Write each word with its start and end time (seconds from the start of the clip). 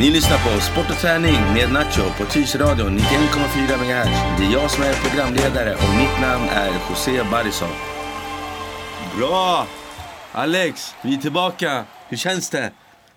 Ni 0.00 0.10
lyssnar 0.10 0.38
på 0.54 0.60
Sport 0.60 0.90
och 0.90 0.96
träning 0.96 1.34
med 1.54 1.72
Nacho 1.72 2.02
på 2.18 2.24
Tyresöradion 2.24 2.98
91,4 2.98 3.76
MHz. 3.76 4.38
Det 4.38 4.44
är 4.46 4.52
jag 4.52 4.70
som 4.70 4.82
är 4.84 4.92
programledare 4.94 5.74
och 5.74 5.94
mitt 5.96 6.20
namn 6.20 6.44
är 6.48 6.70
José 6.90 7.22
Barrison. 7.30 7.68
Bra! 9.18 9.66
Alex, 10.32 10.94
vi 11.02 11.14
är 11.14 11.18
tillbaka. 11.18 11.84
Hur 12.08 12.16
känns 12.16 12.50
det? 12.50 12.72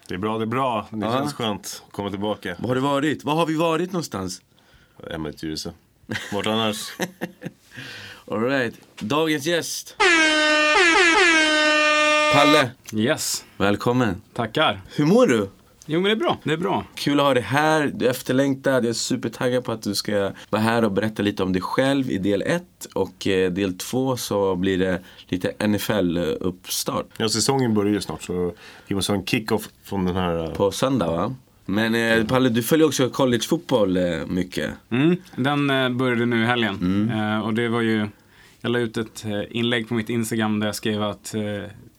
Det 0.08 0.14
är 0.14 0.18
bra, 0.18 0.38
det 0.38 0.44
är 0.44 0.48
bra. 0.48 0.88
Det 0.90 1.06
Ja. 1.06 1.12
känns 1.14 1.34
skönt 1.34 1.82
att 1.88 1.92
komma 1.94 2.10
tillbaka. 2.10 2.56
Var 2.60 2.68
har 2.68 2.76
du 2.76 2.82
varit? 2.82 3.24
Var 3.24 3.36
har 3.36 3.46
vi 3.46 3.56
varit 3.58 3.92
någonstans? 3.92 4.42
Hemma 5.12 5.30
i 5.30 5.34
Tyresö. 5.34 5.70
Vart 6.34 6.48
annars? 6.48 6.78
All 8.32 8.42
right. 8.42 8.76
Dagens 9.00 9.46
gäst. 9.46 9.96
Palle, 12.34 12.72
Yes, 12.94 13.44
välkommen. 13.58 14.22
tackar. 14.34 14.82
Hur 14.96 15.06
mår 15.06 15.28
du? 15.28 15.50
Jo 15.86 16.00
men 16.00 16.04
det 16.04 16.12
är 16.12 16.16
bra, 16.16 16.38
det 16.44 16.54
är 16.54 16.58
bra. 16.58 16.84
Kul 16.96 17.20
att 17.20 17.26
ha 17.26 17.34
dig 17.34 17.44
här. 17.44 17.92
Du 17.96 18.06
är 18.06 18.10
efterlängtad. 18.10 18.84
Jag 18.84 18.90
är 18.90 18.94
supertaggad 18.94 19.64
på 19.64 19.72
att 19.72 19.82
du 19.82 19.96
ska 19.96 20.32
vara 20.50 20.62
här 20.62 20.84
och 20.86 20.92
berätta 20.92 21.24
lite 21.24 21.44
om 21.44 21.54
dig 21.54 21.62
själv 21.62 22.12
i 22.12 22.18
del 22.18 22.42
1. 22.42 22.64
Och 22.94 23.28
eh, 23.28 23.52
del 23.52 23.78
2 23.78 24.18
så 24.18 24.56
blir 24.56 24.78
det 24.78 25.00
lite 25.28 25.54
NFL-uppstart 25.60 27.06
Ja, 27.18 27.30
säsongen 27.30 27.74
börjar 27.74 27.94
ju 27.94 28.02
snart 28.02 28.24
så 28.24 28.54
vi 28.88 28.96
måste 28.96 29.12
ha 29.12 29.20
en 29.20 29.26
kick-off 29.26 29.70
från 29.84 30.06
den 30.06 30.16
här... 30.16 30.44
eh, 30.44 30.50
på 30.54 30.72
söndag 30.72 31.12
va? 31.12 31.36
Men 31.66 31.96
eh, 31.96 32.26
Palle, 32.28 32.50
du 32.50 32.64
följer 32.64 32.88
också 32.88 33.10
collegefotboll 33.10 33.98
eh, 33.98 34.04
mycket. 34.28 34.72
Mm, 34.90 35.16
den 35.36 35.70
eh, 35.70 35.90
började 35.90 36.26
nu 36.26 36.44
i 36.44 36.46
helgen. 36.46 37.12
Eh, 37.14 37.40
och 37.40 37.54
det 37.54 37.68
var 37.70 37.82
ju, 37.82 38.08
jag 38.62 38.72
la 38.72 38.80
ut 38.80 38.98
ett 38.98 39.26
eh, 39.26 39.42
inlägg 39.58 39.88
på 39.88 39.94
mitt 39.94 40.10
Instagram 40.10 40.60
där 40.60 40.68
jag 40.68 40.76
skrev 40.76 41.04
att 41.04 41.34
eh, 41.36 41.42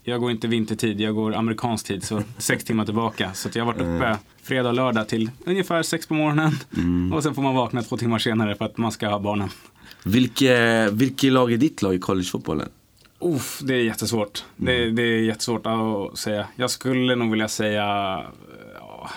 jag 0.05 0.21
går 0.21 0.31
inte 0.31 0.49
vintertid, 0.49 1.01
jag 1.01 1.15
går 1.15 1.35
amerikansk 1.35 1.87
tid, 1.87 2.05
så 2.05 2.23
sex 2.39 2.65
timmar 2.65 2.85
tillbaka. 2.85 3.35
Så 3.35 3.49
jag 3.55 3.65
har 3.65 3.73
varit 3.73 3.83
uppe 3.83 4.19
fredag 4.43 4.69
och 4.69 4.75
lördag 4.75 5.09
till 5.09 5.31
ungefär 5.47 5.83
sex 5.83 6.07
på 6.07 6.15
morgonen. 6.15 6.53
Och 7.13 7.23
sen 7.23 7.35
får 7.35 7.43
man 7.43 7.55
vakna 7.55 7.83
två 7.83 7.97
timmar 7.97 8.19
senare 8.19 8.55
för 8.57 8.65
att 8.65 8.79
man 8.79 8.93
ska 8.93 9.09
ha 9.09 9.19
barnen. 9.19 9.49
Vilke, 10.05 10.89
vilket 10.91 11.33
lag 11.33 11.53
är 11.53 11.57
ditt 11.57 11.83
lag 11.83 11.95
i 11.95 11.99
collegefotbollen? 11.99 12.69
Uff, 13.21 13.61
det 13.65 13.75
är 13.75 13.83
jättesvårt. 13.83 14.45
Det, 14.57 14.91
det 14.91 15.03
är 15.03 15.23
jättesvårt 15.23 15.67
att 15.67 16.19
säga. 16.19 16.47
Jag 16.57 16.71
skulle 16.71 17.15
nog 17.15 17.31
vilja 17.31 17.49
säga... 17.49 17.85
Ja, 18.81 19.11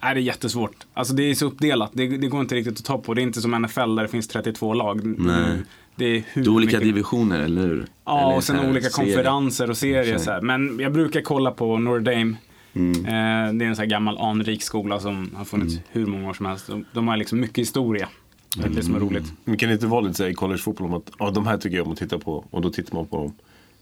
det 0.00 0.06
är 0.08 0.16
jättesvårt. 0.16 0.86
Alltså 0.94 1.14
det 1.14 1.22
är 1.22 1.34
så 1.34 1.46
uppdelat. 1.46 1.90
Det, 1.94 2.08
det 2.08 2.28
går 2.28 2.40
inte 2.40 2.54
riktigt 2.54 2.78
att 2.78 2.84
ta 2.84 2.98
på. 2.98 3.14
Det 3.14 3.20
är 3.20 3.22
inte 3.22 3.40
som 3.40 3.50
NFL 3.50 3.94
där 3.94 4.02
det 4.02 4.08
finns 4.08 4.28
32 4.28 4.74
lag. 4.74 5.04
Nej. 5.04 5.62
Det 6.00 6.16
är 6.16 6.22
hur 6.32 6.42
Det 6.42 6.48
är 6.48 6.52
olika 6.52 6.76
mycket... 6.76 6.82
divisioner, 6.94 7.40
eller 7.40 7.62
hur? 7.62 7.86
Ja, 8.04 8.20
Eller 8.26 8.36
och 8.36 8.44
sen 8.44 8.70
olika 8.70 8.90
serier. 8.90 9.14
konferenser 9.14 9.70
och 9.70 9.76
serier. 9.76 10.18
Så 10.18 10.30
här. 10.30 10.40
Men 10.40 10.78
jag 10.80 10.92
brukar 10.92 11.20
kolla 11.20 11.50
på 11.50 11.78
Notre 11.78 12.14
Dame. 12.14 12.34
Mm. 12.74 12.90
Eh, 13.04 13.52
det 13.58 13.64
är 13.64 13.68
en 13.68 13.76
sån 13.76 13.82
här 13.82 13.90
gammal 13.90 14.18
anrik 14.18 14.62
skola 14.62 15.00
som 15.00 15.30
har 15.36 15.44
funnits 15.44 15.76
hur 15.90 16.06
många 16.06 16.28
år 16.28 16.34
som 16.34 16.46
helst. 16.46 16.66
De, 16.66 16.84
de 16.92 17.08
har 17.08 17.16
liksom 17.16 17.40
mycket 17.40 17.58
historia. 17.58 18.08
Det 18.56 18.64
är 18.64 18.68
det 18.68 18.82
som 18.82 18.94
är 18.94 18.98
Mm. 18.98 19.08
roligt. 19.10 19.32
Vi 19.44 19.56
kan 19.56 19.70
inte 19.72 19.86
vara 19.86 20.00
lite 20.00 20.14
så 20.14 20.22
här 20.22 20.30
i 20.30 20.34
collegefotboll 20.34 20.86
om 20.86 20.94
att 20.94 21.10
ja, 21.18 21.30
de 21.30 21.46
här 21.46 21.56
tycker 21.58 21.76
jag 21.76 21.86
om 21.86 21.92
att 21.92 21.98
titta 21.98 22.18
på 22.18 22.44
och 22.50 22.60
då 22.62 22.70
tittar 22.70 22.94
man 22.94 23.06
på 23.06 23.16
dem. 23.16 23.32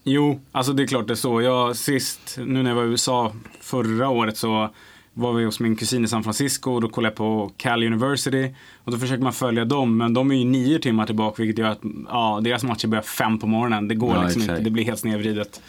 Jo, 0.04 0.40
alltså 0.52 0.72
det 0.72 0.82
är 0.82 0.86
klart 0.86 1.06
det 1.06 1.12
är 1.12 1.14
så. 1.14 1.42
Jag 1.42 1.76
sist, 1.76 2.38
nu 2.46 2.62
när 2.62 2.70
jag 2.70 2.74
var 2.76 2.84
i 2.84 2.86
USA 2.86 3.32
förra 3.60 4.08
året 4.08 4.36
så 4.36 4.70
var 5.18 5.32
vi 5.32 5.44
hos 5.44 5.60
min 5.60 5.76
kusin 5.76 6.04
i 6.04 6.08
San 6.08 6.24
Francisco 6.24 6.70
och 6.70 6.80
då 6.80 6.88
kollade 6.88 7.10
jag 7.10 7.16
på 7.16 7.50
Cal 7.56 7.82
University. 7.84 8.54
Och 8.84 8.92
då 8.92 8.98
försöker 8.98 9.22
man 9.22 9.32
följa 9.32 9.64
dem, 9.64 9.96
men 9.96 10.14
de 10.14 10.30
är 10.30 10.34
ju 10.34 10.44
nio 10.44 10.78
timmar 10.78 11.06
tillbaka 11.06 11.42
vilket 11.42 11.58
gör 11.58 11.70
att 11.70 11.80
ja, 12.08 12.40
deras 12.42 12.64
matcher 12.64 12.86
börjar 12.88 13.02
fem 13.02 13.38
på 13.38 13.46
morgonen. 13.46 13.88
Det 13.88 13.94
går 13.94 14.14
Ja, 14.14 14.22
liksom 14.22 14.42
exakt. 14.42 14.58
inte, 14.58 14.64
det 14.64 14.70
blir 14.70 14.84
helt 14.84 15.00
snedvridet. 15.00 15.60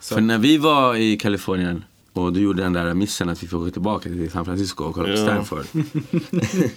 Så, 0.00 0.14
För 0.14 0.20
när 0.22 0.38
vi 0.38 0.58
var 0.58 0.94
i 0.94 1.16
Kalifornien 1.16 1.84
och 2.12 2.32
du 2.32 2.40
gjorde 2.40 2.62
den 2.62 2.72
där 2.72 2.94
missen 2.94 3.28
att 3.28 3.42
vi 3.42 3.46
får 3.46 3.58
gå 3.58 3.70
tillbaka 3.70 4.02
till 4.08 4.30
San 4.30 4.44
Francisco 4.44 4.84
och 4.84 4.94
kolla 4.94 5.06
på 5.08 5.18
Ja. 5.20 5.24
Stanford. 5.24 5.64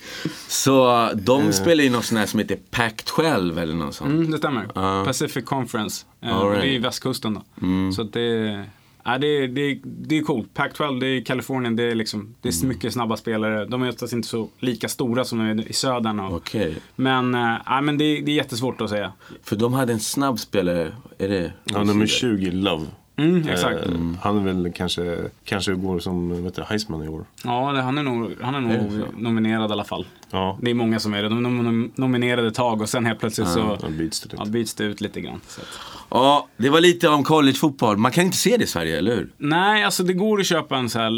så 0.47 1.09
de 1.15 1.53
spelar 1.53 1.83
ju 1.83 1.89
något 1.89 2.05
sånt 2.05 2.19
här 2.19 2.25
som 2.27 2.39
heter 2.39 2.57
Pac-12 2.71 3.59
eller 3.61 3.73
något 3.75 3.95
sånt. 3.95 4.11
mm, 4.11 4.31
det 4.31 4.37
stämmer. 4.37 4.67
Ja. 4.75 5.03
Pacific 5.05 5.45
Conference. 5.45 6.05
Eh, 6.21 6.27
right. 6.43 6.61
Det 6.61 6.67
är 6.67 6.71
ju 6.71 6.79
västkusten 6.79 7.33
då. 7.33 7.65
Mm. 7.67 7.91
Så 7.93 8.03
det, 8.03 8.65
ja, 9.03 9.17
det, 9.17 9.27
är- 9.27 9.47
det, 9.47 9.61
är- 9.61 9.79
det 9.83 10.17
är 10.17 10.21
coolt. 10.23 10.49
Pac-12, 10.53 10.99
det 10.99 11.07
är 11.07 11.21
Kalifornien, 11.21 11.75
det 11.75 11.83
är, 11.83 11.95
liksom, 11.95 12.35
det 12.41 12.49
Mm. 12.49 12.63
är 12.63 12.67
mycket 12.75 12.93
snabba 12.93 13.17
spelare. 13.17 13.65
De 13.65 13.83
är 13.83 13.89
oftast 13.89 14.13
inte 14.13 14.27
så 14.27 14.49
lika 14.59 14.87
stora 14.89 15.25
som 15.25 15.39
de 15.39 15.45
är 15.61 15.67
i 15.69 15.73
södern. 15.73 16.19
Och, 16.19 16.35
Okej. 16.35 16.75
Men, 16.95 17.35
äh, 17.35 17.55
ja, 17.65 17.81
men 17.81 17.97
det, 17.97 18.03
det 18.21 18.31
är 18.31 18.35
jättesvårt 18.35 18.81
att 18.81 18.89
säga. 18.89 19.13
För 19.43 19.55
de 19.55 19.73
hade 19.73 19.93
en 19.93 19.99
snabb 19.99 20.39
spelare, 20.39 20.91
är 21.17 21.27
det? 21.29 21.53
Ja, 21.63 21.83
nummer 21.83 22.07
20, 22.07 22.51
Love. 22.51 22.85
Mm, 23.17 23.47
exakt. 23.49 23.85
Eh, 23.85 23.93
Han 24.21 24.37
är 24.37 24.41
väl 24.53 24.71
kanske, 24.75 25.17
kanske 25.43 25.73
går 25.73 25.99
som 25.99 26.43
vet 26.43 26.55
du, 26.55 26.61
Heisman 26.63 27.03
i 27.03 27.07
år. 27.07 27.25
Ja, 27.43 27.71
det, 27.71 27.81
han 27.81 27.97
är 27.97 28.03
nog, 28.03 28.31
han 28.41 28.55
är 28.55 28.75
Är 28.75 28.81
nog 28.81 28.91
så? 28.91 29.21
nominerad 29.21 29.69
i 29.69 29.73
alla 29.73 29.83
fall. 29.83 30.05
Ja, 30.31 30.57
Det 30.61 30.71
är 30.71 30.73
många 30.75 30.99
som 30.99 31.13
är 31.13 31.23
det. 31.23 31.29
De 31.29 31.45
är 31.45 31.49
nom- 31.49 31.91
nominerade 31.95 32.47
ett 32.47 32.53
tag 32.55 32.81
och 32.81 32.89
sen 32.89 33.05
helt 33.05 33.19
plötsligt 33.19 33.47
så 33.47 33.77
då 33.81 33.89
byts 33.89 34.21
det 34.21 34.29
ja, 34.37 34.39
lite. 34.39 34.51
byts 34.51 34.73
det 34.73 34.83
ut 34.83 35.01
lite 35.01 35.21
grann. 35.21 35.41
Så 35.47 35.61
att. 35.61 35.67
Ja, 36.11 36.47
det 36.57 36.69
var 36.69 36.81
lite 36.81 37.07
om 37.09 37.23
collegefotboll. 37.23 37.97
Man 37.97 38.11
kan 38.11 38.25
inte 38.25 38.37
se 38.37 38.57
det 38.57 38.63
i 38.63 38.67
Sverige, 38.67 38.97
eller 38.97 39.15
hur? 39.15 39.29
Nej, 39.37 39.83
alltså 39.83 40.03
det 40.03 40.13
går 40.13 40.39
att 40.39 40.45
köpa 40.45 40.77
en 40.77 40.89
sån 40.89 41.01
här 41.01 41.11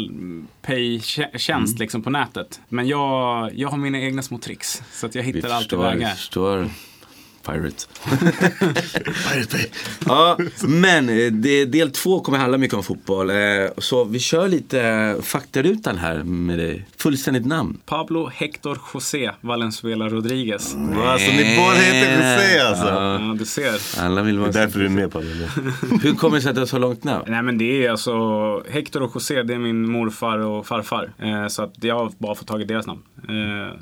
pay-tjänst 0.62 1.48
Mm. 1.72 1.78
liksom 1.80 2.02
på 2.02 2.10
nätet. 2.10 2.60
Men 2.68 2.88
jag, 2.88 3.50
jag 3.54 3.68
har 3.68 3.76
mina 3.78 3.98
egna 4.00 4.22
små 4.22 4.38
tricks. 4.38 4.82
Så 4.92 5.06
att 5.06 5.14
jag 5.14 5.22
Vi 5.22 5.32
hittar 5.32 5.48
alltid 5.48 5.70
förstår, 5.70 5.82
vägar. 5.84 6.10
förstår. 6.10 6.68
Pirate. 7.46 7.84
ja, 10.06 10.38
men 10.68 11.08
eh, 11.08 11.32
det, 11.32 11.64
del 11.64 11.90
två 11.90 12.20
kommer 12.20 12.38
handla 12.38 12.58
mycket 12.58 12.76
om 12.76 12.82
fotboll. 12.82 13.30
Eh, 13.30 13.36
Så 13.78 14.04
vi 14.04 14.18
kör 14.18 14.48
lite 14.48 14.80
eh, 14.82 15.22
faktarutan 15.22 15.98
här 15.98 16.22
med 16.22 16.58
dig. 16.58 16.86
Fullständigt 16.96 17.46
namn. 17.46 17.78
Pablo 17.86 18.30
Hector 18.34 18.78
José 18.94 19.30
Valenzuela 19.40 20.08
Rodriguez. 20.08 20.74
Alltså 21.06 21.30
ni 21.30 21.56
båda 21.56 21.76
heter 21.76 22.12
José 22.16 22.58
alltså. 22.60 22.84
Ja, 22.86 23.12
Ja, 23.20 23.34
du 23.38 23.44
ser. 23.44 24.00
alla 24.00 24.22
vill 24.22 24.34
Det 24.34 24.40
vara 24.40 24.50
är 24.50 24.52
därför 24.52 24.78
du 24.78 24.84
är 24.86 24.90
med 24.90 25.12
på 25.12 25.20
det. 25.20 25.26
Hur 26.02 26.14
kommer 26.14 26.36
det 26.36 26.42
sig 26.42 26.48
att 26.48 26.54
du 26.54 26.60
har 26.60 26.66
så 26.66 26.78
långt 26.78 27.04
namn? 27.04 27.24
Nej 27.28 27.42
men 27.42 27.58
det 27.58 27.86
är 27.86 27.90
alltså, 27.90 28.12
Hector 28.70 29.02
och 29.02 29.10
José 29.14 29.42
det 29.42 29.54
är 29.54 29.58
min 29.58 29.90
morfar 29.90 30.38
och 30.38 30.66
farfar. 30.66 31.48
Så 31.48 31.62
att 31.62 31.74
jag 31.80 31.94
har 31.98 32.12
bara 32.18 32.34
fått 32.34 32.46
tag 32.48 32.62
i 32.62 32.64
deras 32.64 32.86
namn. 32.86 33.00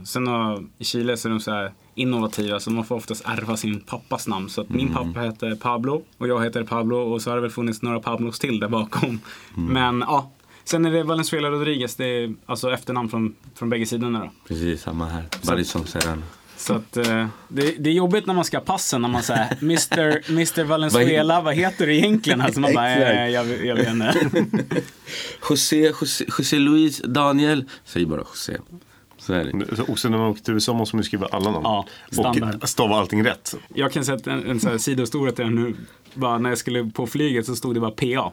Sen 0.05 0.27
har, 0.27 0.65
i 0.79 0.85
Chile 0.85 1.17
så 1.17 1.29
är 1.29 1.31
de 1.31 1.41
så 1.41 1.51
här 1.51 1.73
innovativa 1.95 2.61
så 2.61 2.71
man 2.71 2.85
får 2.85 2.95
oftast 2.97 3.23
ärva 3.27 3.57
sin 3.57 3.81
pappas 3.81 4.29
namn. 4.29 4.49
Så 4.49 4.61
att 4.61 4.69
min 4.69 4.95
pappa 4.95 5.21
heter 5.21 5.55
Pablo 5.55 6.03
och 6.19 6.29
jag 6.29 6.45
heter 6.45 6.65
Pablo 6.65 6.97
och 6.97 7.23
så 7.23 7.31
har 7.31 7.37
det 7.37 7.43
väl 7.43 7.51
funnits 7.51 7.83
några 7.83 8.01
Pablos 8.01 8.39
till 8.39 8.61
där 8.61 8.69
bakom. 8.69 9.21
Men 9.55 10.05
ja, 10.07 10.31
sen 10.65 10.85
är 10.85 10.91
det 10.91 11.03
Valenzuela 11.03 11.51
Rodriguez, 11.51 11.97
det 11.97 12.05
är 12.05 12.35
alltså 12.47 12.71
efternamn 12.71 13.09
från, 13.09 13.35
från 13.55 13.71
bägge 13.71 13.87
sidorna 13.87 14.21
då. 14.21 14.31
Precis, 14.49 14.83
samma 14.83 15.07
här. 15.07 15.25
Barison 15.47 15.87
säger 15.87 16.07
han. 16.09 16.23
Så 16.57 16.75
att 16.75 16.97
eh, 16.97 17.27
det, 17.49 17.75
det 17.79 17.91
är 17.91 17.95
jobbigt 17.95 18.27
när 18.27 18.35
man 18.35 18.45
ska 18.45 18.61
passen 18.61 19.03
när 19.03 19.09
man 19.09 19.23
säger 19.23 19.57
Mr. 19.63 20.31
Mr. 20.31 20.65
Valenzuela, 20.65 21.41
vad 21.41 21.55
heter 21.55 21.87
du 21.87 21.97
egentligen? 21.97 22.41
Alltså 22.41 22.61
man 22.61 22.75
bara, 22.75 22.95
eh, 22.95 23.29
jag, 23.29 23.67
jag 23.67 23.77
vet 23.77 23.89
inte. 23.89 24.15
José, 25.51 25.93
José, 26.01 26.25
José 26.39 26.59
Luis, 26.59 27.03
Daniel. 27.05 27.65
Säg 27.85 28.07
bara 28.07 28.21
José. 28.21 28.57
Så 29.23 29.33
är 29.33 29.45
det. 29.45 29.83
Och 29.83 29.99
sen 29.99 30.11
när 30.11 30.19
man 30.19 30.29
åker 30.29 30.43
till 30.43 30.55
USA 30.55 30.73
måste 30.73 30.97
man 30.97 31.05
skriva 31.05 31.27
alla 31.27 31.51
namn. 31.51 31.65
Ja, 31.65 31.87
standard. 32.11 32.63
och 32.63 32.69
stava 32.69 32.97
allting 32.97 33.25
rätt. 33.25 33.55
Jag 33.75 33.93
kan 33.93 34.05
sätta 34.05 34.33
en, 34.33 34.51
en 34.51 34.61
sån 34.61 34.71
här 34.71 35.37
den 35.37 35.55
nu. 35.55 35.75
Bara 36.15 36.39
när 36.39 36.49
jag 36.49 36.59
skulle 36.59 36.91
på 36.91 37.07
flyget 37.07 37.47
så 37.47 37.57
stod 37.57 37.75
det 37.75 37.81
bara 37.81 37.91
PA. 37.91 38.33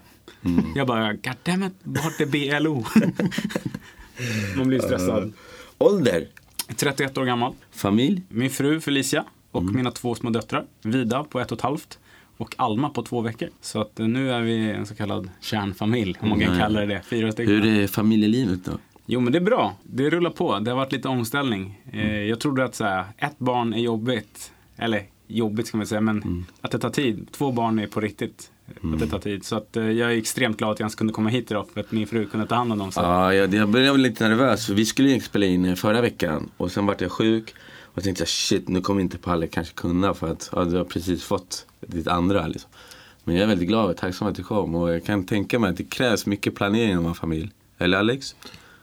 Jag 0.75 0.87
bara, 0.87 1.13
goddammit, 1.13 1.73
vart 1.83 2.19
är 2.21 2.25
BLO? 2.59 2.85
Man 4.57 4.67
blir 4.67 4.79
stressad. 4.79 5.33
Ålder? 5.77 6.27
31 6.75 7.17
år 7.17 7.25
gammal. 7.25 7.53
Familj? 7.71 8.23
Min 8.29 8.49
fru 8.49 8.79
Felicia 8.79 9.25
och 9.51 9.63
mina 9.63 9.91
två 9.91 10.15
små 10.15 10.29
döttrar. 10.29 10.65
Vida 10.81 11.23
på 11.23 11.39
ett 11.39 11.51
och 11.51 11.57
ett 11.57 11.61
halvt. 11.63 11.99
Och 12.37 12.55
Alma 12.57 12.89
på 12.89 13.03
två 13.03 13.21
veckor. 13.21 13.49
Så 13.61 13.81
att 13.81 13.99
eh, 13.99 14.07
nu 14.07 14.31
är 14.31 14.41
vi 14.41 14.71
en 14.71 14.85
så 14.85 14.95
kallad 14.95 15.29
kärnfamilj, 15.41 16.17
om 16.19 16.29
man 16.29 16.39
kan 16.39 16.47
Mm. 16.47 16.59
kalla 16.59 16.79
det 16.79 16.85
det. 16.85 17.01
Fyra 17.05 17.31
stycken. 17.31 17.53
Hur 17.53 17.65
är 17.65 17.87
familjelivet 17.87 18.65
då? 18.65 18.71
Jo 19.11 19.19
men 19.19 19.33
det 19.33 19.39
är 19.39 19.43
bra. 19.43 19.75
Det 19.83 20.09
rullar 20.09 20.29
på. 20.29 20.59
Det 20.59 20.71
har 20.71 20.77
varit 20.77 20.91
lite 20.91 21.07
omställning. 21.07 21.81
Eh, 21.91 22.21
jag 22.21 22.39
trodde 22.39 22.63
att 22.63 22.75
så 22.75 22.83
här, 22.83 23.05
ett 23.17 23.39
barn 23.39 23.73
är 23.73 23.77
jobbigt. 23.77 24.51
Eller 24.77 25.03
jobbigt 25.27 25.67
ska 25.67 25.77
man 25.77 25.87
säga, 25.87 26.01
men 26.01 26.45
att 26.61 26.71
det 26.71 26.79
tar 26.79 26.89
tid. 26.89 27.27
Två 27.31 27.51
barn 27.51 27.79
är 27.79 27.87
på 27.87 27.99
riktigt. 27.99 28.51
Att 28.93 28.99
det 28.99 29.07
tar 29.07 29.19
tid. 29.19 29.45
Så 29.45 29.55
att, 29.55 29.77
eh, 29.77 29.91
jag 29.91 30.13
är 30.13 30.17
extremt 30.17 30.57
glad 30.57 30.71
att 30.71 30.79
jag 30.79 30.85
ens 30.85 30.95
kunde 30.95 31.13
komma 31.13 31.29
hit 31.29 31.51
idag 31.51 31.65
för 31.73 31.79
att 31.79 31.91
min 31.91 32.07
fru 32.07 32.25
kunde 32.25 32.47
ta 32.47 32.55
hand 32.55 32.71
om 32.71 32.77
dem. 32.77 32.91
Så. 32.91 32.99
Ja, 32.99 33.33
jag, 33.33 33.53
jag 33.53 33.69
bli 33.69 33.97
lite 33.97 34.27
nervös 34.27 34.65
för 34.65 34.73
vi 34.73 34.85
skulle 34.85 35.09
ju 35.09 35.19
spela 35.19 35.45
in 35.45 35.65
eh, 35.65 35.75
förra 35.75 36.01
veckan 36.01 36.49
och 36.57 36.71
sen 36.71 36.85
vart 36.85 37.01
jag 37.01 37.11
sjuk 37.11 37.53
och 37.83 38.03
tänkte 38.03 38.21
jag 38.21 38.29
shit 38.29 38.67
nu 38.67 38.81
kommer 38.81 39.01
inte 39.01 39.17
Palle 39.17 39.47
kanske 39.47 39.73
kunna 39.73 40.13
för 40.13 40.31
att 40.31 40.49
ja, 40.51 40.63
du 40.63 40.77
har 40.77 40.83
precis 40.83 41.23
fått 41.23 41.65
ditt 41.87 42.07
andra 42.07 42.47
liksom. 42.47 42.69
Men 43.23 43.35
jag 43.35 43.43
är 43.43 43.47
väldigt 43.47 43.67
glad 43.67 43.89
och 43.89 43.97
tacksam 43.97 44.27
att 44.27 44.35
du 44.35 44.43
kom 44.43 44.75
och 44.75 44.93
jag 44.93 45.05
kan 45.05 45.23
tänka 45.23 45.59
mig 45.59 45.69
att 45.69 45.77
det 45.77 45.83
krävs 45.83 46.25
mycket 46.25 46.55
planering 46.55 46.95
man 46.95 47.05
har 47.05 47.13
familj. 47.13 47.51
Eller 47.77 47.97
Alex? 47.97 48.35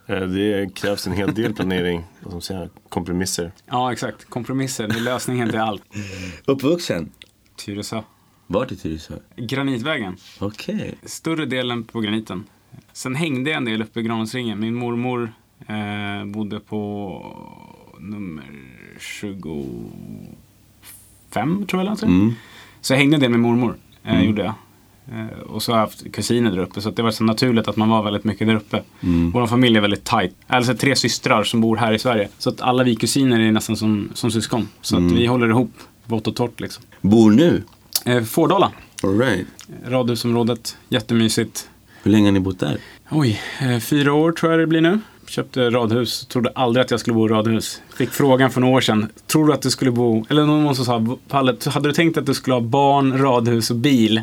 Eh, 0.06 0.20
Det 0.20 0.74
krävs 0.74 1.06
en 1.06 1.12
hel 1.12 1.34
del 1.34 1.54
planering, 1.54 2.04
ska 2.20 2.30
man 2.30 2.40
säga, 2.42 2.68
kompromisser. 2.88 3.52
Ja 3.66 3.92
exakt. 3.92 4.24
Kompromisser. 4.24 4.88
Det 4.88 4.94
är 4.94 5.00
lösningen 5.00 5.50
till 5.50 5.58
allt. 5.58 5.82
Uppvuxen? 6.44 7.10
Tyresö. 7.56 8.02
Vart 8.46 8.72
i 8.72 8.76
Tyresö? 8.76 9.14
Granitvägen. 9.36 10.16
Okej. 10.38 10.94
Större 11.04 11.46
delen 11.46 11.84
på 11.84 12.00
graniten. 12.00 12.44
Sen 12.92 13.14
hängde 13.14 13.50
jag 13.50 13.56
en 13.56 13.64
del 13.64 13.82
uppe 13.82 14.00
i 14.00 14.02
Granåsringen. 14.02 14.60
Min 14.60 14.74
mormor 14.74 15.32
Eh, 15.68 16.24
bodde 16.24 16.60
på 16.60 17.22
nummer 18.00 18.44
25 18.98 21.66
tror 21.66 21.82
jag 21.84 21.92
eller. 21.92 22.04
Mm. 22.04 22.32
Så 22.80 22.92
jag 22.92 22.98
hängde 22.98 23.16
en 23.16 23.20
del 23.20 23.30
med 23.30 23.40
mormor. 23.40 23.76
Eh, 24.04 24.12
Mm. 24.14 24.26
Gjorde 24.26 24.42
jag. 24.42 24.54
Eh, 25.12 25.38
och 25.40 25.62
så 25.62 25.72
har 25.72 25.78
jag 25.78 25.86
haft 25.86 26.12
kusiner 26.12 26.50
där 26.50 26.58
uppe. 26.58 26.80
Så 26.80 26.90
det 26.90 27.02
var 27.02 27.10
så 27.10 27.24
naturligt 27.24 27.68
att 27.68 27.76
man 27.76 27.88
var 27.88 28.02
väldigt 28.02 28.24
mycket 28.24 28.46
där 28.46 28.54
uppe. 28.54 28.82
Mm. 29.00 29.30
Vår 29.30 29.46
familj 29.46 29.76
är 29.76 29.80
väldigt 29.80 30.04
tight. 30.04 30.34
Alltså 30.46 30.74
tre 30.74 30.96
systrar 30.96 31.44
som 31.44 31.60
bor 31.60 31.76
här 31.76 31.92
i 31.92 31.98
Sverige. 31.98 32.28
Så 32.38 32.50
att 32.50 32.60
alla 32.60 32.82
vi 32.84 32.96
kusiner 32.96 33.40
är 33.40 33.52
nästan 33.52 33.76
som, 33.76 34.08
som 34.14 34.30
syskon. 34.30 34.68
Så 34.82 34.96
Mm. 34.96 35.06
att 35.06 35.18
vi 35.18 35.26
håller 35.26 35.48
ihop 35.48 35.70
vått 36.04 36.26
och 36.26 36.36
torrt 36.36 36.60
liksom. 36.60 36.84
Bor 37.00 37.30
nu? 37.30 37.62
Eh, 38.04 38.22
Fårdala, 38.22 38.72
All 39.02 39.18
right. 39.18 39.46
radhusområdet. 39.86 40.76
Jättemysigt. 40.88 41.68
Hur 42.02 42.10
länge 42.10 42.26
har 42.26 42.32
ni 42.32 42.40
bott 42.40 42.58
där? 42.60 42.78
Oj, 43.10 43.40
eh, 43.60 43.78
fyra 43.78 44.12
år 44.12 44.32
tror 44.32 44.52
jag 44.52 44.60
det 44.60 44.66
blir 44.66 44.80
nu. 44.80 45.00
Köpte 45.28 45.70
radhus, 45.70 46.26
trodde 46.26 46.50
aldrig 46.54 46.84
att 46.84 46.90
jag 46.90 47.00
skulle 47.00 47.14
bo 47.14 47.26
i 47.26 47.28
radhus. 47.28 47.80
Fick 47.96 48.10
frågan 48.10 48.50
för 48.50 48.60
några 48.60 48.76
år 48.76 48.80
sedan, 48.80 49.08
tror 49.26 49.46
du 49.46 49.52
att 49.52 49.62
du 49.62 49.70
skulle 49.70 49.90
bo, 49.90 50.26
eller 50.28 50.46
någon 50.46 50.74
som 50.76 50.84
sa, 50.84 51.16
Palle, 51.28 51.56
hade 51.66 51.88
du 51.88 51.92
tänkt 51.92 52.18
att 52.18 52.26
du 52.26 52.34
skulle 52.34 52.54
ha 52.54 52.60
barn, 52.60 53.18
radhus 53.18 53.70
och 53.70 53.76
bil 53.76 54.22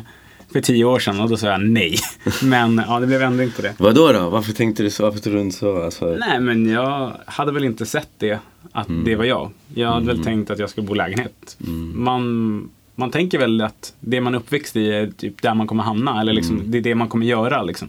för 0.54 0.60
tio 0.60 0.84
år 0.84 0.98
sedan? 0.98 1.20
Och 1.20 1.28
då 1.28 1.36
sa 1.36 1.46
jag 1.46 1.60
nej. 1.60 1.98
Men 2.42 2.82
ja, 2.88 3.00
det 3.00 3.06
blev 3.06 3.22
ändring 3.22 3.50
på 3.50 3.62
det. 3.62 3.74
Vadå 3.78 4.12
då? 4.12 4.30
Varför 4.30 4.52
tänkte 4.52 4.82
du 4.82 4.90
så? 4.90 5.02
Varför 5.02 5.18
tror 5.18 5.34
du 5.34 5.40
inte 5.40 5.56
så? 5.56 5.82
Alltså, 5.82 6.06
Nej, 6.06 6.40
men 6.40 6.68
jag 6.68 7.12
hade 7.26 7.52
väl 7.52 7.64
inte 7.64 7.86
sett 7.86 8.08
det, 8.18 8.38
att 8.72 8.88
det 9.04 9.16
var 9.16 9.24
jag. 9.24 9.50
Jag 9.74 9.88
hade 9.88 10.06
väl 10.06 10.24
tänkt 10.24 10.50
att 10.50 10.58
jag 10.58 10.70
skulle 10.70 10.86
bo 10.86 10.94
i 10.94 10.98
lägenhet. 10.98 11.56
Man, 11.94 12.70
man 12.94 13.10
tänker 13.10 13.38
väl 13.38 13.60
att 13.60 13.94
det 14.00 14.20
man 14.20 14.34
är 14.34 14.38
uppväxt 14.38 14.76
i 14.76 14.90
är 14.90 15.06
typ 15.06 15.42
där 15.42 15.54
man 15.54 15.66
kommer 15.66 15.82
hamna, 15.82 16.20
eller 16.20 16.32
liksom, 16.32 16.62
det 16.64 16.78
är 16.78 16.82
det 16.82 16.94
man 16.94 17.08
kommer 17.08 17.26
göra. 17.26 17.62
Liksom. 17.62 17.88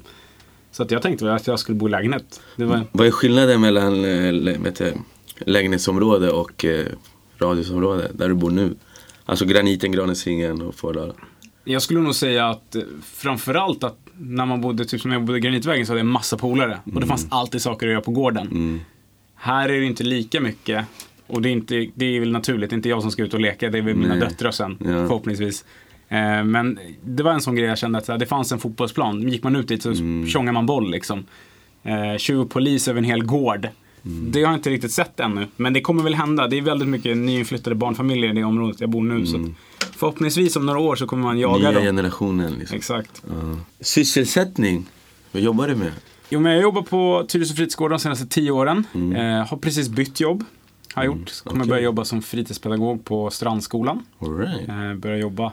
Så 0.71 0.83
att 0.83 0.91
jag 0.91 1.01
tänkte 1.01 1.25
väl 1.25 1.35
att 1.35 1.47
jag 1.47 1.59
skulle 1.59 1.77
bo 1.77 1.88
i 1.88 1.91
lägenhet. 1.91 2.41
Var, 2.56 2.81
Vad 2.91 3.07
är 3.07 3.12
skillnaden 3.12 3.62
mellan 3.62 4.06
eh, 4.06 4.62
vet 4.62 4.75
du, 4.75 4.94
lägenhetsområde 5.39 6.31
och 6.31 6.65
eh, 6.65 6.85
radhusområde 7.38 8.12
där 8.13 8.29
du 8.29 8.35
bor 8.35 8.51
nu? 8.51 8.75
Alltså 9.25 9.45
Graniten, 9.45 9.91
Granäsringen 9.91 10.62
och 10.62 10.75
Fårdala. 10.75 11.13
Jag 11.65 11.81
skulle 11.81 12.00
nog 12.00 12.15
säga 12.15 12.47
att 12.47 12.75
eh, 12.75 12.81
framförallt 13.13 13.83
att 13.83 13.97
när 14.17 14.45
man 14.45 14.62
bodde, 14.62 14.85
typ 14.85 15.01
som 15.01 15.12
jag 15.12 15.23
bodde 15.23 15.38
i 15.38 15.41
Granitvägen 15.41 15.85
så 15.85 15.91
hade 15.91 16.00
jag 16.00 16.06
massa 16.06 16.38
polare. 16.38 16.79
Och 16.94 17.01
det 17.01 17.07
fanns 17.07 17.27
alltid 17.29 17.62
saker 17.62 17.88
att 17.88 17.91
göra 17.91 18.01
på 18.01 18.12
gården. 18.12 18.47
Mm. 18.47 18.79
Här 19.35 19.69
är 19.69 19.79
det 19.79 19.85
inte 19.85 20.03
lika 20.03 20.41
mycket. 20.41 20.85
Och 21.27 21.41
det 21.41 21.50
är, 21.50 21.51
inte, 21.51 21.88
det 21.95 22.06
är 22.06 22.19
väl 22.19 22.31
naturligt, 22.31 22.69
det 22.69 22.73
är 22.73 22.77
inte 22.77 22.89
jag 22.89 23.01
som 23.01 23.12
ska 23.12 23.23
ut 23.23 23.33
och 23.33 23.39
leka, 23.39 23.69
det 23.69 23.77
är 23.77 23.81
väl 23.81 23.95
mina 23.95 24.15
Nej. 24.15 24.19
döttrar 24.19 24.51
sen, 24.51 24.77
Ja. 24.79 24.85
förhoppningsvis. 24.85 25.65
Eh, 26.09 26.44
men 26.44 26.79
det 27.03 27.23
var 27.23 27.31
en 27.31 27.41
sån 27.41 27.56
grej 27.56 27.65
jag 27.65 27.77
kände 27.77 27.97
att 27.97 28.06
så 28.06 28.17
det 28.17 28.25
fanns 28.25 28.51
en 28.51 28.59
fotbollsplan, 28.59 29.29
gick 29.29 29.44
man 29.44 29.56
ut 29.56 29.67
dit 29.67 29.83
så 29.83 29.91
Mm. 29.91 30.27
tjongade 30.27 30.53
man 30.53 30.65
boll 30.65 30.91
liksom. 30.91 31.25
Eh, 31.83 32.17
tjuv 32.17 32.39
och 32.41 32.50
polis 32.50 32.88
över 32.88 32.97
en 32.97 33.03
hel 33.03 33.23
gård. 33.23 33.67
Mm. 34.06 34.31
Det 34.31 34.44
har 34.44 34.51
jag 34.51 34.57
inte 34.59 34.69
riktigt 34.69 34.91
sett 34.91 35.19
ännu, 35.19 35.47
men 35.56 35.73
det 35.73 35.81
kommer 35.81 36.03
väl 36.03 36.15
hända. 36.15 36.47
Det 36.47 36.57
är 36.57 36.62
väldigt 36.62 36.88
mycket 36.88 37.17
nyinflyttade 37.17 37.75
barnfamiljer 37.75 38.29
i 38.29 38.33
det 38.33 38.44
området 38.44 38.81
jag 38.81 38.89
bor 38.89 39.03
nu. 39.03 39.25
Så 39.25 39.35
att 39.38 39.44
förhoppningsvis 39.95 40.56
om 40.56 40.65
några 40.65 40.80
år 40.80 40.95
så 40.95 41.07
kommer 41.07 41.24
man 41.24 41.39
jaga 41.39 41.56
Mm. 41.56 41.62
Nya 41.62 41.71
dem. 41.71 41.83
generationen 41.83 42.53
liksom. 42.53 42.77
Exakt. 42.77 43.24
Ja. 43.27 43.33
Sysselsättning? 43.80 44.86
Vad 45.31 45.42
jobbar 45.42 45.68
du 45.68 45.75
med? 45.75 45.92
Jo, 46.30 46.39
men 46.39 46.51
jag 46.51 46.62
jobbar 46.62 46.81
på 46.81 47.25
Tyresö 47.27 47.53
fritidsgård 47.53 47.92
de 47.92 48.00
senaste 48.00 48.25
tio 48.27 48.51
åren. 48.51 48.83
Mm. 48.94 49.15
Eh, 49.42 49.47
har 49.47 49.57
precis 49.57 49.89
bytt 49.89 50.19
jobb. 50.19 50.44
Har 50.94 51.03
jag 51.03 51.18
gjort. 51.18 51.44
Kommer 51.44 51.62
okej. 51.62 51.69
börja 51.69 51.81
jobba 51.83 52.06
som 52.06 52.21
fritidspedagog 52.21 53.06
på 53.06 53.30
Strandskolan. 53.30 54.06
All 54.19 54.38
right. 54.38 54.69
Eh, 54.69 54.94
börjar 54.94 55.18
jobba 55.18 55.51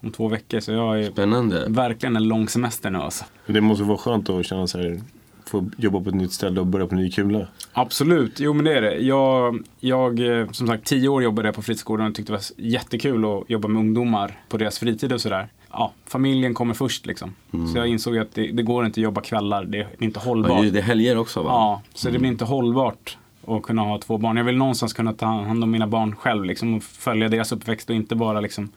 om 0.00 0.10
två 0.10 0.28
veckor. 0.28 0.60
Så 0.60 0.72
jag 0.72 1.00
är 1.00 1.10
Spännande. 1.10 1.64
verkligen 1.68 2.16
en 2.16 2.28
lång 2.28 2.48
semester 2.48 2.90
nu 2.90 2.98
alltså. 2.98 3.24
Det 3.46 3.60
måste 3.60 3.84
vara 3.84 3.98
skönt 3.98 4.30
att 4.30 4.46
känna 4.46 4.66
här, 4.74 5.00
få 5.48 5.70
jobba 5.76 6.00
på 6.00 6.08
ett 6.08 6.14
nytt 6.14 6.32
ställe 6.32 6.60
och 6.60 6.66
börja 6.66 6.86
på 6.86 6.94
ny 6.94 7.10
kula. 7.10 7.46
Absolut, 7.72 8.40
jo 8.40 8.52
men 8.52 8.64
det 8.64 8.74
är 8.78 8.82
det. 8.82 8.96
Jag, 8.96 9.58
jag 9.80 10.38
eh, 10.40 10.50
som 10.50 10.66
sagt, 10.66 10.84
tio 10.86 11.08
år 11.08 11.22
jobbade 11.22 11.48
jag 11.48 11.54
på 11.54 11.62
fritidsgården 11.62 12.06
och 12.06 12.14
tyckte 12.14 12.32
det 12.32 12.36
var 12.36 12.44
jättekul 12.70 13.24
att 13.24 13.50
jobba 13.50 13.68
med 13.68 13.80
ungdomar 13.80 14.38
på 14.48 14.56
deras 14.56 14.78
fritid 14.78 15.12
och 15.12 15.20
sådär. 15.20 15.48
Ja, 15.70 15.92
familjen 16.06 16.54
kommer 16.54 16.74
först 16.74 17.06
liksom. 17.06 17.34
Så 17.72 17.78
jag 17.78 17.86
insåg 17.86 18.18
att 18.18 18.34
det, 18.34 18.52
det 18.52 18.62
går 18.62 18.86
inte 18.86 19.00
att 19.00 19.04
jobba 19.04 19.20
kvällar, 19.20 19.64
det 19.64 19.78
är 19.78 19.88
inte 19.98 20.20
Ja, 20.24 20.28
hållbart. 20.28 20.64
ju- 20.64 20.70
det 20.70 20.78
är 20.78 20.82
helger 20.82 21.18
också 21.18 21.42
va? 21.42 21.48
Ja, 21.50 21.82
så 21.94 22.10
det 22.10 22.18
blir 22.18 22.28
inte 22.30 22.44
hållbart 22.44 23.18
att 23.46 23.62
kunna 23.62 23.82
ha 23.82 23.98
två 23.98 24.18
barn. 24.18 24.36
Jag 24.36 24.44
vill 24.44 24.56
någonstans 24.56 24.92
kunna 24.92 25.12
ta 25.12 25.26
hand 25.26 25.64
om 25.64 25.70
mina 25.70 25.86
barn 25.86 26.16
själv 26.16 26.44
liksom, 26.44 26.74
och 26.74 26.82
följa 26.82 27.28
deras 27.28 27.52
uppväxt 27.52 27.90
och 27.90 27.96
inte 27.96 28.14
bara 28.16 28.40
liksom, 28.40 28.68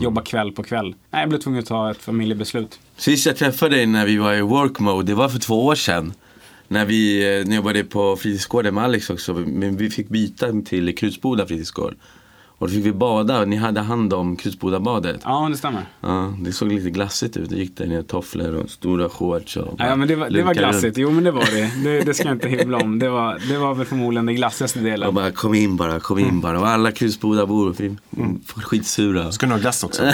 jobba 0.00 0.22
kväll 0.22 0.52
på 0.52 0.62
kväll. 0.62 0.94
Nej, 1.10 1.20
jag 1.22 1.28
blev 1.28 1.38
tvungen 1.38 1.58
att 1.62 1.66
ta 1.66 1.90
ett 1.90 1.96
familjebeslut. 2.02 2.80
Sist 2.98 3.26
jag 3.26 3.36
träffade 3.36 3.76
dig 3.76 3.86
när 3.86 4.06
vi 4.06 4.16
var 4.16 4.34
i 4.34 4.40
work 4.40 4.78
mode, 4.78 5.06
det 5.06 5.14
var 5.14 5.28
för 5.28 5.38
två 5.38 5.66
år 5.66 5.74
sedan. 5.74 6.12
När 6.68 6.84
vi 6.84 7.22
eh, 7.22 7.44
när 7.44 7.54
jag 7.54 7.54
jobbade 7.54 7.84
på 7.84 8.16
fritidsgården 8.16 8.74
med 8.74 8.84
Alex 8.84 9.10
också. 9.10 9.34
Men 9.34 9.76
vi 9.76 9.90
fick 9.90 10.08
byta 10.08 10.46
till 10.66 10.96
Krutsboda 10.96 11.46
fritidsgård. 11.46 11.94
Och 12.60 12.68
då 12.68 12.74
fick 12.74 12.86
vi 12.86 12.92
bada, 12.92 13.44
ni 13.44 13.56
hade 13.56 13.80
hand 13.80 14.12
om 14.12 14.36
Krutsbodabadet. 14.36 15.20
Ja, 15.24 15.48
det 15.50 15.56
stämmer. 15.56 15.82
Ja, 16.00 16.34
det 16.40 16.52
såg 16.52 16.72
lite 16.72 16.90
glassigt 16.90 17.36
ut. 17.36 17.50
Det 17.50 17.56
gick 17.56 17.76
där 17.76 17.86
ner 17.86 18.02
tofflor 18.02 18.54
och 18.54 18.70
stora 18.70 19.08
shorts. 19.08 19.56
Och 19.56 19.74
Ja, 19.78 19.96
men 19.96 20.08
det 20.08 20.16
var, 20.16 20.30
det 20.30 20.42
var 20.42 20.54
glassigt. 20.54 20.84
runt. 20.84 20.96
Jo, 20.98 21.10
men 21.10 21.24
det 21.24 21.30
var 21.30 21.44
det. 21.44 21.70
Det, 21.90 22.00
det 22.00 22.14
ska 22.14 22.24
jag 22.24 22.34
inte 22.36 22.48
hybla 22.48 22.78
om. 22.78 22.98
Det 22.98 23.08
var, 23.08 23.38
det 23.48 23.58
var 23.58 23.74
väl 23.74 23.86
förmodligen 23.86 24.26
den 24.26 24.34
glassigaste 24.34 24.78
Och 24.78 24.84
delen. 24.84 25.14
bara 25.14 25.30
kom 25.30 25.54
in 25.54 25.76
bara, 25.76 26.00
kom 26.00 26.18
in 26.18 26.40
bara. 26.40 26.60
Och 26.60 26.68
alla 26.68 26.92
Krutsbodabor 26.92 27.74
vi 27.78 27.86
Mm. 27.86 28.40
var 28.54 28.62
skitsura. 28.62 29.32
Ska 29.32 29.46
ni 29.46 29.52
ha 29.52 29.58
glass 29.60 29.84
också? 29.84 30.02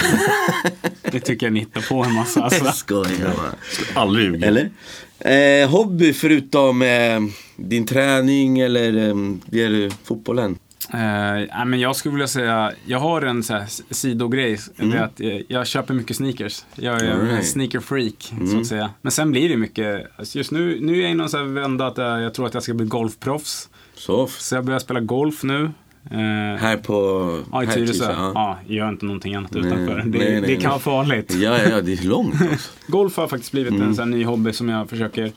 Det 1.12 1.20
tycker 1.20 1.46
jag 1.46 1.52
ni 1.52 1.60
hittar 1.60 1.80
på 1.88 2.04
en 2.04 2.14
massa. 2.14 2.42
Alltså. 2.42 2.64
Jag 2.64 2.74
skojar 2.84 3.34
bara. 3.36 4.00
Aldrig 4.02 4.24
ljuga. 4.26 4.46
Eller? 4.46 4.70
Eh, 5.18 5.70
hobby 5.70 6.12
förutom 6.12 6.82
eh, 6.82 7.20
din 7.56 7.86
träning 7.86 8.58
eller 8.58 9.08
eh, 9.08 9.14
det 9.46 9.62
är 9.64 9.92
fotbollen? 10.06 10.58
Eh, 10.92 11.64
men 11.66 11.80
jag 11.80 11.96
skulle 11.96 12.12
vilja 12.14 12.26
säga, 12.28 12.72
jag 12.86 12.98
har 12.98 13.22
en 13.22 13.42
så 13.42 13.54
här, 13.54 13.64
sidogrej. 13.94 14.58
Det 14.76 14.96
är 14.96 15.02
att 15.02 15.20
eh, 15.20 15.28
jag 15.48 15.66
köper 15.66 15.94
mycket 15.94 16.16
sneakers. 16.16 16.64
Jag 16.74 16.94
är 17.02 17.04
en 17.04 17.12
Mm. 17.12 17.26
Alright. 17.28 17.46
sneaker 17.48 17.80
freak, 17.80 18.32
så 18.52 18.58
att 18.60 18.66
säga. 18.66 18.90
Men 19.02 19.12
sen 19.12 19.30
blir 19.30 19.48
det 19.48 19.56
mycket, 19.56 20.06
alltså 20.16 20.38
just 20.38 20.50
nu, 20.50 20.78
nu 20.80 20.98
är 20.98 21.02
jag 21.02 21.10
i 21.10 21.14
någon 21.14 21.28
så 21.28 21.36
här 21.36 21.44
vända 21.44 21.86
att 21.86 21.98
jag, 21.98 22.22
jag 22.22 22.34
tror 22.34 22.46
att 22.46 22.54
jag 22.54 22.62
ska 22.62 22.74
bli 22.74 22.86
golfproffs. 22.86 23.68
Soft. 23.94 24.42
Så 24.42 24.54
jag 24.54 24.64
börjar 24.64 24.78
spela 24.80 25.00
golf 25.00 25.42
nu. 25.42 25.70
Eh, 26.10 26.18
Här 26.60 26.76
på... 26.76 27.38
ja, 27.52 27.62
i 27.62 27.66
Tyresö. 27.66 28.12
Ja. 28.12 28.32
Ja, 28.34 28.58
gör 28.74 28.88
inte 28.88 29.04
någonting 29.06 29.34
annat 29.34 29.50
Nej, 29.52 29.66
utanför. 29.66 30.02
Det, 30.06 30.18
nej, 30.18 30.40
nej, 30.40 30.42
det 30.46 30.56
kan 30.56 30.70
vara 30.70 30.80
farligt. 30.80 31.34
ja, 31.34 31.58
ja, 31.70 31.80
det 31.80 31.92
är 31.92 32.06
långt 32.06 32.34
också. 32.52 32.70
Golf 32.86 33.16
har 33.16 33.28
faktiskt 33.28 33.52
blivit 33.52 33.72
Mm. 33.72 33.88
en 33.88 33.94
sån 33.94 34.10
ny 34.10 34.24
hobby 34.24 34.52
som 34.52 34.68
jag 34.68 34.90
försöker 34.90 35.32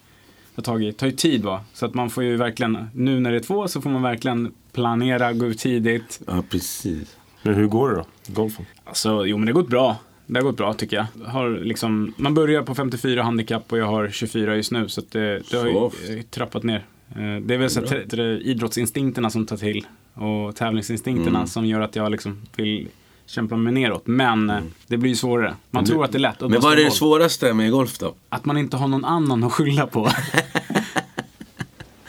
ta 0.57 0.61
tag 0.71 0.83
i. 0.83 0.85
Det 0.85 0.93
tar 0.93 1.07
ju 1.07 1.13
tid 1.13 1.43
va. 1.43 1.61
Så 1.73 1.85
att 1.85 1.93
man 1.93 2.09
får 2.09 2.23
ju 2.23 2.35
verkligen, 2.37 2.87
nu 2.93 3.19
när 3.19 3.31
det 3.31 3.37
är 3.37 3.41
två 3.41 3.67
så 3.67 3.81
får 3.81 3.89
man 3.89 4.01
verkligen 4.01 4.51
planera, 4.73 5.33
gå 5.33 5.45
ut 5.45 5.59
tidigt. 5.59 6.19
Ja, 6.27 6.43
precis. 6.49 7.17
Men 7.41 7.53
hur 7.55 7.67
går 7.67 7.89
det 7.89 7.95
då? 7.95 8.05
Golfen? 8.27 8.65
Alltså, 8.83 9.25
jo 9.25 9.37
men 9.37 9.45
det 9.45 9.51
har 9.53 9.61
gått 9.61 9.69
bra. 9.69 9.95
Det 10.25 10.39
har 10.39 10.43
gått 10.43 10.57
bra 10.57 10.73
tycker 10.73 10.95
jag. 10.97 11.25
Har 11.25 11.49
liksom, 11.49 12.13
man 12.17 12.33
börjar 12.33 12.61
på 12.61 12.75
54 12.75 13.23
handikapp 13.23 13.71
och 13.71 13.77
jag 13.77 13.85
har 13.85 14.09
24 14.09 14.55
just 14.55 14.71
nu. 14.71 14.89
Så 14.89 15.01
det, 15.11 15.41
det 15.51 15.57
har 15.57 15.65
ju 16.09 16.17
eh, 16.17 16.21
trappat 16.23 16.63
ner. 16.63 16.85
Eh, 17.15 17.35
Det 17.41 17.53
är 17.53 17.57
väl 17.57 17.69
så 17.69 17.79
att 17.83 18.13
idrottsinstinkterna 18.41 19.29
som 19.29 19.45
tar 19.45 19.57
till. 19.57 19.85
Och 20.13 20.55
tävlingsinstinkterna 20.55 21.37
Mm. 21.37 21.47
som 21.47 21.65
gör 21.65 21.81
att 21.81 21.95
jag 21.95 22.11
liksom 22.11 22.41
vill 22.55 22.87
kämpa 23.27 23.57
mig 23.57 23.73
neråt. 23.73 24.07
Men 24.07 24.49
eh, 24.49 24.59
det 24.87 24.97
blir 24.97 25.09
ju 25.09 25.15
svårare. 25.15 25.55
Man 25.71 25.85
tror 25.85 26.03
att 26.05 26.11
det 26.11 26.17
är 26.17 26.19
lätt. 26.19 26.41
Men 26.41 26.61
vad 26.61 26.71
är 26.71 26.75
det 26.77 26.83
boll. 26.83 26.91
svåraste 26.91 27.53
med 27.53 27.71
golf 27.71 27.97
då? 27.97 28.13
Att 28.29 28.45
man 28.45 28.57
inte 28.57 28.77
har 28.77 28.87
någon 28.87 29.05
annan 29.05 29.43
att 29.43 29.53
skylla 29.53 29.87
på. 29.87 30.09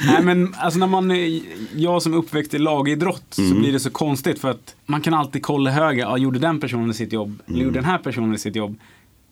Nej 0.07 0.23
men 0.23 0.55
alltså 0.59 0.79
när 0.79 0.87
man, 0.87 1.11
är- 1.11 1.41
jag 1.77 2.03
som 2.03 2.13
är 2.15 2.17
uppväxt 2.19 2.55
i 2.55 2.59
lagidrott 2.59 3.25
så 3.31 3.55
blir 3.55 3.73
det 3.73 3.81
så 3.81 3.91
konstigt 3.91 4.39
för 4.39 4.51
att 4.51 4.75
man 4.87 5.01
kan 5.01 5.15
alltid 5.15 5.43
kolla 5.43 5.71
höger, 5.71 6.03
ja 6.03 6.19
gjorde 6.19 6.39
den 6.39 6.61
personen 6.61 6.95
sitt 6.95 7.13
jobb, 7.13 7.43
eller 7.47 7.59
gjorde 7.59 7.75
den 7.75 7.85
här 7.85 7.99
personen 7.99 8.39
sitt 8.39 8.57
jobb. 8.57 8.79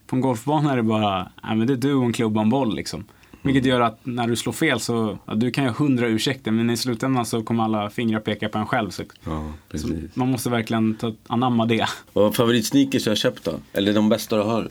På 0.07 0.17
en 0.17 0.23
golfbana 0.23 0.73
är 0.73 0.77
det 0.77 0.83
bara, 0.83 1.29
nej 1.45 1.57
men 1.57 1.67
det 1.67 1.73
är 1.73 1.77
du 1.77 1.95
och 1.95 2.05
en 2.05 2.13
klubba 2.13 2.41
och 2.41 2.45
en 2.45 2.51
boll 2.51 2.75
liksom. 2.77 3.05
Vilket 3.47 3.65
gör 3.65 3.81
att 3.81 4.01
när 4.03 4.27
du 4.27 4.37
slår 4.37 4.53
fel 4.53 4.81
så, 4.81 5.19
ja, 5.27 5.35
du 5.35 5.51
kan 5.51 5.65
ju 5.65 5.71
ha 5.71 5.77
hundra 5.77 6.07
ursäkter 6.07 6.51
men 6.51 6.71
i 6.71 6.77
slutändan 6.77 7.27
så 7.27 7.43
kommer 7.43 7.65
alla 7.65 7.91
fingrar 7.91 8.21
peka 8.21 8.49
på 8.49 8.59
en 8.59 8.67
själv. 8.67 8.91
Så, 8.91 9.03
Ja, 9.25 9.53
så 9.75 9.89
man 10.15 10.31
måste 10.31 10.51
verkligen 10.51 10.95
ta, 10.95 11.15
anamma 11.27 11.67
det. 11.67 11.87
Och 12.13 12.37
favoritsneakers 12.37 13.05
du 13.05 13.11
har 13.11 13.17
köpt 13.17 13.45
då? 13.45 13.53
Eller 13.73 13.93
de 13.93 14.09
bästa 14.09 14.37
du 14.37 14.43
har? 14.43 14.69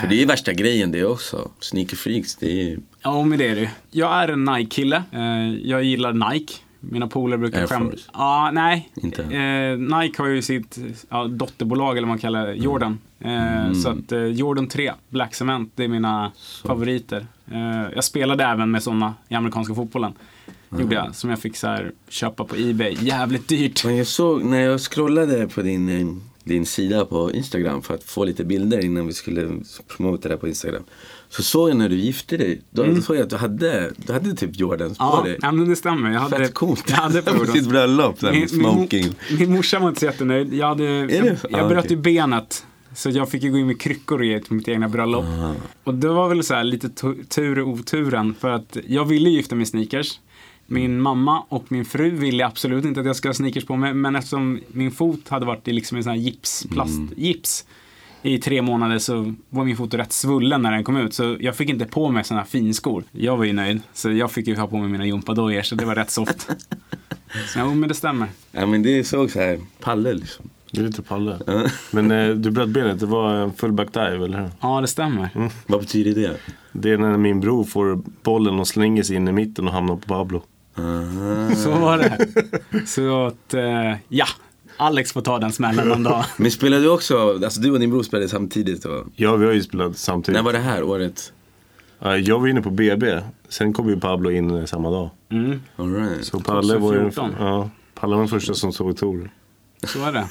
För 0.00 0.08
det 0.08 0.14
är 0.14 0.18
ju 0.18 0.24
värsta 0.24 0.52
grejen 0.52 0.92
det 0.92 1.04
också. 1.04 1.50
Sneaker 1.60 1.96
freaks, 1.96 2.36
det 2.36 2.46
är 2.46 2.64
ju... 2.64 2.78
Ja, 3.02 3.24
men 3.24 3.38
det 3.38 3.48
är 3.48 3.54
det. 3.56 3.70
Jag 3.90 4.22
är 4.22 4.28
en 4.28 4.44
Nike-kille. 4.44 5.02
Eh, 5.12 5.54
jag 5.68 5.84
gillar 5.84 6.32
Nike. 6.32 6.54
Mina 6.90 7.06
polare 7.08 7.38
brukar 7.38 7.66
skämta. 7.66 7.96
Ja, 8.12 8.50
nej. 8.52 8.90
Inte? 8.94 9.22
Eh, 9.22 9.78
Nike 9.78 10.22
har 10.22 10.28
ju 10.28 10.42
sitt 10.42 10.78
ja, 11.08 11.24
dotterbolag, 11.24 11.90
eller 11.96 12.06
vad 12.06 12.08
man 12.08 12.18
kallar 12.18 12.46
det, 12.46 12.54
Jordan. 12.54 12.98
Eh, 13.20 13.52
Mm. 13.62 13.74
Så 13.74 13.88
att 13.88 14.12
eh, 14.12 14.24
Jordan 14.24 14.66
3, 14.68 14.92
Black 15.08 15.34
Cement, 15.34 15.72
det 15.74 15.84
är 15.84 15.88
mina 15.88 16.32
favoriter. 16.64 17.26
Eh, 17.52 17.92
jag 17.94 18.04
spelade 18.04 18.44
även 18.44 18.70
med 18.70 18.82
sådana 18.82 19.14
i 19.28 19.34
amerikanska 19.34 19.74
fotbollen. 19.74 20.12
Gjorde 20.78 20.94
jag, 20.94 21.14
som 21.14 21.30
jag 21.30 21.38
fick 21.38 21.56
så 21.56 21.66
här, 21.66 21.92
köpa 22.08 22.44
på 22.44 22.56
Ebay. 22.56 22.96
Jävligt 23.00 23.48
dyrt. 23.48 23.84
Men 23.84 23.96
jag 23.96 24.06
såg, 24.06 24.44
när 24.44 24.60
jag 24.60 24.80
scrollade 24.80 25.48
på 25.48 25.62
din 25.62 25.88
eh, 25.88 26.06
din 26.44 26.66
sida 26.66 27.04
på 27.04 27.32
Instagram 27.32 27.82
för 27.82 27.94
att 27.94 28.04
få 28.04 28.24
lite 28.24 28.44
bilder 28.44 28.84
innan 28.84 29.06
vi 29.06 29.12
skulle 29.12 29.60
promota 29.96 30.28
det 30.28 30.36
på 30.36 30.48
Instagram. 30.48 30.82
Så 31.36 31.42
såg 31.42 31.70
jag 31.70 31.76
när 31.76 31.88
du 31.88 31.96
gifte 31.96 32.36
dig, 32.36 32.60
då 32.70 33.00
såg 33.02 33.16
jag 33.16 33.22
att 33.22 33.30
du 33.30 33.36
hade, 33.36 33.92
du 34.06 34.12
hade 34.12 34.34
typ 34.34 34.56
Jordans 34.58 34.98
på 34.98 35.04
Mm. 35.04 35.16
Ja, 35.18 35.22
dig. 35.24 35.38
ja, 35.42 35.52
men 35.52 35.68
det 35.68 35.76
stämmer. 35.76 36.10
Jag 36.12 36.20
hade, 36.20 36.36
Fett 36.36 36.54
coolt. 36.54 36.84
Jag 36.90 36.96
hade 36.96 37.22
på 37.22 37.30
på 37.30 37.36
Jordans. 37.36 37.52
ditt 37.52 37.68
bröllop, 37.68 38.20
där 38.20 38.30
Min, 38.30 38.40
min, 38.40 38.48
smoking. 38.48 39.04
mo- 39.04 39.38
min 39.38 39.52
morsa 39.52 39.78
var 39.78 39.88
inte 39.88 40.00
så 40.00 40.06
jättenöjd. 40.06 40.54
Jag, 40.54 40.66
hade, 40.66 40.84
jag, 40.84 41.36
jag 41.50 41.60
Ah, 41.60 41.68
bröt 41.68 41.90
ju 41.90 41.96
benet. 41.96 42.66
Så 42.94 43.10
jag 43.10 43.28
fick 43.30 43.42
ju 43.42 43.50
gå 43.50 43.58
in 43.58 43.66
med 43.66 43.80
kryckor 43.80 44.14
och 44.18 44.20
grejer 44.24 44.40
till 44.40 44.52
mitt 44.52 44.68
egna 44.68 44.88
bröllop. 44.88 45.24
Ah. 45.24 45.52
Och 45.84 45.94
det 45.94 46.08
var 46.08 46.28
väl 46.28 46.44
så 46.44 46.54
här 46.54 46.64
lite 46.64 46.88
tu- 46.88 47.24
tur 47.24 47.58
och 47.58 47.68
oturen. 47.68 48.34
För 48.40 48.48
att 48.50 48.76
jag 48.86 49.04
ville 49.04 49.30
gifta 49.30 49.54
mig 49.54 49.62
i 49.62 49.66
sneakers. 49.66 50.20
Min 50.66 51.00
mamma 51.00 51.44
och 51.48 51.64
min 51.68 51.84
fru 51.84 52.10
ville 52.10 52.46
absolut 52.46 52.84
inte 52.84 53.00
att 53.00 53.06
jag 53.06 53.16
skulle 53.16 53.28
ha 53.28 53.34
sneakers 53.34 53.64
på 53.64 53.76
mig. 53.76 53.94
Men 53.94 54.16
eftersom 54.16 54.60
min 54.72 54.90
fot 54.90 55.28
hade 55.28 55.46
varit 55.46 55.68
i 55.68 55.72
liksom 55.72 55.96
en 55.96 56.02
sån 56.04 56.10
här 56.12 56.18
gips, 56.18 56.66
plastgips 56.70 57.64
i 58.22 58.38
tre 58.38 58.62
månader 58.62 58.98
så 58.98 59.34
var 59.50 59.64
min 59.64 59.76
fot 59.76 59.94
rätt 59.94 60.12
svullen 60.12 60.62
när 60.62 60.72
den 60.72 60.84
kom 60.84 60.96
ut. 60.96 61.14
Så 61.14 61.36
jag 61.40 61.56
fick 61.56 61.68
inte 61.68 61.84
på 61.84 62.10
mig 62.10 62.24
såna 62.24 62.40
här 62.40 62.46
finskor. 62.46 63.04
Jag 63.12 63.36
var 63.36 63.44
ju 63.44 63.52
nöjd. 63.52 63.80
Så 63.92 64.10
jag 64.10 64.30
fick 64.30 64.46
ju 64.46 64.56
ha 64.56 64.66
på 64.66 64.76
mig 64.76 64.88
mina 64.88 65.06
gympadojor 65.06 65.62
så 65.62 65.74
det 65.74 65.84
var 65.84 65.94
rätt 65.94 66.10
soft. 66.10 66.50
Så 67.52 67.58
jo, 67.58 67.74
men 67.74 67.88
det 67.88 67.94
stämmer. 67.94 68.28
Ja 68.52 68.66
men 68.66 68.82
det 68.82 69.04
såg 69.04 69.30
så 69.30 69.40
här, 69.40 69.58
Palle 69.80 70.12
liksom. 70.12 70.50
Det 70.70 70.80
är 70.80 70.84
lite 70.84 71.02
Palle. 71.02 71.38
Men 71.90 72.10
eh, 72.10 72.28
du 72.28 72.50
bröt 72.50 72.68
benet, 72.68 73.00
det 73.00 73.06
var 73.06 73.34
en 73.34 73.52
fullback 73.52 73.92
dive, 73.92 74.24
eller 74.24 74.38
hur? 74.40 74.50
Ja, 74.60 74.80
det 74.80 74.86
stämmer. 74.86 75.50
Vad 75.66 75.80
betyder 75.80 76.22
det? 76.22 76.36
Det 76.72 76.90
är 76.90 76.98
när 76.98 77.16
min 77.16 77.40
bror 77.40 77.64
får 77.64 78.02
bollen 78.22 78.58
och 78.58 78.68
slänger 78.68 79.02
sig 79.02 79.16
in 79.16 79.28
i 79.28 79.32
mitten 79.32 79.66
och 79.66 79.72
hamnar 79.72 79.96
på 79.96 80.08
Pablo. 80.08 80.42
Aha. 80.78 81.54
Så 81.54 81.70
var 81.70 81.98
det. 81.98 82.18
Så 82.86 83.26
att, 83.26 83.54
eh, 83.54 83.94
ja. 84.08 84.26
Alex 84.82 85.12
får 85.12 85.20
ta 85.20 85.38
den 85.38 85.52
smällen 85.52 85.88
någon 85.88 86.02
dag. 86.02 86.24
Men 86.36 86.50
spelade 86.50 86.82
du 86.82 86.88
också, 86.88 87.40
alltså 87.44 87.60
du 87.60 87.70
och 87.70 87.80
din 87.80 87.90
bror 87.90 88.02
spelade 88.02 88.28
samtidigt 88.28 88.82
då? 88.82 89.04
Ja, 89.16 89.36
vi 89.36 89.46
har 89.46 89.52
ju 89.52 89.62
spelat 89.62 89.96
samtidigt. 89.98 90.36
När 90.36 90.42
var 90.44 90.52
det 90.52 90.58
här 90.58 90.82
året? 90.82 91.32
Ja, 91.98 92.16
Jag 92.16 92.38
var 92.38 92.48
inne 92.48 92.62
på 92.62 92.70
BB, 92.70 93.20
sen 93.48 93.72
kom 93.72 93.88
ju 93.88 94.00
Pablo 94.00 94.30
in 94.30 94.58
eh, 94.58 94.64
samma 94.64 94.90
dag. 94.90 95.10
Mm, 95.30 95.60
All 95.76 95.94
right. 95.94 96.24
Så 96.24 96.40
Palle 96.40 96.76
var, 96.78 96.92
ju, 96.94 96.98
2014. 97.10 97.30
ja, 97.46 97.70
Palle 97.94 98.14
var 98.14 98.22
den 98.22 98.28
första 98.28 98.54
som 98.54 98.72
såg 98.72 98.96
Tor. 98.96 99.30
så 99.86 99.98
var 99.98 100.12
det. 100.12 100.28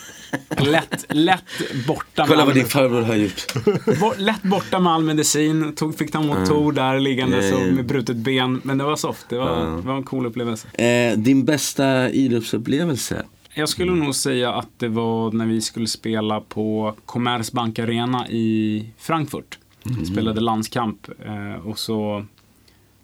Lätt, 0.71 1.05
lätt 1.09 1.43
borta 1.87 2.25
Kolla 2.27 2.45
vad 2.45 2.53
din 2.55 2.65
farbror 2.65 3.01
har 3.01 3.15
gjort. 3.15 4.17
lätt 4.17 4.43
borta 4.43 4.79
med 4.79 4.93
all 4.93 5.03
medicin. 5.03 5.75
Tog, 5.75 5.97
fick 5.97 6.11
ta 6.11 6.19
emot 6.23 6.47
Tor 6.47 6.71
där 6.71 6.99
liggande 6.99 7.37
Ja, 7.37 7.43
ja, 7.43 7.57
så 7.57 7.61
ja. 7.67 7.71
med 7.71 7.85
brutet 7.85 8.15
ben. 8.15 8.61
Men 8.63 8.77
det 8.77 8.83
var 8.83 8.95
soft. 8.95 9.25
Det 9.29 9.37
var, 9.37 9.65
det 9.65 9.87
var 9.87 9.95
en 9.95 10.03
cool 10.03 10.25
upplevelse. 10.25 10.67
Eh, 10.83 11.17
din 11.17 11.45
bästa 11.45 12.09
idrottsupplevelse? 12.09 13.23
Jag 13.53 13.69
skulle 13.69 13.91
nog 13.91 14.15
säga 14.15 14.53
att 14.53 14.69
det 14.77 14.87
var 14.87 15.31
när 15.31 15.45
vi 15.45 15.61
skulle 15.61 15.87
spela 15.87 16.41
på 16.41 16.95
Commerzbank 17.05 17.79
Arena 17.79 18.29
i 18.29 18.85
Frankfurt. 18.97 19.59
Vi 19.83 20.05
spelade 20.05 20.41
landskamp 20.41 21.09
eh, 21.25 21.67
och 21.67 21.79
så 21.79 22.25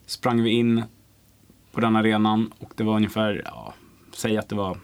sprang 0.05 0.43
vi 0.43 0.49
in 0.49 0.83
på 1.71 1.81
den 1.81 1.95
arenan 1.95 2.51
och 2.59 2.73
det 2.75 2.83
var 2.83 2.95
ungefär, 2.95 3.41
ja, 3.45 3.73
säg 4.13 4.37
att 4.37 4.49
det 4.49 4.55
var 4.55 4.77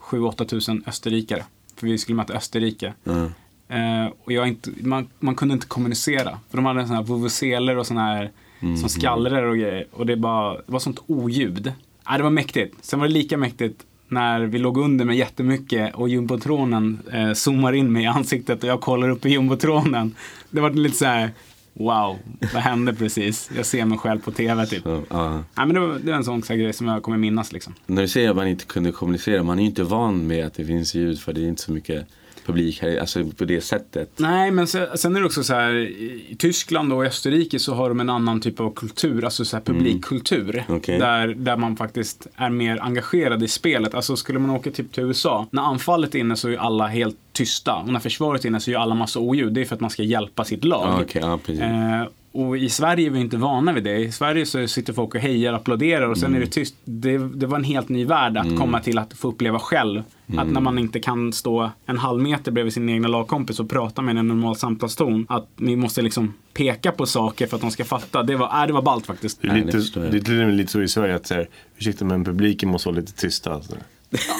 7-8 0.00 0.44
tusen 0.44 0.84
österrikare. 0.86 1.44
För 1.76 1.86
vi 1.86 1.98
skulle 1.98 2.16
möta 2.16 2.34
Österrike. 2.34 2.94
Ja. 3.04 3.30
Eh, 3.76 4.12
och 4.24 4.32
jag 4.32 4.48
inte, 4.48 4.70
man, 4.80 5.08
man 5.18 5.34
kunde 5.34 5.54
inte 5.54 5.66
kommunicera. 5.66 6.38
För 6.48 6.56
de 6.56 6.66
hade 6.66 6.82
sådana 6.82 6.96
här 6.96 7.06
vuvuzeler 7.06 7.78
och 7.78 7.86
sådana 7.86 8.06
här 8.06 8.30
som 8.60 8.88
skallrar 8.88 9.42
och 9.42 9.56
grejer. 9.56 9.86
Och 9.90 10.06
det, 10.06 10.16
bara, 10.16 10.54
det 10.54 10.72
var 10.72 10.78
sånt 10.78 11.00
oljud. 11.06 11.72
Ja, 12.06 12.16
det 12.16 12.22
var 12.22 12.30
mäktigt. 12.30 12.84
Sen 12.84 13.00
var 13.00 13.06
det 13.06 13.12
lika 13.12 13.36
mäktigt 13.36 13.86
när 14.10 14.40
vi 14.40 14.58
låg 14.58 14.78
under 14.78 15.04
med 15.04 15.16
jättemycket 15.16 15.94
och 15.94 16.08
jumbotronen 16.08 16.98
eh, 17.12 17.32
zoomar 17.32 17.72
in 17.72 17.92
mig 17.92 18.02
i 18.02 18.06
ansiktet 18.06 18.62
och 18.62 18.68
jag 18.68 18.80
kollar 18.80 19.08
upp 19.08 19.26
i 19.26 19.28
jumbotronen. 19.28 20.14
Det 20.50 20.60
var 20.60 20.70
lite 20.70 20.96
så 20.96 21.04
här, 21.04 21.30
wow, 21.72 22.18
vad 22.54 22.62
hände 22.62 22.94
precis? 22.94 23.50
Jag 23.56 23.66
ser 23.66 23.84
mig 23.84 23.98
själv 23.98 24.20
på 24.20 24.30
tv 24.30 24.66
typ. 24.66 24.82
Så, 24.82 25.02
ja. 25.10 25.44
Ja, 25.54 25.66
men 25.66 25.74
det, 25.74 25.80
var, 25.80 25.98
det 25.98 26.10
var 26.10 26.16
en 26.16 26.24
sån 26.24 26.42
så 26.42 26.52
här 26.52 26.60
grej 26.60 26.72
som 26.72 26.88
jag 26.88 27.02
kommer 27.02 27.18
minnas 27.18 27.52
liksom. 27.52 27.74
När 27.86 28.02
du 28.02 28.08
säger 28.08 28.30
att 28.30 28.36
man 28.36 28.48
inte 28.48 28.64
kunde 28.64 28.92
kommunicera, 28.92 29.42
man 29.42 29.58
är 29.58 29.62
ju 29.62 29.68
inte 29.68 29.82
van 29.82 30.26
med 30.26 30.46
att 30.46 30.54
det 30.54 30.64
finns 30.64 30.94
ljud 30.94 31.20
för 31.20 31.32
det 31.32 31.40
är 31.40 31.48
inte 31.48 31.62
så 31.62 31.72
mycket 31.72 32.06
publik 32.46 32.82
här, 32.82 32.96
alltså 32.96 33.24
på 33.38 33.44
det 33.44 33.60
sättet. 33.60 34.10
Nej, 34.16 34.50
men 34.50 34.66
sen, 34.66 34.86
sen 34.94 35.16
är 35.16 35.20
det 35.20 35.26
också 35.26 35.42
så 35.42 35.54
här, 35.54 35.74
i 35.74 36.36
Tyskland 36.38 36.92
och 36.92 37.04
Österrike 37.04 37.58
så 37.58 37.74
har 37.74 37.88
de 37.88 38.00
en 38.00 38.10
annan 38.10 38.40
typ 38.40 38.60
av 38.60 38.74
kultur, 38.74 39.24
alltså 39.24 39.44
så 39.44 39.56
här 39.56 39.64
publikkultur. 39.64 40.64
Okej. 40.68 40.98
Där, 40.98 41.28
där 41.28 41.56
man 41.56 41.76
faktiskt 41.76 42.26
är 42.36 42.50
mer 42.50 42.78
engagerad 42.82 43.42
i 43.42 43.48
spelet. 43.48 43.94
Alltså 43.94 44.16
skulle 44.16 44.38
man 44.38 44.50
åka 44.50 44.70
typ 44.70 44.92
till 44.92 45.04
USA, 45.04 45.46
när 45.50 45.62
anfallet 45.62 46.14
är 46.14 46.18
inne 46.18 46.36
så 46.36 46.48
är 46.48 46.56
alla 46.56 46.86
helt 46.86 47.16
tysta. 47.32 47.74
Och 47.74 47.92
när 47.92 48.00
försvaret 48.00 48.44
är 48.44 48.48
inne 48.48 48.60
så 48.60 48.70
är 48.70 48.76
alla 48.76 48.94
massa 48.94 49.20
oljud. 49.20 49.52
Det 49.52 49.60
är 49.60 49.64
för 49.64 49.74
att 49.74 49.80
man 49.80 49.90
ska 49.90 50.02
hjälpa 50.02 50.44
sitt 50.44 50.64
lag. 50.64 51.02
Okej, 51.02 51.22
ja. 51.24 51.38
Eh, 51.52 52.06
och 52.32 52.58
i 52.58 52.68
Sverige 52.68 53.06
är 53.06 53.10
vi 53.10 53.20
inte 53.20 53.36
vana 53.36 53.72
vid 53.72 53.84
det. 53.84 53.96
I 53.98 54.12
Sverige 54.12 54.46
så 54.46 54.68
sitter 54.68 54.92
folk 54.92 55.14
och 55.14 55.20
hejar 55.20 55.52
och 55.52 55.58
applåderar 55.58 56.08
och 56.08 56.18
sen 56.18 56.26
Mm. 56.30 56.42
är 56.42 56.46
det 56.46 56.52
tyst. 56.52 56.74
Det, 56.84 57.18
det 57.18 57.46
var 57.46 57.58
en 57.58 57.64
helt 57.64 57.88
ny 57.88 58.04
värld 58.04 58.36
att 58.36 58.58
komma 58.58 58.80
till 58.80 58.98
att 58.98 59.12
få 59.14 59.28
uppleva 59.28 59.58
själv. 59.58 60.02
Att 60.26 60.32
Mm. 60.34 60.48
när 60.48 60.60
man 60.60 60.78
inte 60.78 61.00
kan 61.00 61.32
stå 61.32 61.70
en 61.86 61.98
halv 61.98 62.22
meter 62.22 62.52
bredvid 62.52 62.72
sin 62.74 62.88
egna 62.88 63.08
lagkompis 63.08 63.60
och 63.60 63.70
prata 63.70 64.02
med 64.02 64.16
en 64.18 64.28
normal 64.28 64.56
samtalston. 64.56 65.26
Att 65.28 65.48
ni 65.56 65.76
måste 65.76 66.02
liksom 66.02 66.34
peka 66.54 66.92
på 66.92 67.06
saker 67.06 67.46
för 67.46 67.56
att 67.56 67.60
de 67.62 67.70
ska 67.70 67.84
fatta. 67.84 68.22
Det 68.22 68.36
var, 68.36 68.60
äh, 68.60 68.66
det 68.66 68.72
var 68.72 68.82
ballt 68.82 69.06
faktiskt. 69.06 69.42
Det 69.42 69.48
är, 69.48 69.54
lite, 69.54 69.72
förstår 69.72 70.02
jag. 70.04 70.12
det 70.12 70.18
är 70.18 70.22
till 70.22 70.40
och 70.40 70.46
med 70.46 70.56
lite 70.56 70.72
så 70.72 70.82
i 70.82 70.88
Sverige 70.88 71.14
att 71.14 71.26
så 71.26 71.34
här, 71.34 71.48
ursäkta 71.78 72.04
men 72.04 72.24
publiken 72.24 72.68
måste 72.68 72.88
vara 72.88 72.96
lite 72.96 73.12
tysta. 73.12 73.54
Alltså. 73.54 73.72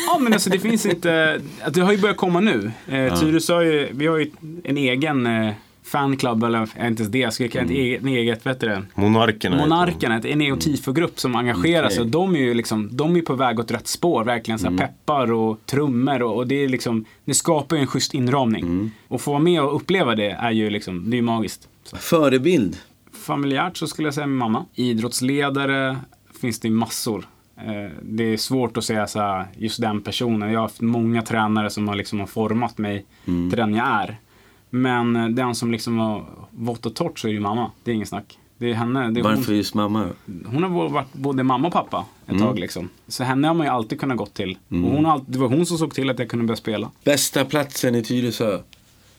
Ja 0.07 0.19
men 0.21 0.33
alltså 0.33 0.51
det 0.51 0.59
finns 0.59 0.87
inte, 0.87 1.41
att 1.63 1.75
det 1.75 1.81
har 1.81 1.93
ju 1.93 1.99
börjat 1.99 2.17
komma 2.17 2.41
nu. 2.41 2.73
Eh, 2.89 3.21
Tyresö 3.21 3.55
har 3.55 3.63
ju, 3.63 3.89
vi 3.93 4.07
har 4.07 4.19
ju 4.19 4.31
en 4.65 4.77
egen 4.77 5.27
eh, 5.27 5.53
fanclub, 5.85 6.45
eller 6.45 6.63
inte 6.63 6.77
ens 7.03 7.09
det, 7.09 7.19
jag 7.19 7.33
skulle 7.33 7.49
kalla 7.49 7.65
det 7.67 7.73
ett 7.73 7.79
eget, 7.79 8.03
en 8.03 8.09
eget, 8.09 8.47
heter 8.47 8.69
det? 8.69 8.83
Monarkerna. 8.95 9.57
Monarkerna, 9.57 10.17
ett- 10.17 10.25
en 10.25 10.41
ego 10.41 10.57
tifogrupp 10.57 11.21
som 11.21 11.37
engagerar 11.37 11.89
sig. 11.89 12.01
Okej. 12.01 12.11
De 12.11 12.37
är 12.37 12.41
ju 12.41 12.55
liksom, 12.55 12.89
de 12.93 13.17
är 13.17 13.23
på 13.23 13.35
väg 13.35 13.61
åt 13.61 13.71
rätt 13.71 13.89
spår, 13.89 14.25
verkligen. 14.25 14.59
Så 14.59 14.71
här 14.71 14.77
peppar 14.79 15.33
och 15.33 15.61
trummor 15.67 16.23
och, 16.23 16.37
och 16.37 16.47
det 16.47 16.65
är 16.65 16.69
liksom, 16.69 17.05
det 17.25 17.35
skapar 17.35 17.77
ju 17.77 17.81
en 17.83 17.87
schysst 17.87 18.15
inramning. 18.15 18.91
Och 19.09 19.21
få 19.21 19.31
vara 19.31 19.43
med 19.43 19.63
och 19.63 19.77
uppleva 19.77 20.15
det 20.15 20.31
är 20.31 20.51
ju 20.51 20.71
liksom, 20.71 21.11
det 21.11 21.15
är 21.15 21.19
ju 21.19 21.23
magiskt. 21.23 21.69
Förebild? 21.99 22.77
Familjärt 23.27 23.77
så 23.77 23.87
skulle 23.87 24.07
jag 24.07 24.15
säga 24.15 24.27
min 24.27 24.37
mamma. 24.37 24.65
Idrottsledare 24.75 25.97
finns 26.41 26.61
det 26.61 26.69
ju 26.69 26.75
massor. 26.75 27.25
Eh, 27.57 27.91
Det 28.03 28.25
är 28.25 28.37
svårt 28.37 28.77
att 28.77 28.85
säga 28.85 29.07
så 29.07 29.19
här, 29.21 29.47
just 29.59 29.81
den 29.81 30.01
personen. 30.01 30.51
Jag 30.53 30.59
har 30.59 30.63
haft 30.65 30.81
många 30.81 31.23
tränare 31.23 31.71
som 31.71 31.89
har, 31.89 31.95
liksom 31.95 32.21
har 32.21 32.27
format 32.27 32.79
mig 32.79 33.05
till 33.25 33.57
den 33.57 33.75
jag 33.75 33.87
är. 33.87 34.19
Men 34.71 35.17
eh, 35.17 35.29
den 35.29 35.55
som 35.55 35.73
liksom 35.73 35.99
har 35.99 36.25
vått 36.51 36.87
och 36.87 36.95
torrt 36.95 37.19
så 37.19 37.29
är 37.29 37.33
ju 37.33 37.41
mamma. 37.41 37.71
Det 37.85 37.91
är 37.91 37.95
ingen 37.95 38.07
snack. 38.07 38.39
Det 38.59 38.71
är 38.71 38.75
henne. 38.75 39.11
Det 39.11 39.21
är 39.21 39.25
hon, 39.25 39.35
Varför 39.37 39.53
just 39.53 39.75
mamma? 39.75 40.07
hon 40.47 40.63
har 40.63 40.89
varit 40.89 41.13
både 41.13 41.43
mamma 41.43 41.67
och 41.67 41.73
pappa 41.73 42.05
ett 42.27 42.39
tag 42.39 42.59
liksom. 42.59 42.89
Så 43.09 43.25
henne 43.25 43.47
har 43.49 43.55
man 43.55 43.67
ju 43.67 43.73
alltid 43.73 44.01
kunnat 44.01 44.17
gå 44.17 44.27
till. 44.27 44.59
Och 44.69 44.77
hon 44.77 45.05
har, 45.05 45.13
alltid- 45.13 45.35
det 45.35 45.39
var 45.39 45.49
hon 45.49 45.67
som 45.67 45.79
såg 45.79 45.95
till 45.95 46.11
att 46.11 46.19
jag 46.19 46.29
kunde 46.31 46.45
börja 46.47 46.57
spela. 46.57 46.91
Bästa 47.05 47.45
platsen 47.45 47.95
i 47.95 48.03
Tyresö? 48.03 48.59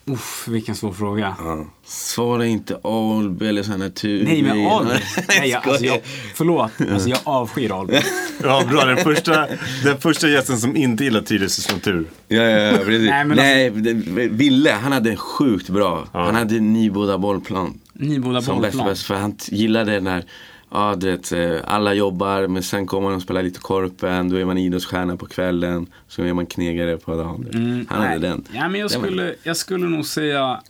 Uff, 0.06 0.48
vilken 0.48 0.76
svår 0.76 0.94
fråga. 0.94 1.36
Ja. 1.40 1.66
Svara 1.86 2.46
inte 2.46 2.80
Alby 2.84 3.48
eller 3.48 3.64
sån 3.64 3.80
natur. 3.80 4.24
Nej 4.24 4.42
men 4.42 4.68
Alby. 4.68 4.94
Nej, 5.28 5.50
jag, 5.50 5.68
alltså, 5.68 5.86
jag, 5.86 6.00
förlåt, 6.36 6.72
alltså, 6.92 7.10
jag 7.10 7.20
avskyr 7.24 7.72
Alby. 7.80 8.00
Ja, 8.44 8.64
bra. 8.70 8.86
Den 8.86 8.98
första, 8.98 9.48
den 9.84 9.98
första 10.02 10.28
gästen 10.30 10.58
som 10.60 10.76
inte 10.76 11.04
gillar 11.04 11.22
Tyresös 11.22 11.72
natur. 11.72 12.06
Ja, 12.28 12.42
ja, 12.44 12.60
ja, 12.60 12.78
precis. 12.78 13.10
Nej, 13.10 13.26
Nej, 13.26 13.72
men 13.72 14.38
Ville, 14.38 14.72
han 14.72 14.92
hade 14.92 15.10
en 15.10 15.18
sjukt 15.18 15.70
bra. 15.70 16.08
Han 16.14 16.36
hade 16.36 16.60
Nyboda 16.60 17.18
bollplan. 17.18 17.80
Nyboda 17.94 18.42
Som 18.42 18.62
bäst, 18.62 18.74
bollplan. 18.74 18.88
bäst, 18.88 19.04
för 19.04 19.16
han 19.16 19.36
gillade 19.48 20.00
när 20.00 20.26
Ja, 20.74 20.96
du 20.96 21.12
vet, 21.12 21.32
eh, 21.32 21.56
alla 21.64 21.94
jobbar 21.94 22.48
men 22.48 22.64
sen 22.64 22.88
kommer 22.88 23.08
man 23.08 23.16
och 23.16 23.22
spelar 23.22 23.44
lite 23.44 23.60
korpen, 23.60 24.30
då 24.30 24.36
är 24.36 24.46
man 24.46 24.58
idrottsstjärna 24.58 25.18
på 25.18 25.26
kvällen, 25.26 25.88
så 26.08 26.24
är 26.24 26.34
man 26.34 26.46
knegare 26.46 26.98
på 26.98 27.16
dagen. 27.16 27.48
Mm, 27.54 27.86
han 27.90 27.98
hade 28.02 28.10
nej. 28.10 28.20
den. 28.20 28.44
Ja, 28.54 28.70
men 28.70 28.82
jag, 28.82 28.90
Den 28.92 29.02
var- 29.02 29.08
skulle, 29.08 29.36
jag 29.44 29.58
skulle 29.58 29.86
nog 29.86 30.06
säga, 30.06 30.62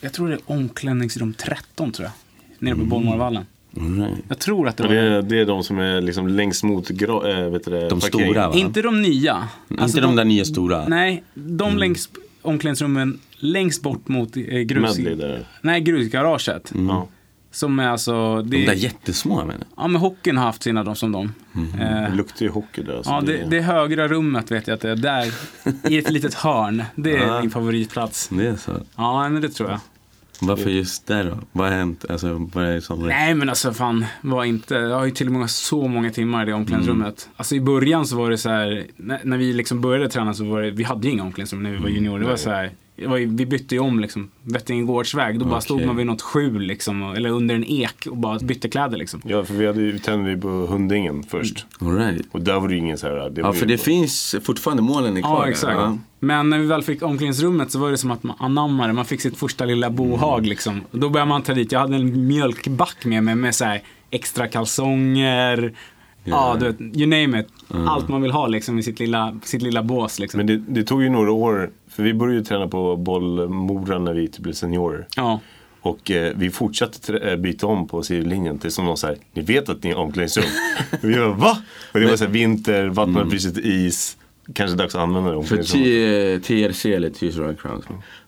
jag 0.00 0.12
tror 0.12 0.28
det 0.28 0.34
är 0.34 0.40
omklädningsrum 0.46 1.34
13 1.34 1.92
tror 1.92 2.04
jag. 2.04 2.12
Nere 2.58 2.74
Mm. 2.74 2.88
på 2.88 2.96
Bollmarvallen. 2.96 3.44
All 3.80 4.00
right. 4.00 4.18
Jag 4.28 4.38
tror 4.38 4.68
att 4.68 4.76
det 4.76 4.82
var 4.82 4.94
det, 4.94 5.00
är, 5.00 5.22
det 5.22 5.38
är 5.40 5.44
de 5.46 5.64
som 5.64 5.78
är 5.78 6.00
liksom 6.00 6.28
längst 6.28 6.64
mot 6.64 6.88
gra, 6.88 7.30
äh, 7.44 7.50
vet 7.50 7.64
du 7.64 7.70
det, 7.70 7.88
De 7.88 8.00
parkeringen. 8.00 8.32
stora 8.34 8.48
va? 8.48 8.54
Inte 8.56 8.82
de 8.82 9.02
nya. 9.02 9.48
Alltså 9.78 9.84
inte 9.98 10.00
de, 10.00 10.16
där 10.16 10.24
nya 10.24 10.44
stora? 10.44 10.88
Nej, 10.88 11.24
de 11.34 11.76
längst 11.78 12.10
omklädningsrummen 12.42 13.18
längst 13.36 13.82
bort 13.82 14.08
mot 14.08 14.36
eh, 14.36 14.42
grus... 14.42 14.96
Medley 14.98 15.14
där. 15.14 15.46
Nej, 15.60 15.80
grusgaraget. 15.80 16.72
Ja. 16.88 17.08
Som 17.52 17.78
är 17.78 17.88
alltså... 17.88 18.42
Det, 18.42 18.56
De 18.56 18.66
där 18.66 18.72
jättesmå 18.74 19.40
jag 19.40 19.46
menar. 19.46 19.66
ja, 19.76 19.88
men 19.88 20.00
hockeyn 20.00 20.36
har 20.36 20.44
haft 20.44 20.62
sina 20.62 20.84
de 20.84 20.96
som 20.96 21.12
de. 21.12 21.34
Det 21.78 21.84
Eh, 21.84 22.14
luktar 22.14 22.42
ju 22.46 22.50
hockey 22.50 22.82
där. 22.82 22.96
alltså. 22.96 23.10
ja, 23.12 23.20
det, 23.20 23.44
det 23.50 23.60
högra 23.60 24.08
rummet 24.08 24.50
vet 24.50 24.66
jag 24.66 24.74
att 24.74 24.80
det 24.80 24.90
är 24.90 24.96
där. 24.96 25.32
I 25.90 25.98
ett 25.98 26.10
litet 26.10 26.34
hörn. 26.34 26.84
Det 26.96 27.16
är 27.16 27.40
min 27.40 27.50
favoritplats. 27.50 28.28
Det 28.28 28.46
är 28.46 28.56
så. 28.56 28.72
Ja, 28.96 29.28
men 29.28 29.42
det 29.42 29.48
tror 29.48 29.70
jag. 29.70 29.80
Varför 30.40 30.70
just 30.70 31.06
där 31.06 31.24
då? 31.24 31.38
Vad 31.52 31.68
har 31.68 31.76
hänt? 31.76 32.04
Alltså, 32.10 32.48
vad 32.54 32.64
är 32.64 32.72
det 32.74 32.80
som... 32.80 33.06
Nej 33.08 33.34
men 33.34 33.48
alltså 33.48 33.72
fan, 33.72 34.04
var 34.20 34.44
inte, 34.44 34.74
jag 34.74 34.96
har 34.98 35.04
ju 35.04 35.10
till 35.10 35.26
och 35.26 35.32
med 35.32 35.50
så 35.50 35.88
många 35.88 36.10
timmar 36.10 36.42
i 36.42 36.46
det 36.46 36.52
omklädningsrummet. 36.52 37.28
Alltså 37.36 37.54
i 37.54 37.60
början 37.60 38.06
så 38.06 38.16
var 38.16 38.30
det 38.30 38.38
så 38.38 38.48
här, 38.48 38.84
när, 38.96 39.20
när 39.24 39.36
vi 39.36 39.52
liksom 39.52 39.80
började 39.80 40.08
träna 40.08 40.34
så 40.34 40.44
var 40.44 40.62
det, 40.62 40.70
vi 40.70 40.84
hade 40.84 41.06
ju 41.06 41.12
inga 41.12 41.22
omklädningsrum 41.22 41.62
när 41.62 41.70
vi 41.70 41.76
var 41.78 41.88
juniorer. 41.88 42.18
Det 42.20 42.26
var 42.30 42.36
så 42.36 42.50
här, 42.50 42.62
det 42.62 42.70
ju, 42.96 43.26
vi 43.26 43.46
bytte 43.46 43.74
ju 43.74 43.80
om 43.80 44.00
liksom, 44.00 44.30
Vättingegårdsväg. 44.42 45.38
Då 45.38 45.44
bara 45.44 45.50
Okej. 45.54 45.62
stod 45.62 45.86
man 45.86 45.96
vid 45.96 46.06
något 46.06 46.22
skjul 46.22 46.62
liksom, 46.62 47.02
eller 47.02 47.30
under 47.30 47.54
en 47.54 47.64
ek 47.64 48.06
och 48.10 48.16
bara 48.16 48.38
bytte 48.38 48.68
kläder 48.68 48.98
liksom. 48.98 49.22
Ja, 49.24 49.44
för 49.44 49.54
vi 49.54 49.66
hade 49.66 49.82
ju 49.82 49.98
tränade 49.98 50.36
på 50.36 50.48
Hundingen 50.48 51.22
först. 51.22 51.66
All 51.78 51.96
right. 51.96 52.26
Och 52.32 52.40
där 52.40 52.60
var 52.60 52.68
det 52.68 52.74
ju 52.74 52.80
ingen 52.80 52.98
så 52.98 53.06
här. 53.06 53.30
Det 53.30 53.40
Ja, 53.40 53.52
för 53.52 53.66
det 53.66 53.78
finns 53.78 54.36
fortfarande 54.42 54.82
målen 54.82 55.16
är 55.16 55.20
kvar. 55.20 55.44
Ja, 55.44 55.50
exakt. 55.50 55.72
ja. 55.72 55.98
Men 56.18 56.50
när 56.50 56.58
vi 56.58 56.66
väl 56.66 56.82
fick 56.82 57.02
omklädningsrummet 57.02 57.70
så 57.70 57.78
var 57.78 57.90
det 57.90 57.98
som 57.98 58.10
att 58.10 58.22
man 58.22 58.36
anammade, 58.38 58.92
man 58.92 59.04
fick 59.04 59.20
sitt 59.20 59.36
första 59.36 59.64
lilla 59.64 59.90
bohag 59.90 60.46
liksom. 60.46 60.80
Och 60.90 60.98
då 60.98 61.08
började 61.08 61.28
man 61.28 61.42
ta 61.42 61.54
dit, 61.54 61.72
jag 61.72 61.80
hade 61.80 61.96
en 61.96 62.26
mjölkback 62.26 63.04
med 63.04 63.24
mig 63.24 63.34
med 63.34 63.54
så 63.54 63.64
här 63.64 63.82
extra 64.10 64.46
kalsonger, 64.48 65.72
ja 66.24 66.56
du 66.60 66.66
vet, 66.66 66.80
you 66.80 67.06
name 67.06 67.40
it. 67.40 67.46
Allt 67.88 68.08
man 68.08 68.22
vill 68.22 68.30
ha 68.30 68.46
liksom 68.46 68.78
i 68.78 68.82
sitt 68.82 69.00
lilla, 69.00 69.38
sitt 69.44 69.62
lilla 69.62 69.82
bås 69.82 70.18
liksom. 70.18 70.38
Men 70.38 70.46
det, 70.46 70.56
det 70.56 70.84
tog 70.84 71.02
ju 71.02 71.08
några 71.08 71.32
år, 71.32 71.70
för 71.88 72.02
vi 72.02 72.14
började 72.14 72.38
ju 72.38 72.44
träna 72.44 72.68
på 72.68 72.96
bollmora 72.96 73.98
när 73.98 74.14
vi 74.14 74.28
typ 74.28 74.42
blev 74.42 74.52
seniorer. 74.52 75.06
Ja. 75.16 75.40
Och 75.80 76.10
eh, 76.10 76.32
vi 76.36 76.50
fortsatte 76.50 77.18
eh, 77.18 77.36
byta 77.36 77.66
om 77.66 77.88
på 77.88 78.02
sidlinjen 78.02 78.58
tills 78.58 78.76
de 78.76 78.86
var 78.86 78.96
så 78.96 79.06
här, 79.06 79.16
ni 79.32 79.42
vet 79.42 79.68
att 79.68 79.82
ni 79.82 79.90
är 79.90 79.98
omklädningsrum? 79.98 80.44
och 80.92 80.98
vi 81.08 81.14
bara, 81.14 81.28
va? 81.28 81.58
Och 81.92 82.00
det 82.00 82.06
var 82.06 82.16
så 82.16 82.24
här 82.24 82.32
vinter, 82.32 82.88
vattnet 82.88 83.16
hade 83.16 83.30
frusit 83.30 83.58
is. 83.58 84.16
Kanske 84.54 84.76
dags 84.76 84.94
att 84.94 85.00
använda 85.00 85.32
det 85.32 85.44
För 85.44 85.56
TRC 86.38 86.94
eller 86.94 87.10
Tears 87.10 87.36
Royal 87.36 87.56
Crowns. 87.56 87.84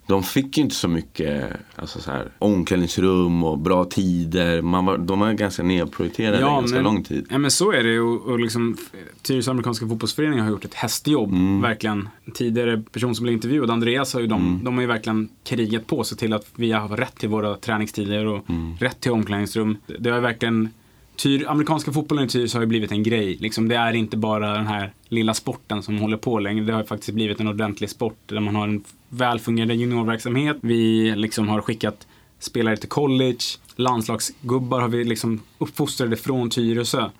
De 0.06 0.22
fick 0.22 0.56
ju 0.56 0.62
inte 0.62 0.74
så 0.74 0.88
mycket 0.88 1.44
alltså 1.76 2.00
så 2.00 2.10
här, 2.10 2.28
omklädningsrum 2.38 3.44
och 3.44 3.58
bra 3.58 3.84
tider. 3.84 4.62
Man 4.62 4.84
var, 4.84 4.98
de 4.98 5.20
var 5.20 5.32
ganska 5.32 5.62
nedprioriterade 5.62 6.38
ganska 6.40 6.80
lång 6.80 7.04
tid. 7.04 7.26
Ja 7.30 7.38
men 7.38 7.50
så 7.50 7.72
är 7.72 7.82
det 7.84 8.00
och, 8.00 8.22
och 8.22 8.40
liksom 8.40 8.76
Tyresö 9.22 9.50
amerikanska 9.50 9.88
fotbollsförening 9.88 10.40
har 10.40 10.50
gjort 10.50 10.64
ett 10.64 10.74
hästjobb. 10.74 11.32
Mm. 11.32 11.60
Verkligen. 11.62 12.08
Tidigare 12.34 12.82
person 12.92 13.14
som 13.14 13.22
blev 13.22 13.32
intervjuad, 13.34 13.70
Andreas 13.70 14.14
har 14.14 14.20
ju 14.20 14.26
de, 14.26 14.40
Mm. 14.42 14.64
de 14.64 14.74
har 14.74 14.80
ju 14.80 14.86
verkligen 14.86 15.28
krigat 15.44 15.86
på 15.86 16.04
sig 16.04 16.18
till 16.18 16.32
att 16.32 16.46
vi 16.56 16.72
har 16.72 16.96
rätt 16.96 17.14
till 17.18 17.28
våra 17.28 17.54
träningstider 17.56 18.26
och 18.26 18.50
Mm. 18.50 18.76
rätt 18.80 19.00
till 19.00 19.12
omklädningsrum. 19.12 19.76
Det 19.98 20.10
har 20.10 20.20
verkligen 20.20 20.68
Tyr, 21.16 21.46
amerikanska 21.48 21.92
fotbollen 21.92 22.24
i 22.24 22.28
Tyresö 22.28 22.58
har 22.58 22.62
ju 22.62 22.66
blivit 22.66 22.92
en 22.92 23.02
grej. 23.02 23.36
Liksom, 23.40 23.68
det 23.68 23.76
är 23.76 23.92
inte 23.92 24.16
bara 24.16 24.52
den 24.52 24.66
här 24.66 24.92
lilla 25.08 25.34
sporten 25.34 25.82
som 25.82 25.98
håller 25.98 26.16
på 26.16 26.38
längre. 26.38 26.64
Det 26.64 26.72
har 26.72 26.84
faktiskt 26.84 27.14
blivit 27.14 27.40
en 27.40 27.48
ordentlig 27.48 27.90
sport 27.90 28.18
där 28.26 28.40
man 28.40 28.56
har 28.56 28.68
en 28.68 28.84
välfungerande 29.08 29.74
juniorverksamhet. 29.74 30.56
Vi 30.60 31.12
liksom 31.16 31.48
har 31.48 31.60
skickat 31.60 32.06
spelare 32.38 32.76
till 32.76 32.88
college. 32.88 33.38
Landslagsgubbar 33.76 34.80
har 34.80 34.88
vi 34.88 35.04
liksom 35.04 35.40
uppfostrade 35.58 36.16
från 36.16 36.50
Tyresö. 36.50 37.10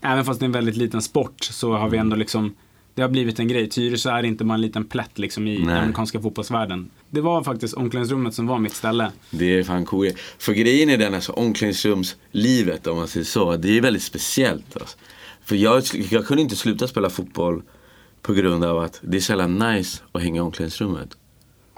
Även 0.00 0.24
fast 0.24 0.40
det 0.40 0.44
är 0.44 0.46
en 0.46 0.52
väldigt 0.52 0.76
liten 0.76 1.02
sport 1.02 1.44
så 1.44 1.72
har 1.72 1.88
vi 1.88 1.98
ändå 1.98 2.16
liksom 2.16 2.54
det 2.94 3.02
har 3.02 3.08
blivit 3.08 3.38
en 3.38 3.48
grej. 3.48 3.68
Tyresö 3.68 4.10
är 4.10 4.22
inte 4.22 4.44
bara 4.44 4.54
en 4.54 4.60
liten 4.60 4.84
plätt 4.84 5.18
liksom 5.18 5.46
i 5.46 5.58
Nej. 5.58 5.78
amerikanska 5.78 6.20
fotbollsvärlden. 6.20 6.90
Det 7.14 7.20
var 7.20 7.44
faktiskt 7.44 7.74
omklädningsrummet 7.74 8.34
som 8.34 8.46
var 8.46 8.58
mitt 8.58 8.74
ställe. 8.74 9.12
Det 9.30 9.58
är 9.58 9.64
fan 9.64 9.84
coolt. 9.84 10.18
För 10.38 10.52
grejen 10.52 10.90
är 10.90 10.98
den, 10.98 11.14
alltså 11.14 11.32
omklädningsrumslivet 11.32 12.86
om 12.86 12.96
man 12.96 13.08
säger 13.08 13.24
så. 13.24 13.56
Det 13.56 13.76
är 13.76 13.80
väldigt 13.80 14.02
speciellt. 14.02 14.76
Alltså. 14.76 14.96
För 15.44 15.56
jag, 15.56 15.82
jag 16.10 16.26
kunde 16.26 16.42
inte 16.42 16.56
sluta 16.56 16.86
spela 16.86 17.10
fotboll 17.10 17.62
på 18.22 18.32
grund 18.32 18.64
av 18.64 18.78
att 18.78 19.00
det 19.02 19.16
är 19.16 19.20
så 19.20 19.32
jävla 19.32 19.46
nice 19.46 20.02
att 20.12 20.22
hänga 20.22 20.36
i 20.36 20.40
omklädningsrummet. 20.40 21.16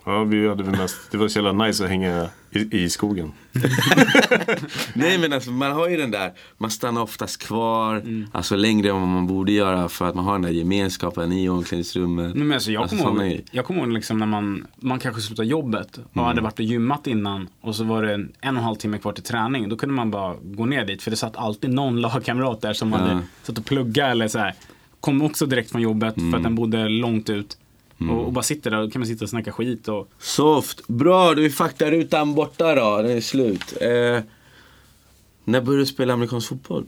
Ja, 0.08 0.24
vi 0.24 0.48
hade 0.48 0.62
väl 0.62 0.76
mest, 0.76 0.96
det 1.10 1.18
var 1.18 1.28
så 1.28 1.38
jävla 1.38 1.64
nice 1.66 1.84
att 1.84 1.90
hänga 1.90 2.28
i, 2.50 2.78
i 2.84 2.90
skogen. 2.90 3.32
Nej 4.94 5.18
men 5.18 5.32
alltså 5.32 5.50
man 5.50 5.72
har 5.72 5.88
ju 5.88 5.96
den 5.96 6.10
där, 6.10 6.32
man 6.58 6.70
stannar 6.70 7.02
oftast 7.02 7.42
kvar, 7.42 7.96
Mm. 7.96 8.26
alltså 8.32 8.56
längre 8.56 8.88
än 8.88 8.94
vad 9.00 9.08
man 9.08 9.26
borde 9.26 9.52
göra 9.52 9.88
för 9.88 10.08
att 10.08 10.14
man 10.14 10.24
har 10.24 10.32
den 10.32 10.42
där 10.42 10.50
gemenskapen 10.50 11.32
i 11.32 11.48
omklädningsrummet. 11.48 12.34
Nej, 12.34 12.44
men 12.44 12.52
alltså, 12.54 12.70
jag 12.72 12.82
Alltså, 12.82 12.96
kommer 12.96 13.24
ihåg, 13.24 13.40
jag 13.50 13.64
kommer 13.64 13.80
ihåg 13.80 13.92
liksom 13.92 14.18
när 14.18 14.26
man, 14.26 14.66
man 14.76 14.98
kanske 14.98 15.22
slutade 15.22 15.48
jobbet 15.48 15.98
och 15.98 16.16
Mm. 16.16 16.26
hade 16.26 16.40
varit 16.40 16.58
och 16.58 16.64
gymmat 16.64 17.06
innan 17.06 17.48
och 17.60 17.76
så 17.76 17.84
var 17.84 18.02
det 18.02 18.14
en, 18.14 18.32
en 18.40 18.54
och 18.56 18.58
en 18.60 18.64
halv 18.64 18.76
timme 18.76 18.98
kvar 18.98 19.12
till 19.12 19.24
träning. 19.24 19.68
Då 19.68 19.76
kunde 19.76 19.94
man 19.94 20.10
bara 20.10 20.34
gå 20.42 20.66
ner 20.66 20.84
dit 20.84 21.02
för 21.02 21.10
det 21.10 21.16
satt 21.16 21.36
alltid 21.36 21.70
någon 21.70 22.00
lagkamrat 22.00 22.60
där 22.60 22.72
som 22.72 22.92
Ja. 22.92 22.98
hade 22.98 23.20
satt 23.42 23.58
och 23.58 23.64
plugga 23.64 24.06
eller 24.06 24.28
så 24.28 24.38
här. 24.38 24.54
Kom 25.00 25.22
också 25.22 25.46
direkt 25.46 25.70
från 25.70 25.82
jobbet 25.82 26.16
Mm. 26.16 26.30
för 26.32 26.36
att 26.38 26.44
den 26.44 26.54
bodde 26.54 26.88
långt 26.88 27.30
ut. 27.30 27.56
Och, 27.98 28.26
och 28.26 28.32
bara 28.32 28.42
sitter 28.42 28.70
där 28.70 28.82
och 28.82 28.92
kan 28.92 29.00
man 29.00 29.06
sitta 29.06 29.24
och 29.24 29.30
snacka 29.30 29.52
skit 29.52 29.88
och 29.88 30.08
Soft, 30.18 30.88
bra 30.88 31.34
du 31.34 31.44
är 31.44 31.50
faktarutan 31.50 32.34
borta 32.34 32.74
då, 32.74 33.02
den 33.02 33.16
är 33.16 33.20
slut. 33.20 33.74
Eh, 33.80 34.20
när 35.44 35.60
började 35.60 35.82
du 35.82 35.86
spela 35.86 36.12
amerikansk 36.12 36.48
fotboll? 36.48 36.86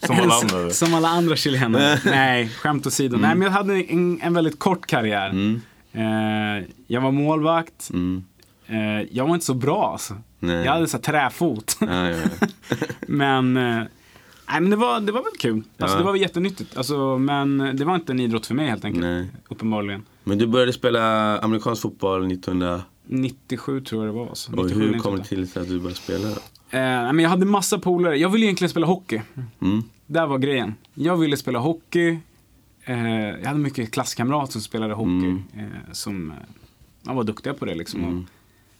Som 0.06 0.16
alla 0.16 0.34
andra. 0.34 0.70
Som 0.70 0.94
alla 0.94 1.08
andra 1.08 1.36
chilenare. 1.36 2.00
Nej, 2.04 2.48
skämt 2.48 2.86
åsido. 2.86 3.16
Mm. 3.16 3.28
Nej, 3.28 3.36
men 3.36 3.42
jag 3.42 3.52
hade 3.52 3.74
en, 3.74 4.20
en 4.20 4.34
väldigt 4.34 4.58
kort 4.58 4.86
karriär. 4.86 5.60
Eh, 5.94 6.64
jag 6.86 7.00
var 7.00 7.10
målvakt. 7.10 7.90
Mm. 7.92 8.24
Eh, 8.66 9.08
jag 9.10 9.26
var 9.26 9.34
inte 9.34 9.46
så 9.46 9.54
bra 9.54 9.92
alltså. 9.92 10.14
Nej. 10.38 10.64
Jag 10.64 10.72
hade 10.72 10.86
så 10.88 10.98
träfot. 10.98 11.76
Ja, 11.80 12.10
ja, 12.10 12.16
ja. 12.16 12.46
men, 13.00 13.56
eh, 13.56 13.62
nej, 14.48 14.60
men 14.60 14.70
det, 14.70 14.76
var, 14.76 15.00
det 15.00 15.12
var 15.12 15.22
väl 15.22 15.32
kul. 15.38 15.62
Alltså. 15.78 15.98
Det 15.98 16.04
var 16.04 16.12
väl 16.12 16.20
jättenyttigt. 16.20 16.76
Alltså, 16.76 17.18
men 17.18 17.76
det 17.76 17.84
var 17.84 17.94
inte 17.94 18.12
en 18.12 18.20
idrott 18.20 18.46
för 18.46 18.54
mig 18.54 18.68
helt 18.68 18.84
enkelt. 18.84 19.04
Nej. 19.04 19.28
Uppenbarligen. 19.48 20.02
Men 20.24 20.38
du 20.38 20.46
började 20.46 20.72
spela 20.72 21.38
amerikansk 21.38 21.82
fotboll 21.82 22.32
1900 22.32 22.82
97 23.06 23.80
tror 23.80 24.06
jag 24.06 24.14
det 24.14 24.18
var. 24.18 24.28
Alltså. 24.28 24.52
och 24.52 24.64
97, 24.64 24.80
hur 24.80 24.86
98. 24.86 25.08
kom 25.08 25.18
det 25.18 25.24
till 25.24 25.42
att 25.42 25.68
du 25.68 25.78
började 25.78 25.94
spela? 25.94 26.28
Eh, 26.28 27.12
men 27.12 27.18
jag 27.18 27.30
hade 27.30 27.46
massa 27.46 27.78
polare. 27.78 28.16
Jag 28.16 28.28
ville 28.28 28.46
egentligen 28.46 28.70
spela 28.70 28.86
hockey. 28.86 29.20
Mm. 29.62 29.82
Där 30.06 30.26
var 30.26 30.38
grejen. 30.38 30.74
Jag 30.94 31.16
ville 31.16 31.36
spela 31.36 31.58
hockey. 31.58 32.18
Eh, 32.84 33.28
jag 33.28 33.46
hade 33.46 33.58
mycket 33.60 33.90
klasskamrater 33.92 34.52
som 34.52 34.60
spelade 34.60 34.94
hockey. 34.94 35.10
Mm. 35.10 35.42
Eh, 35.58 35.92
som 35.92 36.30
eh, 36.30 36.36
man 37.02 37.16
var 37.16 37.24
duktiga 37.24 37.54
på 37.54 37.64
det 37.64 37.74
liksom. 37.74 38.04
Och 38.04 38.30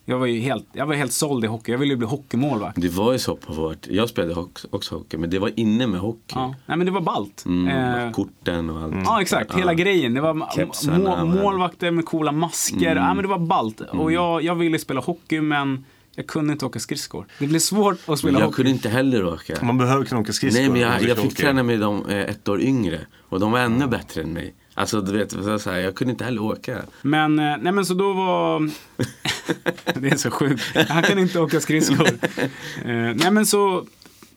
Jag 0.05 0.19
var 0.19 0.27
ju 0.27 0.41
helt, 0.41 0.67
jag 0.73 0.87
var 0.87 0.95
helt 0.95 1.13
såld 1.13 1.45
i 1.45 1.47
hockey. 1.47 1.73
Jag 1.73 1.79
ville 1.79 1.93
ju 1.93 1.97
bli 1.97 2.07
hockeymålvakt. 2.07 2.81
Det 2.81 2.89
var 2.89 3.13
ju 3.13 3.19
så 3.19 3.37
på 3.37 3.53
vårt, 3.53 3.87
jag 3.87 4.09
spelade 4.09 4.47
också, 4.71 4.97
hockey 4.97 5.17
men 5.17 5.31
det 5.31 5.39
var 5.39 5.51
inne 5.57 5.87
med 5.87 6.01
hockey. 6.01 6.35
Ja. 6.35 6.55
Nej 6.67 6.77
men 6.77 6.87
det 6.87 6.93
var 6.93 7.01
ballt. 7.01 7.45
Mm, 7.47 7.69
Eh, 8.07 8.13
korten 8.13 8.71
och 8.71 8.83
allt. 8.83 8.95
Ja 9.05 9.21
exakt, 9.23 9.55
hela 9.55 9.75
grejen. 9.75 10.15
Det 10.15 10.21
var 10.21 10.49
Kepsarna, 10.57 11.25
må, 11.25 11.43
målvakter 11.43 11.91
med 11.91 12.05
coola 12.07 12.33
masker. 12.33 12.97
Ja, 12.97 13.15
men 13.15 13.23
det 13.23 13.29
var 13.29 13.39
ballt. 13.39 13.81
Och 13.81 14.13
jag, 14.13 14.43
jag 14.43 14.55
ville 14.55 14.79
spela 14.79 15.01
hockey 15.01 15.41
men 15.41 15.85
jag 16.17 16.27
kunde 16.27 16.53
inte 16.53 16.67
åka 16.67 16.79
skridskor. 16.79 17.27
Det 17.39 17.47
blev 17.47 17.59
svårt 17.59 17.99
att 18.07 18.19
spela 18.19 18.39
jag 18.39 18.47
hockey. 18.47 18.57
kunde 18.57 18.71
inte 18.71 18.89
heller 18.89 19.25
åka. 19.25 19.59
Man 19.63 19.79
behöver 19.79 20.05
kunna 20.05 20.21
åka 20.21 20.33
skridskor. 20.33 20.61
Nej 20.63 20.71
men 20.71 20.81
jag, 20.81 21.03
jag 21.03 21.17
fick 21.19 21.33
åka. 21.33 21.43
träna 21.43 21.63
med 21.63 21.81
dem 21.81 22.07
eh, 22.09 22.17
ett 22.19 22.49
år 22.49 22.61
yngre. 22.61 23.01
Och 23.35 23.41
de 23.41 23.53
var 23.53 23.61
ännu 23.61 23.87
bättre 23.87 24.23
än 24.23 24.33
mig. 24.33 24.55
Alltså 24.75 25.01
du 25.01 25.13
vet, 25.13 25.31
så 25.63 25.71
här, 25.71 25.79
jag 25.79 25.95
kunde 25.95 26.11
inte 26.11 26.25
heller 26.25 26.43
åka. 26.43 26.83
Men, 27.03 27.39
eh, 27.39 27.57
nej 27.61 27.73
men 27.73 27.87
så 27.87 27.95
då 27.95 28.13
var... 28.13 28.61
det 30.01 30.09
är 30.09 30.17
så 30.17 30.31
sjukt. 30.31 30.63
Han 30.89 31.03
kan 31.03 31.19
inte 31.19 31.41
åka 31.41 31.61
skridskor. 31.61 32.09
Eh, 32.85 33.15
nej 33.15 33.31
men 33.31 33.47
så 33.47 33.87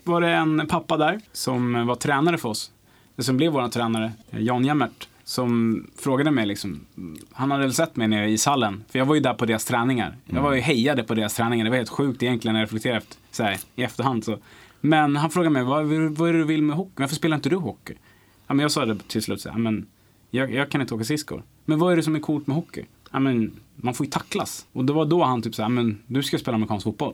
var 0.03 0.21
det 0.21 0.29
en 0.29 0.67
pappa 0.67 0.97
där 0.97 1.19
som 1.33 1.87
var 1.87 1.95
tränare 1.95 2.37
för 2.37 2.49
oss. 2.49 2.71
Som 3.17 3.37
blev 3.37 3.51
vår 3.51 3.67
tränare, 3.67 4.11
eh, 4.31 4.41
Jan 4.41 4.65
Jämmert. 4.65 5.07
Som 5.23 5.83
frågade 5.97 6.31
mig 6.31 6.45
liksom, 6.45 6.85
han 7.31 7.51
hade 7.51 7.63
väl 7.63 7.73
sett 7.73 7.95
mig 7.95 8.07
nere 8.07 8.29
i 8.29 8.33
ishallen. 8.33 8.83
För 8.89 8.99
jag 8.99 9.05
var 9.05 9.15
ju 9.15 9.21
där 9.21 9.33
på 9.33 9.45
deras 9.45 9.65
träningar. 9.65 10.15
Jag 10.25 10.41
var 10.41 10.53
ju 10.53 10.61
hejade 10.61 11.03
på 11.03 11.15
deras 11.15 11.33
träningar. 11.33 11.63
Det 11.65 11.69
var 11.69 11.77
helt 11.77 11.89
sjukt 11.89 12.23
egentligen 12.23 12.53
när 12.53 12.61
jag 12.61 12.65
reflekterar 12.65 12.97
efter, 12.97 13.17
så 13.31 13.43
här, 13.43 13.57
i 13.75 13.83
efterhand. 13.83 14.25
Så. 14.25 14.37
Men 14.81 15.15
han 15.15 15.29
frågade 15.29 15.53
mig, 15.53 15.63
vad, 15.63 15.85
vad 16.17 16.29
är 16.29 16.33
det 16.33 16.39
du 16.39 16.45
vill 16.45 16.61
med 16.61 16.75
hockey? 16.75 16.93
Varför 16.95 17.15
spelar 17.15 17.35
inte 17.35 17.49
du 17.49 17.55
hockey? 17.55 17.93
Ja, 18.47 18.53
men 18.53 18.59
jag 18.59 18.71
sa 18.71 18.85
det 18.85 19.07
till 19.07 19.21
slut, 19.21 19.41
så 19.41 19.49
här, 19.49 19.57
men 19.57 19.85
jag, 20.31 20.53
jag 20.53 20.69
kan 20.69 20.81
inte 20.81 20.93
åka 20.93 21.03
skridskor. 21.03 21.43
Men 21.65 21.79
vad 21.79 21.91
är 21.91 21.95
det 21.97 22.03
som 22.03 22.15
är 22.15 22.19
coolt 22.19 22.47
med 22.47 22.55
hockey? 22.55 22.85
Ja, 23.11 23.19
men 23.19 23.51
man 23.75 23.93
får 23.93 24.05
ju 24.05 24.09
tacklas. 24.09 24.65
Och 24.73 24.85
det 24.85 24.93
var 24.93 25.05
då 25.05 25.23
han 25.23 25.41
typ 25.41 25.55
så 25.55 25.61
här, 25.61 25.69
men 25.69 25.99
du 26.07 26.23
ska 26.23 26.37
spela 26.37 26.55
amerikansk 26.55 26.83
fotboll. 26.83 27.13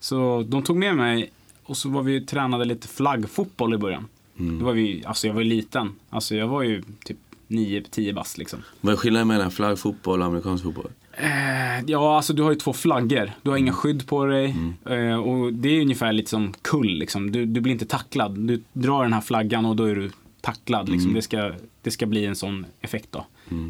Så 0.00 0.42
de 0.48 0.62
tog 0.62 0.76
med 0.76 0.96
mig 0.96 1.32
och 1.64 1.76
så 1.76 1.88
var 1.88 2.02
vi 2.02 2.20
tränade 2.20 2.64
lite 2.64 2.88
flaggfotboll 2.88 3.74
i 3.74 3.78
början. 3.78 4.06
Då 4.34 4.64
var 4.64 4.72
vi, 4.72 5.04
alltså 5.06 5.26
jag 5.26 5.34
var 5.34 5.40
ju 5.40 5.48
liten. 5.48 5.92
Alltså 6.10 6.34
jag 6.34 6.48
var 6.48 6.62
ju 6.62 6.82
typ 7.04 7.16
9-10 7.48 8.14
bast 8.14 8.38
liksom. 8.38 8.62
Vad 8.80 8.92
är 8.92 8.96
skillnaden 8.96 9.28
mellan 9.28 9.50
flaggfotboll 9.50 10.20
och 10.20 10.26
amerikansk 10.26 10.64
fotboll? 10.64 10.90
Eh, 11.12 11.84
ja, 11.86 12.16
alltså 12.16 12.32
du 12.32 12.42
har 12.42 12.50
ju 12.50 12.56
två 12.56 12.72
flaggor. 12.72 13.30
Du 13.42 13.50
har 13.50 13.56
inga 13.56 13.72
skydd 13.72 14.06
på 14.06 14.24
dig. 14.24 14.56
Eh, 14.90 15.14
och 15.14 15.52
det 15.52 15.68
är 15.68 15.80
ungefär 15.80 16.12
lite 16.12 16.30
som 16.30 16.52
kull 16.62 16.98
liksom. 16.98 17.32
Du, 17.32 17.46
du 17.46 17.60
blir 17.60 17.72
inte 17.72 17.86
tacklad. 17.86 18.38
Du 18.38 18.62
drar 18.72 19.02
den 19.02 19.12
här 19.12 19.20
flaggan 19.20 19.66
och 19.66 19.76
då 19.76 19.84
är 19.84 19.94
du 19.94 20.10
tacklad. 20.42 20.88
Liksom. 20.88 21.14
Det, 21.14 21.22
ska, 21.22 21.52
det 21.82 21.90
ska 21.90 22.06
bli 22.06 22.26
en 22.26 22.36
sån 22.36 22.66
effekt 22.80 23.08
då. 23.10 23.26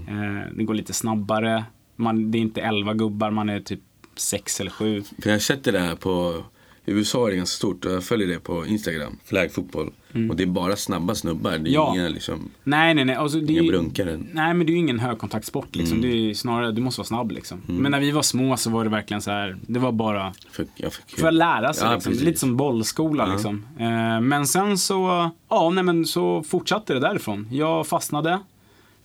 Eh, 0.08 0.52
det 0.56 0.64
går 0.64 0.74
lite 0.74 0.92
snabbare. 0.92 1.64
Man, 1.96 2.30
det 2.30 2.38
är 2.38 2.40
inte 2.40 2.60
11 2.60 2.94
gubbar, 2.94 3.30
man 3.30 3.48
är 3.48 3.60
typ 3.60 3.80
6 4.16 4.60
eller 4.60 4.70
7. 4.70 5.02
För 5.02 5.30
jag 5.30 5.34
har 5.34 5.38
sett 5.38 5.64
det 5.64 5.70
där 5.70 5.96
på 5.96 6.44
i 6.84 6.90
USA 6.92 7.26
är 7.26 7.30
det 7.30 7.36
ganska 7.36 7.56
stort. 7.56 7.84
Jag 7.84 8.04
följer 8.04 8.28
det 8.28 8.38
på 8.38 8.66
Instagram, 8.66 9.18
flagfotboll. 9.24 9.90
Och 10.30 10.36
det 10.36 10.42
är 10.42 10.46
bara 10.46 10.76
snabba 10.76 11.14
snubbar. 11.14 11.50
Det 11.50 11.56
är 11.56 11.58
Mm. 11.58 11.72
Ja. 11.72 11.94
inga 11.94 12.08
liksom, 12.08 12.50
Nej, 12.64 12.94
nej, 12.94 13.04
nej. 13.04 13.16
Alltså, 13.16 13.40
det 13.40 13.52
inga 13.52 13.62
brunkare. 13.72 14.20
Nej, 14.32 14.54
men 14.54 14.66
det 14.66 14.70
är 14.70 14.74
ju 14.74 14.78
ingen 14.80 14.98
högkontaktsport 14.98 15.76
liksom. 15.76 15.98
Mm. 15.98 16.10
Det 16.10 16.30
är 16.30 16.34
snarare, 16.34 16.72
du 16.72 16.80
måste 16.82 16.98
vara 17.00 17.06
snabb 17.06 17.30
liksom. 17.30 17.62
Men 17.66 17.92
när 17.92 18.00
vi 18.00 18.10
var 18.10 18.22
små 18.22 18.56
så 18.56 18.70
var 18.70 18.84
det 18.84 18.90
verkligen 18.90 19.20
så 19.22 19.30
här, 19.30 19.56
det 19.66 19.78
var 19.78 19.92
bara 19.92 20.34
För, 20.50 20.66
jag 20.76 20.92
fick, 20.92 21.18
för 21.20 21.28
att 21.28 21.34
lära 21.34 21.72
sig 21.72 21.88
Ja, 21.88 21.94
liksom. 21.94 22.12
Lite 22.12 22.38
som 22.38 22.56
bollskola 22.56 23.26
liksom. 23.26 23.66
Eh, 23.78 24.20
men 24.20 24.46
sen 24.46 24.78
så, 24.78 25.30
ja, 25.48 25.70
nej 25.70 25.84
men 25.84 26.04
så 26.06 26.42
fortsatte 26.42 26.94
det 26.94 27.00
därifrån. 27.00 27.48
Jag 27.52 27.86
fastnade, 27.86 28.38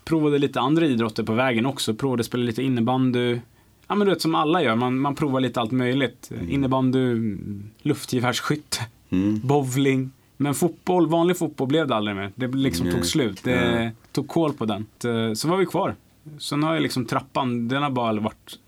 provade 0.05 0.37
lite 0.37 0.59
andra 0.59 0.85
idrotter 0.85 1.23
på 1.23 1.33
vägen 1.33 1.65
också. 1.65 1.93
Provade 1.93 2.23
spela 2.23 2.43
lite 2.43 2.63
innebandy. 2.63 3.39
Ja 3.87 3.95
men 3.95 4.07
du 4.07 4.13
vet 4.13 4.21
som 4.21 4.35
alla 4.35 4.63
gör, 4.63 4.75
man, 4.75 4.99
man 4.99 5.15
provar 5.15 5.41
lite 5.41 5.61
allt 5.61 5.71
möjligt. 5.71 6.31
Innebandy, 6.49 7.37
luftgevärsskytte, 7.81 8.77
Mm. 9.09 9.39
bowling. 9.43 10.11
Men 10.37 10.53
fotboll, 10.53 11.07
vanlig 11.07 11.37
fotboll 11.37 11.67
blev 11.67 11.87
det 11.87 11.95
aldrig 11.95 12.15
mer. 12.15 12.31
Det 12.35 12.47
liksom 12.47 12.85
Nej. 12.85 12.95
tog 12.95 13.05
slut. 13.05 13.43
Det 13.43 13.83
Ja. 13.83 13.89
tog 14.11 14.27
koll 14.27 14.53
på 14.53 14.65
den. 14.65 14.85
Eh, 15.05 15.33
Så 15.33 15.47
var 15.47 15.57
vi 15.57 15.65
kvar. 15.65 15.95
Sen 16.39 16.63
har 16.63 16.73
jag 16.73 16.81
liksom 16.83 17.05
trappan, 17.05 17.67
den 17.67 17.83
har 17.83 17.89
bara 17.89 18.19
varit, 18.19 18.59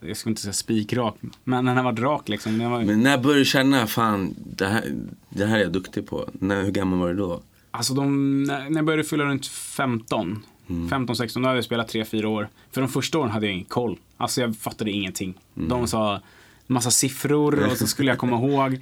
jag 0.00 0.16
ska 0.16 0.30
inte 0.30 0.42
säga 0.42 0.52
spikrak, 0.52 1.14
men 1.44 1.64
den 1.64 1.76
har 1.76 1.84
varit 1.84 1.98
rak 1.98 2.28
liksom. 2.28 2.70
Var, 2.70 2.82
Men 2.84 3.00
när 3.02 3.18
började 3.18 3.40
du 3.40 3.44
känna, 3.44 3.86
fan, 3.86 4.34
det 4.56 4.66
här, 4.66 4.84
det 5.28 5.46
här 5.46 5.58
är 5.58 5.62
jag 5.62 5.72
duktig 5.72 6.06
på? 6.06 6.28
När, 6.32 6.62
hur 6.62 6.70
gammal 6.70 6.98
var 6.98 7.08
du 7.08 7.14
då? 7.14 7.40
Alltså 7.70 7.94
de, 7.94 8.42
när 8.44 8.70
jag 8.76 8.84
började 8.84 9.04
fylla 9.04 9.24
runt 9.24 9.46
15, 9.46 10.42
15-16, 10.70 11.34
då 11.42 11.46
hade 11.48 11.54
jag 11.58 11.64
spelat 11.64 11.94
3-4 11.94 12.24
år. 12.24 12.48
För 12.72 12.80
de 12.80 12.88
första 12.88 13.18
åren 13.18 13.30
hade 13.30 13.46
jag 13.46 13.52
ingen 13.52 13.64
koll. 13.64 13.98
Alltså 14.16 14.40
jag 14.40 14.56
fattade 14.56 14.90
ingenting. 14.90 15.34
De 15.54 15.86
sa 15.86 16.20
massa 16.66 16.90
siffror 16.90 17.66
och 17.70 17.76
så 17.76 17.86
skulle 17.86 18.10
jag 18.10 18.18
komma 18.18 18.36
ihåg. 18.46 18.78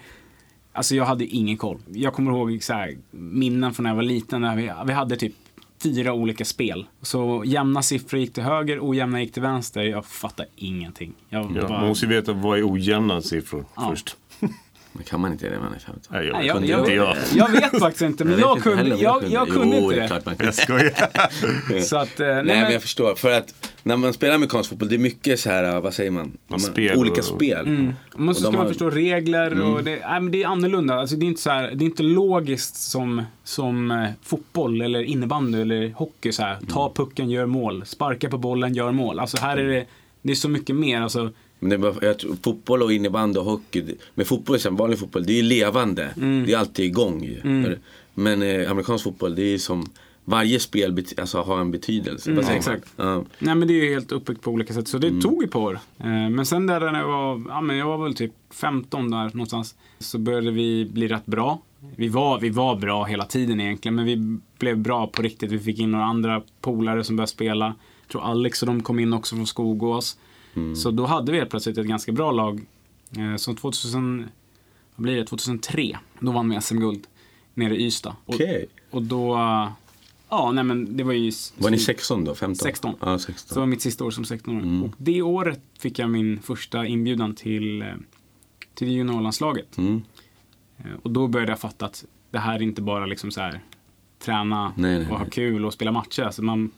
Alltså 0.73 0.95
jag 0.95 1.05
hade 1.05 1.25
ingen 1.27 1.57
koll. 1.57 1.79
Jag 1.93 2.13
kommer 2.15 2.31
ihåg 2.33 2.63
så 2.63 2.73
här, 2.73 2.99
minnen 3.11 3.75
från 3.75 3.85
när 3.85 3.91
jag 3.91 3.97
var 3.97 4.03
liten. 4.03 4.41
När 4.41 4.57
vi, 4.57 4.71
vi 4.87 4.93
hade 4.93 5.17
typ 5.17 5.35
fyra 5.83 6.13
olika 6.13 6.45
spel. 6.45 6.87
Så 7.03 7.43
jämna 7.47 7.83
siffror 7.83 8.21
gick 8.21 8.33
till 8.33 8.43
höger, 8.43 8.79
ojämna 8.83 9.21
gick 9.23 9.33
till 9.33 9.43
vänster. 9.43 9.83
Jag 9.83 10.07
fattade 10.07 10.49
ingenting. 10.57 11.15
Jag 11.29 11.53
Ja, 11.57 11.63
bara, 11.69 11.79
man 11.81 11.89
måste 11.89 12.07
ju 12.07 12.13
veta 12.13 12.33
vad 12.33 12.59
är 12.59 12.73
ojämna 12.73 13.23
siffror 13.23 13.65
Ja. 13.77 13.89
först. 13.91 14.17
Men 14.99 15.05
kan 15.05 15.21
man 15.21 15.33
inte 15.33 15.45
det 15.49 15.51
när 15.55 15.61
man 15.61 15.75
är 15.75 15.79
15? 15.79 16.03
Nej, 16.09 16.27
jag, 16.27 16.45
jag, 16.45 16.53
kunde 16.55 16.69
jag, 16.69 16.81
inte 16.81 16.93
jag. 16.95 17.17
jag 17.37 17.49
vet 17.49 17.79
faktiskt 17.81 18.03
inte, 18.03 18.25
men 18.25 18.39
jag, 18.39 18.57
inte 18.57 18.71
heller 18.71 18.83
kunde, 18.91 19.03
jag, 19.05 19.25
jag 19.31 19.49
kunde 19.49 19.77
jo, 19.77 19.83
inte 19.93 20.01
det. 20.01 20.07
klart 20.07 20.25
man 20.27 20.37
kan. 20.37 20.47
Jag 20.47 20.55
skojar. 20.55 21.81
Så 21.81 21.97
att, 21.97 22.21
eh, 22.21 22.27
nej, 22.27 22.45
Nej, 22.45 22.63
men 22.63 22.73
jag 22.73 22.83
förstår. 22.83 23.15
För 23.15 23.33
att 23.33 23.73
när 23.83 23.97
man 23.97 24.13
spelar 24.13 24.35
amerikansk 24.35 24.71
fotboll, 24.71 24.89
det 24.89 24.95
är 24.95 24.99
mycket 24.99 25.41
så 25.41 25.51
här, 25.51 25.81
vad 25.81 25.95
säger 25.95 26.11
man? 26.11 26.33
Man- 26.49 26.61
spel 26.61 26.99
olika 26.99 27.19
och- 27.21 27.25
spel. 27.25 27.67
Mm. 27.67 27.93
De 28.17 28.35
ska 28.35 28.45
man 28.45 28.55
har- 28.55 28.61
Mm. 28.61 28.69
förstå 28.73 28.91
regler 28.91 29.61
och 29.63 29.85
det, 29.85 29.91
nej, 29.91 30.21
men 30.21 30.31
det 30.31 30.43
är 30.43 30.47
annorlunda. 30.47 30.95
Alltså 30.95 31.17
det, 31.17 31.27
är 31.27 31.29
inte 31.29 31.41
så 31.43 31.51
här, 31.51 31.71
det 31.75 31.85
är 31.85 31.87
inte 31.87 32.03
logiskt 32.03 32.77
som, 32.77 33.23
som 33.45 33.91
eh, 33.91 34.09
fotboll 34.23 34.81
eller 34.83 35.03
innebandy 35.03 35.61
eller 35.61 35.93
hockey. 35.93 36.33
Så 36.33 36.43
här. 36.43 36.55
Mm. 36.55 36.67
Ta 36.67 36.93
pucken, 36.95 37.31
gör 37.31 37.47
mål. 37.47 37.83
Sparka 37.87 38.29
på 38.31 38.39
bollen, 38.39 38.75
gör 38.75 38.93
mål. 38.93 39.19
Alltså 39.21 39.37
här 39.41 39.57
är 39.57 39.69
det, 39.69 39.85
det 40.23 40.31
är 40.33 40.37
så 40.37 40.49
mycket 40.49 40.77
mer. 40.77 41.01
Alltså, 41.01 41.31
Men 41.59 41.81
det 41.81 41.89
är 41.89 42.05
jag 42.05 42.19
tror, 42.19 42.37
fotboll 42.43 42.83
och 42.83 42.93
innebandy 42.93 43.39
och 43.39 43.45
hockey, 43.45 43.95
men 44.15 44.27
fotboll, 44.27 44.59
sen 44.59 44.77
vanlig 44.77 44.99
fotboll, 44.99 45.25
det 45.27 45.33
är 45.33 45.37
ju 45.37 45.43
levande. 45.43 46.11
Mm. 46.17 46.47
Det 46.47 46.53
är 46.53 46.59
alltid 46.59 46.85
igång 46.85 47.25
ju. 47.25 47.77
Men 48.15 48.43
eh, 48.43 48.71
amerikansk 48.71 49.05
fotboll, 49.05 49.35
det 49.35 49.43
är 49.43 49.59
som, 49.59 49.87
varje 50.25 50.61
spel 50.61 51.05
alltså, 51.17 51.43
har 51.43 51.61
en 51.61 51.71
betydelse. 51.71 52.31
Man? 52.31 52.45
exakt. 52.45 52.85
Ja. 52.97 53.25
nej 53.39 53.55
men 53.55 53.69
det 53.69 53.75
är 53.75 53.85
ju 53.85 53.93
helt 53.95 54.13
uppbyggt 54.13 54.43
på 54.43 54.51
olika 54.51 54.75
sätt. 54.75 54.89
Så 54.89 54.99
det 54.99 55.09
Mm. 55.09 55.21
tog 55.21 55.43
ett 55.45 55.51
par 55.51 55.61
år. 55.61 55.79
Eh, 55.99 56.07
men 56.07 56.47
sen 56.47 56.67
där 56.67 56.81
när 56.81 56.99
jag 57.01 57.09
var, 57.09 57.43
ja 57.49 57.61
men 57.61 57.77
jag 57.77 57.87
var 57.87 58.05
väl 58.05 58.15
typ 58.15 58.33
15 58.51 59.11
där 59.11 59.25
någonstans. 59.25 59.75
Så 59.99 60.19
började 60.19 60.51
vi 60.51 60.85
bli 60.93 61.09
rätt 61.09 61.27
bra. 61.27 61.61
Vi 61.97 62.09
var, 62.09 62.41
vi 62.41 62.51
var 62.51 62.77
bra 62.77 63.05
hela 63.05 63.25
tiden 63.25 63.61
egentligen. 63.61 63.95
Men 63.95 64.05
vi 64.05 64.39
blev 64.59 64.79
bra 64.79 65.07
på 65.07 65.23
riktigt. 65.23 65.51
Vi 65.53 65.59
fick 65.59 65.79
in 65.79 65.91
några 65.91 66.05
andra 66.05 66.43
polare 66.61 67.05
som 67.05 67.17
började 67.17 67.31
spela. 67.31 67.67
Jag 68.03 68.13
tror 68.13 68.23
Alex 68.25 68.63
och 68.63 68.67
de 68.67 68.83
kom 68.83 68.99
in 68.99 69.13
också 69.13 69.37
från 69.37 69.47
Skogås. 69.47 70.19
Mm. 70.55 70.77
Så 70.77 70.91
då 70.91 71.07
hade 71.07 71.33
vi 71.33 71.39
helt 71.39 71.51
plötsligt 71.51 71.79
ett 71.79 71.87
ganska 71.87 72.13
bra 72.13 72.33
lag. 72.33 72.67
Eh, 73.19 73.37
Så 73.37 73.55
2000, 73.55 74.29
vad 74.97 75.03
blir 75.03 75.17
det, 75.17 75.25
2003, 75.25 75.99
då 76.21 76.33
vann 76.33 76.51
vi 76.51 76.61
SM-guld 76.61 77.07
nere 77.55 77.77
i 77.77 77.87
Ystad. 77.87 78.17
Och, 78.25 78.35
Okej. 78.35 78.67
och 78.91 79.03
då, 79.03 79.35
eh, 79.35 79.69
ja 80.29 80.53
nej 80.53 80.65
men 80.65 80.97
det 80.97 81.05
var 81.05 81.13
ju... 81.13 81.33
Var 81.59 81.71
ni 81.71 81.79
16 81.79 82.25
då? 82.25 82.35
15? 82.35 82.55
16. 82.57 82.95
Ja, 83.01 83.19
Så 83.19 83.27
det 83.33 83.33
16. 83.39 83.61
var 83.61 83.67
mitt 83.67 83.83
sista 83.83 84.05
år 84.05 84.11
som 84.11 84.25
16-åring. 84.25 84.61
Mm. 84.61 84.83
Och 84.85 84.91
det 84.99 85.23
året 85.23 85.61
fick 85.79 85.99
jag 85.99 86.11
min 86.11 86.41
första 86.43 86.87
inbjudan 86.87 87.35
till, 87.35 87.83
eh, 87.83 87.89
till 88.75 88.89
juniorlandslaget. 88.89 89.79
Mm. 89.79 90.03
Och 91.03 91.11
då 91.11 91.27
började 91.27 91.53
jag 91.53 91.61
fatta 91.61 91.87
att 91.87 92.05
det 92.31 92.39
här 92.39 92.55
är 92.55 92.63
inte 92.63 92.83
bara 92.83 93.07
liksom 93.07 93.31
så 93.31 93.41
här 93.41 93.61
träna 94.19 94.73
Nej, 94.77 94.99
nej, 94.99 95.11
och 95.11 95.19
ha 95.19 95.25
kul 95.27 95.65
och 95.65 95.73
spela 95.73 95.93
matcher. 95.93 96.23
Alltså 96.23 96.43
man, 96.43 96.71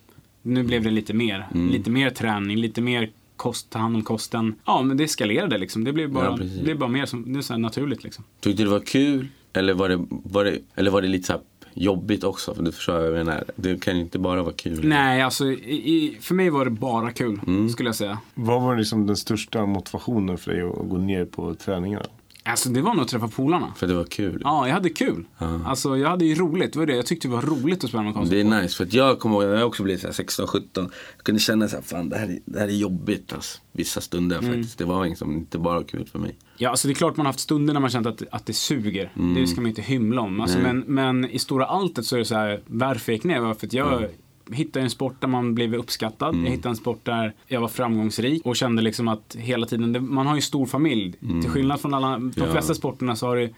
nu 0.42 0.62
blev 0.62 0.82
det 0.82 0.90
lite 0.90 1.14
mer. 1.14 1.46
Mm. 1.54 1.68
Lite 1.68 1.90
mer 1.90 2.10
träning, 2.10 2.56
lite 2.56 2.80
mer 2.80 3.10
kost, 3.40 3.70
ta 3.70 3.78
hand 3.78 3.96
om 3.96 4.02
kosten. 4.02 4.54
Ja, 4.66 4.82
men 4.82 4.96
det 4.96 5.04
eskalerade 5.04 5.58
liksom. 5.58 5.84
Det 5.84 5.92
blev 5.92 6.12
bara, 6.12 6.24
Ja, 6.24 6.36
det 6.36 6.62
blev 6.62 6.78
bara 6.78 6.88
mer 6.90 7.06
som, 7.06 7.32
det 7.32 7.38
är 7.38 7.42
så 7.42 7.52
här 7.52 7.60
naturligt 7.60 8.04
liksom. 8.04 8.24
Tyckte 8.40 8.62
du 8.62 8.66
det 8.66 8.70
var 8.72 8.80
kul? 8.80 9.28
Eller 9.52 9.74
var 9.74 9.88
det, 9.88 10.06
var 10.08 10.44
det, 10.44 10.58
eller 10.74 10.90
var 10.90 11.02
det 11.02 11.08
lite 11.08 11.26
så 11.26 11.32
här 11.32 11.42
jobbigt 11.74 12.24
också? 12.24 12.54
För 12.54 12.62
du 12.62 12.72
förstår 12.72 12.92
vad 12.92 13.06
jag 13.06 13.12
menar. 13.12 13.44
Det 13.56 13.80
kan 13.82 13.94
ju 13.96 14.00
inte 14.00 14.18
bara 14.18 14.42
vara 14.42 14.54
kul. 14.54 14.80
Nej, 14.84 15.22
alltså 15.22 15.46
i, 15.46 15.54
i, 15.94 16.18
för 16.20 16.34
mig 16.34 16.50
var 16.50 16.64
det 16.64 16.70
bara 16.70 17.10
kul, 17.12 17.40
Mm. 17.46 17.68
skulle 17.68 17.88
jag 17.88 17.96
säga. 17.96 18.18
Vad 18.34 18.62
var 18.62 18.76
liksom 18.76 19.06
den 19.06 19.16
största 19.16 19.66
motivationen 19.66 20.38
för 20.38 20.52
dig 20.52 20.62
att 20.62 20.88
gå 20.88 20.96
ner 20.96 21.24
på 21.24 21.54
träningarna? 21.54 22.04
Alltså 22.44 22.68
det 22.68 22.82
var 22.82 22.94
nog 22.94 23.02
att 23.02 23.08
träffa 23.08 23.28
polarna. 23.28 23.72
För 23.76 23.86
det 23.86 23.94
var 23.94 24.04
kul. 24.04 24.40
Ja, 24.44 24.66
jag 24.66 24.74
hade 24.74 24.90
kul. 24.90 25.24
Ja. 25.38 25.60
Alltså 25.66 25.96
jag 25.96 26.08
hade 26.08 26.24
ju 26.24 26.34
roligt. 26.34 26.72
Det 26.72 26.78
var 26.78 26.86
det. 26.86 26.96
Jag 26.96 27.06
tyckte 27.06 27.28
det 27.28 27.34
var 27.34 27.42
roligt 27.42 27.84
att 27.84 27.90
spela 27.90 28.02
med 28.02 28.26
Det 28.30 28.40
är 28.40 28.44
nice, 28.62 28.76
för 28.76 28.84
att 28.84 28.92
jag 28.92 29.18
kommer 29.18 29.36
ihåg 29.36 29.44
när 29.44 29.58
jag 29.58 29.66
också 29.68 29.82
blev 29.82 29.98
så 29.98 30.06
här 30.06 30.14
16-17. 30.14 30.60
Jag 30.74 30.90
kunde 31.24 31.40
känna 31.40 31.68
så 31.68 31.76
här, 31.76 31.82
fan 31.82 32.08
det 32.08 32.16
här, 32.18 32.26
är- 32.28 32.38
det 32.44 32.58
här 32.58 32.68
är 32.68 32.72
jobbigt 32.72 33.32
alltså, 33.32 33.58
vissa 33.72 34.00
stunder 34.00 34.38
Mm. 34.38 34.52
faktiskt. 34.52 34.78
Det 34.78 34.84
var 34.84 35.06
liksom 35.06 35.32
inte 35.32 35.58
bara 35.58 35.84
kul 35.84 36.06
för 36.06 36.18
mig. 36.18 36.36
Ja, 36.56 36.70
alltså 36.70 36.88
det 36.88 36.92
är 36.92 36.94
klart 36.94 37.16
man 37.16 37.26
har 37.26 37.32
haft 37.32 37.40
stunder 37.40 37.72
när 37.74 37.80
man 37.80 37.90
känt 37.90 38.06
att, 38.06 38.22
att 38.30 38.46
det 38.46 38.52
suger. 38.52 39.12
Det 39.34 39.46
ska 39.46 39.60
man 39.60 39.68
inte 39.68 39.82
hymla 39.82 40.20
om. 40.20 40.40
Alltså, 40.40 40.58
men, 40.58 40.78
men 40.86 41.30
i 41.30 41.38
stora 41.38 41.66
alltet 41.66 42.04
så 42.04 42.14
är 42.16 42.18
det 42.18 42.24
så 42.24 42.34
här, 42.34 42.60
varför 42.66 43.12
jag 43.12 43.16
gick 43.16 43.24
ner 43.24 43.54
för 43.54 43.66
att 43.66 43.72
jag 43.72 44.06
hittade 44.52 44.82
en 44.84 44.90
sport 44.90 45.20
där 45.20 45.28
man 45.28 45.54
blev 45.54 45.74
uppskattad. 45.74 46.34
Jag 46.36 46.50
hittade 46.50 46.68
en 46.68 46.76
sport 46.76 47.04
där 47.04 47.34
jag 47.46 47.60
var 47.60 47.68
framgångsrik 47.68 48.46
och 48.46 48.56
kände 48.56 48.82
liksom 48.82 49.08
att 49.08 49.36
hela 49.38 49.66
tiden, 49.66 50.14
man 50.14 50.26
har 50.26 50.34
ju 50.34 50.40
stor 50.40 50.66
familj. 50.66 51.12
Till 51.42 51.50
skillnad 51.50 51.80
från 51.80 51.94
alla, 51.94 52.18
de 52.18 52.32
Ja. 52.36 52.52
flesta 52.52 52.74
sporterna 52.74 53.16
så 53.16 53.26
har 53.26 53.36
du 53.36 53.52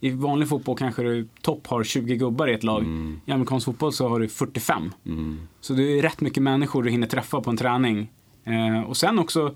i 0.00 0.10
vanlig 0.10 0.48
fotboll 0.48 0.76
kanske 0.76 1.02
du 1.02 1.28
topp 1.42 1.66
har 1.66 1.84
20 1.84 2.16
gubbar 2.16 2.48
i 2.48 2.54
ett 2.54 2.64
lag. 2.64 2.84
I 3.26 3.32
amerikansk 3.32 3.64
fotboll 3.64 3.92
så 3.92 4.08
har 4.08 4.20
du 4.20 4.28
45. 4.28 4.92
Mm. 5.06 5.38
Så 5.60 5.72
det 5.72 5.82
är 5.98 6.02
rätt 6.02 6.20
mycket 6.20 6.42
människor 6.42 6.82
du 6.82 6.90
hinner 6.90 7.06
träffa 7.06 7.40
på 7.40 7.50
en 7.50 7.56
träning. 7.56 8.10
Eh, 8.44 8.80
och 8.88 8.96
sen 8.96 9.18
också, 9.18 9.54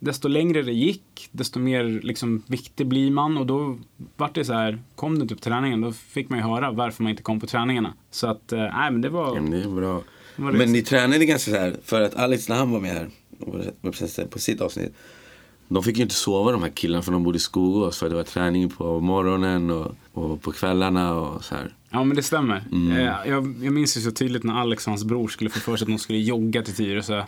desto 0.00 0.28
längre 0.28 0.62
det 0.62 0.72
gick, 0.72 1.28
desto 1.32 1.58
mer 1.58 1.84
liksom, 1.84 2.42
viktig 2.46 2.86
blir 2.86 3.10
man. 3.10 3.36
Och 3.36 3.46
då 3.46 3.78
vart 4.16 4.34
det 4.34 4.44
så 4.44 4.52
här, 4.52 4.78
kom 4.94 5.14
du 5.14 5.22
inte 5.22 5.34
på 5.34 5.40
träningen, 5.40 5.80
då 5.80 5.92
fick 5.92 6.28
man 6.28 6.38
ju 6.38 6.44
höra 6.44 6.70
varför 6.70 7.02
man 7.02 7.10
inte 7.10 7.22
kom 7.22 7.40
på 7.40 7.46
träningarna. 7.46 7.94
Så 8.10 8.26
att, 8.26 8.52
eh, 8.52 8.58
nej 8.58 8.90
men 8.90 9.00
det 9.00 9.08
var... 9.08 9.36
Ja, 9.36 9.42
men 9.42 9.50
det 9.50 9.62
är 9.62 9.68
bra. 9.68 10.02
Vad 10.36 10.48
är 10.48 10.52
det? 10.52 10.58
Men 10.58 10.72
ni 10.72 10.82
tränade 10.82 11.24
ganska 11.24 11.50
så 11.50 11.56
här, 11.56 11.76
för 11.84 12.00
att 12.00 12.14
Alex 12.14 12.48
när 12.48 12.56
han 12.56 12.70
var 12.70 12.80
med 12.80 12.90
här, 12.90 13.10
var 13.80 14.26
på 14.26 14.38
sitt 14.38 14.60
avsnitt. 14.60 14.94
De 15.68 15.82
fick 15.82 15.96
ju 15.96 16.02
inte 16.02 16.14
sova 16.14 16.52
de 16.52 16.62
här 16.62 16.70
killarna 16.70 17.02
för 17.02 17.12
de 17.12 17.22
bodde 17.22 17.36
i 17.36 17.40
Skogås 17.40 17.98
för 17.98 18.08
det 18.08 18.14
var 18.14 18.22
träning 18.22 18.70
på 18.70 19.00
morgonen 19.00 19.70
och, 19.70 19.94
och 20.12 20.42
på 20.42 20.52
kvällarna 20.52 21.14
och 21.14 21.44
så 21.44 21.54
här. 21.54 21.74
Ja 21.90 22.04
men 22.04 22.16
det 22.16 22.22
stämmer. 22.22 22.64
Mm. 22.72 22.96
Eh, 22.96 23.14
jag, 23.26 23.54
jag 23.62 23.72
minns 23.72 23.96
ju 23.96 24.00
så 24.00 24.10
tydligt 24.10 24.44
när 24.44 24.54
Alex 24.54 24.86
och 24.86 24.90
hans 24.90 25.04
bror 25.04 25.28
skulle 25.28 25.50
få 25.50 25.60
för 25.60 25.76
sig 25.76 25.84
att 25.84 25.88
de 25.88 25.98
skulle 25.98 26.18
jogga 26.18 26.62
till 26.62 26.74
Tyresö. 26.74 27.24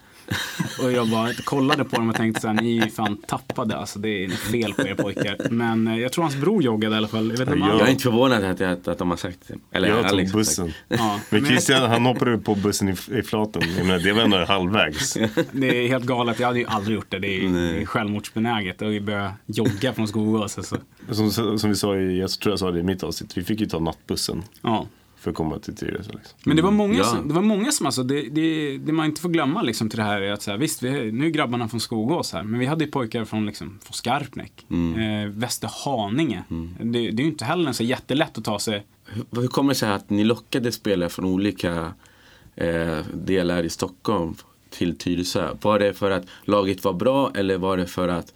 Och 0.83 0.93
jag 0.93 1.09
bara 1.11 1.33
kollade 1.45 1.85
på 1.85 1.97
dem 1.97 2.09
och 2.09 2.17
tänkte 2.17 2.41
såhär, 2.41 2.55
ni 2.55 2.79
är 2.79 2.85
ju 2.85 2.91
fan 2.91 3.17
tappade 3.27 3.77
alltså. 3.77 3.99
Det 3.99 4.25
är 4.25 4.29
fel 4.29 4.73
på 4.75 4.89
er 4.89 4.95
pojkar. 4.95 5.37
Men 5.51 5.87
eh, 5.89 5.99
jag 5.99 6.13
tror 6.13 6.25
hans 6.25 6.37
bror 6.37 6.63
joggade 6.63 6.95
i 6.95 6.99
alla 6.99 7.09
fall. 7.09 7.25
Jag 7.31 7.31
vet 7.31 7.41
inte 7.41 7.53
om 7.53 7.59
Ja, 7.59 7.67
han- 7.67 7.79
Jag 7.79 7.87
är 7.87 7.91
inte 7.91 8.03
förvånad 8.03 8.45
att, 8.45 8.61
att, 8.61 8.89
att 8.89 8.99
de 8.99 9.11
har 9.11 9.17
sagt 9.17 9.39
det. 9.49 9.55
Eller 9.77 9.89
jag 9.89 10.05
Alex 10.07 10.33
tog 10.33 10.41
bussen. 10.41 10.73
Ja, 10.89 11.21
Men 11.31 11.45
Christian 11.47 11.91
han 11.91 12.07
hoppade 12.07 12.39
på 12.39 12.55
bussen 12.55 12.89
i, 12.89 12.93
i 13.19 13.23
flaten. 13.23 13.63
Jag 13.77 13.87
menar, 13.87 13.99
det 14.01 14.13
var 14.13 14.23
ändå 14.23 14.45
halvvägs. 14.45 15.15
Det 15.53 15.85
är 15.85 15.89
helt 15.89 16.05
galet. 16.05 16.41
Jag 16.41 16.47
hade 16.47 16.59
ju 16.59 16.67
aldrig 16.67 16.95
gjort 16.95 17.11
det. 17.11 17.19
Det 17.19 17.45
är, 17.45 17.49
Nej. 17.49 17.87
självmordsbenäget. 17.87 18.83
Och 18.83 19.03
börja 19.03 19.33
jogga 19.47 19.93
från 19.93 20.09
Skogås. 20.09 20.59
Alltså. 20.59 20.77
Som, 21.11 21.59
som 21.59 21.71
vi 21.71 21.77
sa 21.77 21.97
i, 21.97 22.19
jag 22.21 22.31
tror 22.31 22.53
jag 22.53 22.59
sa 22.59 22.71
det 22.71 22.79
i 22.79 22.83
mitt 22.83 23.03
avsnitt, 23.03 23.37
vi 23.37 23.45
fick 23.45 23.61
ju 23.61 23.67
ta 23.67 23.79
nattbussen 23.79 24.43
Ja. 24.63 24.87
För 25.23 25.31
att 25.31 25.37
komma 25.37 25.59
till 25.59 25.77
Tyresö. 25.77 26.11
Liksom. 26.13 26.39
Men 26.45 26.57
det 26.57 26.63
var 26.63 26.71
många, 26.71 26.99
Ja. 26.99 27.05
som, 27.05 27.29
det 27.29 27.35
var 27.35 27.43
många 27.43 27.73
som 27.73 27.87
alltså, 27.87 28.03
det, 28.03 28.23
det, 28.23 28.79
det 28.79 28.93
man 28.93 29.07
inte 29.07 29.21
får 29.21 29.29
glömma 29.29 29.63
liksom 29.63 29.89
till 29.89 29.97
det 29.99 30.05
här 30.05 30.21
är 30.21 30.33
att 30.33 30.43
så 30.43 30.51
här, 30.51 30.59
visst, 30.59 30.83
vi, 30.83 31.13
nu 31.13 31.27
är 31.27 31.31
grabbarna 31.31 31.69
från 31.69 31.81
Skogås 31.81 32.33
här, 32.33 32.43
men 32.43 32.61
vi 32.61 32.67
hade 32.67 32.85
ju 32.85 32.91
pojkar 32.91 33.25
från, 33.25 33.47
liksom, 33.47 33.79
från 33.83 33.93
Skarpnäck, 33.93 34.67
eh, 34.71 35.29
Västerhaninge. 35.31 36.45
Det, 36.81 36.85
det 36.91 36.99
är 36.99 37.25
ju 37.25 37.31
inte 37.31 37.45
heller 37.45 37.73
så 37.73 37.85
jättelätt 37.85 38.39
att 38.39 38.45
ta 38.45 38.59
sig, 38.59 38.87
Hur, 39.07 39.41
hur 39.41 39.49
kommer 39.49 39.69
det 39.69 39.75
sig 39.79 39.91
att 39.93 40.11
ni 40.11 40.25
lockade 40.25 40.73
spelare 40.73 41.09
från 41.09 41.25
olika 41.25 41.93
eh, 42.55 42.99
delar 43.15 43.63
i 43.63 43.69
Stockholm 43.69 44.35
till 44.71 44.99
Tyresö? 44.99 45.49
Var 45.63 45.79
det 45.79 45.95
för 45.95 46.11
att 46.11 46.27
laget 46.45 46.85
var 46.85 46.93
bra 46.93 47.31
eller 47.35 47.59
var 47.59 47.77
det 47.77 47.87
för 47.87 48.09
att 48.09 48.33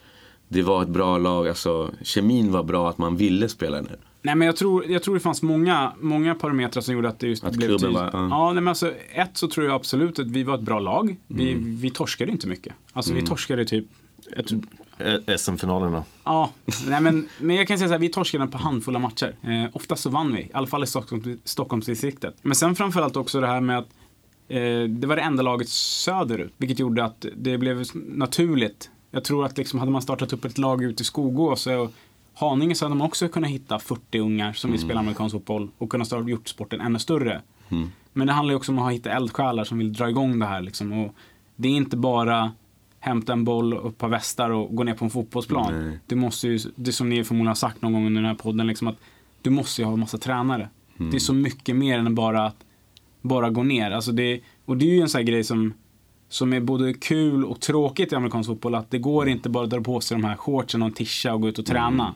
det 0.49 0.62
var 0.62 0.83
ett 0.83 0.88
bra 0.88 1.18
lag, 1.18 1.49
alltså 1.49 1.90
kemin 2.03 2.53
var 2.53 2.62
bra, 2.62 2.90
att 2.90 2.99
man 2.99 3.16
ville 3.16 3.49
spela 3.49 3.81
nu. 3.81 3.96
Nej 4.26 4.34
men 4.34 4.46
jag 4.46 4.56
tror, 4.56 4.84
jag 4.86 5.02
tror 5.02 5.14
det 5.14 5.20
fanns 5.20 5.42
många, 5.42 5.92
många 6.00 6.34
parametrar 6.34 6.80
som 6.82 6.94
gjorde 6.94 7.08
att 7.08 7.18
det 7.18 7.26
just 7.26 7.44
Att 7.44 7.52
blev 7.56 7.68
tydligt. 7.68 7.92
ja. 7.96 8.10
Ja, 8.12 8.46
nej, 8.46 8.54
men 8.54 8.68
alltså, 8.68 8.92
ett 9.12 9.30
så 9.36 9.48
tror 9.48 9.66
jag 9.66 9.74
absolut 9.74 10.18
att 10.18 10.26
vi 10.26 10.42
var 10.42 10.54
ett 10.54 10.60
bra 10.60 10.78
lag. 10.80 11.16
Vi, 11.26 11.52
Mm. 11.52 11.76
vi 11.76 11.90
torskade 11.90 12.32
inte 12.32 12.46
mycket. 12.48 12.74
Alltså 12.92 13.14
vi 13.14 13.22
torskade 13.22 13.64
typ 13.64 13.84
SM-finalerna. 15.38 16.04
Ja, 16.24 16.50
nej 16.88 17.00
men, 17.00 17.28
men 17.40 17.56
jag 17.56 17.68
kan 17.68 17.78
säga 17.78 17.88
så 17.88 17.92
här, 17.94 17.98
vi 18.00 18.08
torskade 18.08 18.46
på 18.46 18.58
handfulla 18.58 18.98
matcher. 18.98 19.34
Eh, 19.42 19.64
oftast 19.72 20.02
så 20.02 20.10
vann 20.10 20.32
vi, 20.34 20.40
i 20.40 20.50
alla 20.54 20.66
fall 20.66 20.82
i 20.84 20.86
Stockholm, 20.86 21.38
Stockholmsdistriktet. 21.44 22.34
Men 22.42 22.54
sen 22.54 22.74
framförallt 22.74 23.16
också 23.16 23.40
det 23.40 23.46
här 23.46 23.60
med 23.60 23.78
att 23.78 23.88
eh, 24.48 24.82
det 24.88 25.06
var 25.06 25.16
det 25.16 25.22
enda 25.22 25.42
laget 25.42 25.68
söderut, 25.68 26.52
vilket 26.56 26.78
gjorde 26.78 27.04
att 27.04 27.26
det 27.36 27.58
blev 27.58 27.84
naturligt. 27.94 28.90
Jag 29.10 29.24
tror 29.24 29.44
att 29.44 29.58
liksom, 29.58 29.78
hade 29.78 29.92
man 29.92 30.02
startat 30.02 30.32
upp 30.32 30.44
ett 30.44 30.58
lag 30.58 30.84
ute 30.84 31.02
i 31.02 31.04
Skogås 31.04 31.66
och 31.66 31.92
Haninge 32.38 32.75
så 32.75 32.85
hade 32.85 32.94
man 32.94 33.07
också 33.07 33.29
kunnat 33.29 33.51
hitta 33.51 33.79
40 33.79 34.18
ungar 34.18 34.53
som 34.53 34.70
vill 34.70 34.81
spela 34.81 35.01
amerikansk 35.01 35.33
fotboll 35.33 35.68
och 35.79 35.90
kunnat 35.90 36.07
starta 36.07 36.29
gjort 36.29 36.49
sporten 36.49 36.81
ännu 36.81 36.99
större. 36.99 37.42
Men 38.12 38.27
det 38.27 38.33
handlar 38.33 38.53
ju 38.53 38.57
också 38.57 38.72
om 38.72 38.79
att 38.79 38.92
hitta 38.92 39.11
eldsjälar 39.11 39.64
som 39.64 39.79
vill 39.79 39.92
dra 39.92 40.11
igång 40.11 40.38
det 40.38 40.46
här. 40.46 40.61
Liksom. 40.61 40.92
Och 40.92 41.14
det 41.57 41.68
är 41.68 41.72
inte 41.72 41.96
bara 41.96 42.53
hämta 43.01 43.33
en 43.33 43.44
boll 43.44 43.75
och 43.75 43.90
ett 43.90 43.99
par 43.99 44.09
västar 44.09 44.51
och 44.51 44.77
gå 44.77 44.85
ner 44.85 44.94
på 44.94 45.05
en 45.05 45.11
fotbollsplan. 45.11 45.88
Nej. 45.88 45.99
Du 46.07 46.16
måste 46.16 46.49
ju, 46.49 46.59
det 46.77 46.92
som 46.92 47.09
ni 47.09 47.25
förmodligen 47.25 47.46
har 47.46 47.55
sagt 47.55 47.83
någon 47.83 47.92
gång 47.92 48.07
under 48.07 48.22
den 48.22 48.29
här 48.29 48.37
podden, 48.37 48.66
liksom 48.66 48.88
att 48.88 48.96
du 49.42 49.51
måste 49.51 49.83
ju 49.83 49.87
ha 49.87 49.92
en 49.92 50.01
massa 50.01 50.18
tränare. 50.18 50.68
Det 51.11 51.16
är 51.16 51.20
så 51.20 51.35
mycket 51.35 51.77
mer 51.77 51.99
än 51.99 52.14
bara 52.14 52.46
att 52.46 52.64
bara 53.22 53.51
gå 53.51 53.62
ner. 53.62 53.90
Alltså 53.90 54.12
det, 54.12 54.40
och 54.64 54.77
det 54.77 54.85
är 54.85 54.94
ju 54.94 55.01
en 55.01 55.09
sån 55.09 55.18
här 55.18 55.27
grej 55.27 55.44
som, 55.44 55.75
som 56.29 56.53
är 56.53 56.61
både 56.61 56.94
kul 56.94 57.44
och 57.44 57.61
tråkigt 57.61 58.12
i 58.12 58.14
amerikansk 58.14 58.49
fotboll. 58.49 58.75
Att 58.75 58.90
det 58.90 58.99
går 58.99 59.29
inte 59.29 59.49
bara 59.49 59.64
att 59.64 59.70
dra 59.70 59.81
på 59.81 60.01
sig 60.01 60.16
de 60.16 60.25
här 60.25 60.37
shortsen 60.37 60.83
och 60.83 60.88
en 60.88 60.94
tisha 60.94 61.35
och 61.35 61.40
gå 61.40 61.49
ut 61.49 61.59
och 61.59 61.66
träna. 61.66 62.14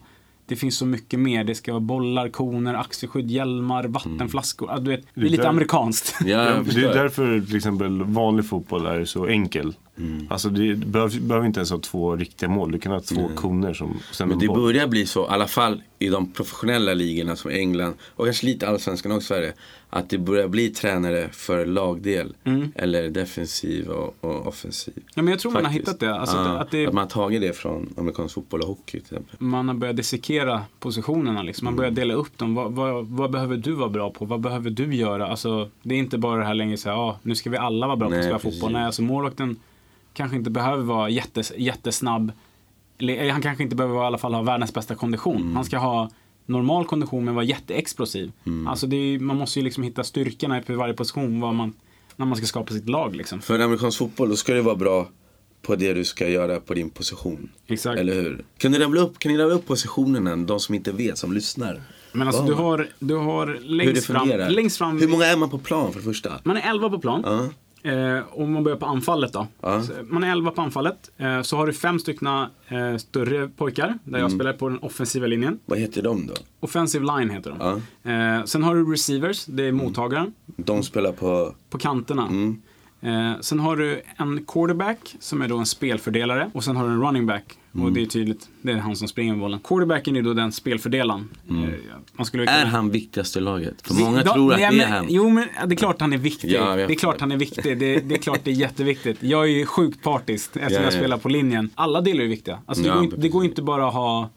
Det 0.51 0.57
finns 0.57 0.77
så 0.77 0.87
mycket 0.87 1.19
mer. 1.21 1.45
Det 1.45 1.55
ska 1.55 1.73
vara 1.73 1.81
bollar, 1.81 2.29
koner, 2.29 2.75
axelskydd, 2.75 3.31
hjälmar, 3.31 3.85
vattenflaskor. 3.85 4.69
Ja, 4.71 4.79
du 4.79 4.91
vet, 4.91 5.01
det 5.15 5.21
är 5.21 5.25
lite 5.25 5.43
där- 5.43 5.49
amerikanskt. 5.49 6.15
Ja, 6.25 6.39
det 6.75 6.83
är 6.85 6.95
därför 6.95 7.41
till 7.41 7.57
exempel 7.57 8.03
vanlig 8.03 8.47
fotboll 8.47 8.87
är 8.87 9.05
så 9.05 9.27
enkel. 9.27 9.75
Mm. 10.01 10.27
Alltså 10.31 10.49
det 10.49 10.75
behöver, 10.77 11.21
behöver 11.21 11.47
inte 11.47 11.61
ens 11.61 11.71
ha 11.71 11.79
två 11.79 12.17
riktiga 12.17 12.49
mål. 12.49 12.73
Du 12.73 12.79
kan 12.79 12.93
ha 12.93 13.01
två 13.01 13.29
koner 13.35 13.75
som 13.75 13.99
sen 14.13 14.29
Men 14.29 14.33
en 14.35 14.39
det 14.41 14.47
boll. 14.47 14.61
börjar 14.61 14.87
bli 14.87 15.07
så, 15.07 15.21
i 15.25 15.27
alla 15.29 15.47
fall 15.47 15.83
i 15.99 16.09
de 16.09 16.33
professionella 16.33 16.95
ligorna 16.95 17.37
som 17.37 17.51
England 17.51 17.95
och 18.17 18.25
kanske 18.25 18.47
lite 18.47 18.69
allsvenskan 18.69 19.13
och 19.13 19.23
Sverige. 19.23 19.53
Att 19.93 20.11
det 20.11 20.19
börjar 20.19 20.49
bli 20.49 20.69
tränare 20.69 21.29
för 21.33 21.67
lagdel. 21.67 22.35
Eller 22.75 23.09
defensiv 23.11 23.89
och, 23.89 24.17
och 24.21 24.47
offensiv. 24.47 24.95
Ja, 25.15 25.23
men 25.23 25.29
jag 25.31 25.41
tror 25.41 25.53
man 25.53 25.65
har 25.65 25.73
Faktiskt. 25.73 25.89
hittat 25.89 26.01
det. 26.01 26.15
Alltså, 26.15 26.37
Ja, 26.37 26.59
att, 26.59 26.71
det 26.71 26.87
att 26.87 26.93
man 26.95 27.03
har 27.03 27.09
tagit 27.11 27.41
det 27.41 27.53
från 27.57 27.95
amerikansk 27.99 28.35
fotboll 28.35 28.61
och 28.61 28.69
hockey 28.69 28.91
till 28.91 29.01
exempel. 29.01 29.37
man 29.39 29.69
har 29.69 29.75
börjat 29.75 29.97
dissekera 29.97 30.63
positionerna. 30.79 31.43
Liksom. 31.43 31.65
Man 31.65 31.73
Mm. 31.75 31.77
börjar 31.77 31.91
dela 31.91 32.15
upp 32.15 32.39
dem. 32.39 32.55
Vad, 32.55 32.73
vad, 32.73 33.07
vad 33.07 33.31
behöver 33.31 33.57
du 33.57 33.73
vara 33.73 33.89
bra 33.89 34.11
på? 34.11 34.25
Vad 34.25 34.41
behöver 34.41 34.71
du 34.71 34.95
göra? 34.95 35.27
Alltså, 35.27 35.69
det 35.83 35.95
är 35.95 35.99
inte 35.99 36.19
bara 36.19 36.39
det 36.39 36.45
här 36.47 36.55
längre 36.55 36.77
så 36.77 36.89
här, 36.89 36.97
ah, 36.97 37.19
nu 37.23 37.35
ska 37.35 37.51
vi 37.51 37.57
alla 37.57 37.87
vara 37.87 37.97
bra 37.97 38.09
på 38.09 38.15
att 38.15 38.19
Nej, 38.21 38.25
spela 38.29 38.39
fotboll. 38.39 38.73
Nej, 38.73 38.85
alltså 38.85 39.03
målvakten 39.03 39.57
kanske 40.13 40.37
inte 40.37 40.51
behöver 40.51 40.83
vara 40.83 41.09
jättes, 41.09 41.53
jättesnabb. 41.57 42.33
Eller, 42.99 43.25
eh, 43.25 43.33
han 43.33 43.43
kanske 43.43 43.63
inte 43.63 43.77
behöver 43.77 43.97
i 43.97 44.07
alla 44.07 44.19
fall 44.19 44.35
ha 44.35 44.43
världens 44.43 44.75
bästa 44.75 44.95
kondition. 44.95 45.37
Mm. 45.41 45.57
Han 45.57 45.65
ska 45.65 45.79
ha 45.79 46.11
normal 46.47 46.85
kondition 46.85 47.25
men 47.25 47.35
vara 47.35 47.45
jätteexplosiv. 47.45 48.33
Alltså 48.69 48.87
det 48.87 48.97
är, 48.97 49.19
man 49.19 49.37
måste 49.37 49.59
ju 49.59 49.65
liksom 49.65 49.83
hitta 49.83 50.05
styrkorna 50.05 50.63
i 50.67 50.73
varje 50.73 50.95
position 50.95 51.41
vad 51.41 51.55
man, 51.55 51.73
när 52.17 52.27
man 52.27 52.37
ska 52.37 52.47
skapa 52.47 52.73
sitt 52.73 52.89
lag. 52.89 53.17
Liksom. 53.17 53.41
För 53.41 53.55
en 53.55 53.63
amerikansk 53.63 53.99
fotboll 53.99 54.29
då 54.29 54.37
ska 54.37 54.55
du 54.55 54.61
vara 54.61 54.77
bra 54.77 55.09
på 55.63 55.77
det 55.77 55.93
du 55.93 56.05
ska 56.05 56.29
göra 56.29 56.61
på 56.61 56.75
din 56.75 56.91
position. 56.91 57.51
Exakt. 57.67 58.01
Eller 58.01 58.15
hur? 58.15 58.45
Kan 58.59 58.73
ni 58.73 58.79
rabbla 58.79 59.01
upp, 59.01 59.19
kan 59.19 59.33
ni 59.33 59.39
rabbla 59.39 59.55
upp 59.55 59.67
positionerna, 59.67 60.37
de 60.37 60.61
som 60.61 60.75
inte 60.75 60.93
vet, 60.93 61.19
som 61.19 61.33
lyssnar? 61.33 61.83
Men 62.13 62.27
alltså 62.27 62.43
Vad? 62.43 62.51
du 62.51 62.55
har, 62.55 62.89
du 62.99 63.15
har 63.15 63.47
Hur 63.47 63.55
det 63.55 63.61
längst 63.61 64.07
fram, 64.07 64.21
fungerar? 64.21 64.51
längst 64.51 64.79
fram 64.79 64.99
Hur 65.01 65.09
många 65.09 65.27
är 65.27 65.37
man 65.37 65.51
på 65.51 65.59
plan 65.59 65.93
för 65.93 65.99
det 66.01 66.05
första? 66.05 66.41
Man 66.45 66.57
är 66.57 66.71
11 66.71 66.91
på 66.91 66.99
plan. 66.99 67.23
Ja. 67.25 67.49
Eh, 67.83 68.19
om 68.31 68.53
man 68.53 68.65
börjar 68.65 68.79
på 68.79 68.87
anfallet 68.87 69.33
då. 69.33 69.47
Ja. 69.61 69.83
Man 70.05 70.25
är 70.25 70.31
11 70.33 70.51
på 70.51 70.63
anfallet. 70.63 71.11
Eh, 71.17 71.43
så 71.43 71.57
har 71.57 71.67
du 71.67 71.73
fem 71.73 71.99
stycken 71.99 72.27
eh, 72.27 72.97
större 72.99 73.49
pojkar. 73.49 73.87
Där 74.05 74.09
Mm. 74.09 74.21
jag 74.21 74.33
spelar 74.33 74.53
på 74.53 74.69
den 74.69 74.79
offensiva 74.79 75.27
linjen. 75.27 75.59
Vad 75.67 75.79
heter 75.79 76.03
de 76.03 76.27
då? 76.27 76.35
Offensive 76.61 77.05
line 77.19 77.31
heter 77.31 77.51
de. 77.59 77.59
Ja. 78.05 78.11
Eh, 78.13 78.45
sen 78.45 78.63
har 78.63 78.75
du 78.75 78.93
receivers, 78.93 79.45
det 79.47 79.65
är 79.65 79.73
mottagaren. 79.73 80.33
De 80.47 80.83
spelar 80.83 81.13
på... 81.13 81.55
På 81.71 81.79
kanterna. 81.79 82.27
Mm. 82.27 82.63
Eh, 83.03 83.41
sen 83.41 83.61
har 83.61 83.77
du 83.77 84.03
en 84.17 84.45
quarterback 84.47 85.17
som 85.21 85.43
är 85.43 85.49
då 85.49 85.59
en 85.59 85.67
spelfördelare. 85.67 86.51
Och 86.55 86.65
sen 86.65 86.77
har 86.77 86.85
du 86.89 86.93
en 86.95 87.03
running 87.03 87.27
back. 87.27 87.45
Mm. 87.75 87.87
Och 87.87 87.93
det 87.93 88.03
är 88.03 88.07
tydligt, 88.07 88.49
det 88.63 88.73
är 88.73 88.77
han 88.77 88.97
som 88.97 89.09
springer 89.09 89.33
med 89.33 89.41
bollen. 89.41 89.61
Quarterbacken 89.65 90.17
är 90.17 90.23
då 90.23 90.35
den 90.35 90.53
spelfördelaren. 90.53 91.29
Eh, 91.49 91.55
man 92.13 92.27
skulle 92.27 92.43
Mm. 92.43 92.55
Är 92.55 92.67
han 92.67 92.91
viktigast 92.91 93.37
i 93.37 93.41
laget? 93.41 93.75
För 93.87 93.95
många 93.95 94.23
då- 94.23 94.33
tror 94.33 94.53
att 94.53 94.61
nej, 94.61 94.77
det 94.79 94.85
är 94.85 94.89
han. 94.89 95.07
Jo, 95.09 95.29
men 95.29 95.47
det 95.67 95.75
är 95.75 95.77
klart 95.77 96.01
han 96.01 96.13
är 96.13 96.19
viktig. 96.19 96.51
Ja, 96.51 96.77
det 96.77 96.83
är 96.83 96.95
klart 96.95 97.21
han 97.21 97.33
är 97.33 97.37
viktig. 97.37 97.79
Det, 97.79 98.01
det 98.01 98.15
är 98.15 98.19
klart 98.19 98.41
det 98.45 98.51
är 98.51 98.55
jätteviktigt. 98.55 99.23
Jag 99.23 99.43
är 99.45 99.49
ju 99.49 99.67
sjukt 99.67 100.03
partisk 100.03 100.47
eftersom 100.57 100.73
Ja, 100.75 100.81
jag 100.81 100.93
ja. 100.93 100.99
spelar 100.99 101.19
på 101.19 101.29
linjen. 101.29 101.71
Alla 101.75 102.01
delar 102.01 102.25
är 102.25 102.29
viktiga. 102.29 102.59
Alltså, 102.67 102.83
det, 102.83 102.89
Ja, 102.89 102.95
går 102.95 103.05
inte, 103.05 103.17
det 103.17 103.29
går 103.29 103.45
inte 103.45 103.63
bara 103.63 103.89
att 103.89 103.95
ha 103.95 104.31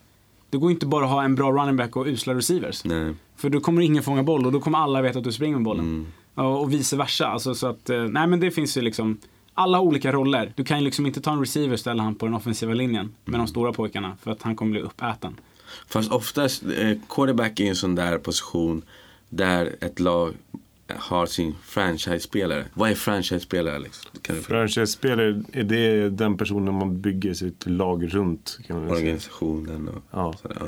det 0.50 0.58
går 0.58 0.72
inte 0.72 0.86
bara 0.86 1.06
att 1.06 1.12
ha 1.12 1.24
en 1.24 1.36
bra 1.36 1.52
running 1.52 1.78
back 1.78 1.96
och 1.96 2.06
usla 2.06 2.34
receivers. 2.34 2.84
Nej. 2.86 3.14
För 3.38 3.50
då 3.50 3.60
kommer 3.60 3.82
ingen 3.82 4.04
fånga 4.04 4.24
boll 4.24 4.46
och 4.46 4.52
då 4.52 4.60
kommer 4.60 4.78
alla 4.80 5.02
veta 5.02 5.18
att 5.20 5.26
du 5.26 5.32
springer 5.32 5.56
med 5.56 5.64
bollen. 5.64 5.86
Mm. 5.86 6.06
Och, 6.48 6.62
och 6.62 6.74
vice 6.74 6.96
versa. 6.98 7.28
Alltså, 7.28 7.56
så 7.56 7.68
att, 7.68 7.90
eh, 7.90 8.04
nej 8.04 8.28
men 8.28 8.40
det 8.40 8.52
finns 8.52 8.78
ju 8.78 8.82
liksom 8.82 9.18
alla 9.54 9.80
olika 9.80 10.12
roller. 10.12 10.54
Du 10.56 10.64
kan 10.64 10.80
ju 10.80 10.86
liksom 10.86 11.06
inte 11.06 11.22
ta 11.22 11.32
en 11.34 11.40
receiver 11.40 11.74
och 11.74 11.80
ställa 11.80 12.04
han 12.04 12.16
på 12.16 12.26
den 12.26 12.36
offensiva 12.36 12.74
linjen 12.74 13.06
med 13.26 13.36
Mm. 13.36 13.40
de 13.40 13.48
stora 13.48 13.74
pojkarna 13.74 14.18
för 14.22 14.32
att 14.32 14.42
han 14.42 14.56
kommer 14.56 14.72
bli 14.72 14.82
uppäten. 14.82 15.36
Fast 15.88 16.12
oftast, 16.12 16.64
eh, 16.64 16.98
quarterback 17.10 17.60
är 17.60 17.66
en 17.70 17.76
sån 17.76 17.96
där 17.96 18.18
position 18.18 18.82
där 19.30 19.76
ett 19.82 20.00
lag 20.00 20.34
har 20.96 21.26
sin 21.26 21.56
franchise-spelare. 21.64 22.66
Vad 22.74 22.90
är 22.92 22.96
franchise-spelare 22.96 23.76
Alex? 23.76 24.02
Franchise-spelare, 24.48 25.44
är 25.54 25.64
det 25.64 26.10
den 26.10 26.38
personen 26.38 26.74
man 26.74 27.02
bygger 27.02 27.34
sitt 27.34 27.66
lag 27.68 28.14
runt? 28.14 28.60
Kan. 28.68 28.90
Organisationen 28.90 29.88
och 29.88 30.04
Ja, 30.12 30.34
sådär, 30.42 30.58
ja. 30.60 30.66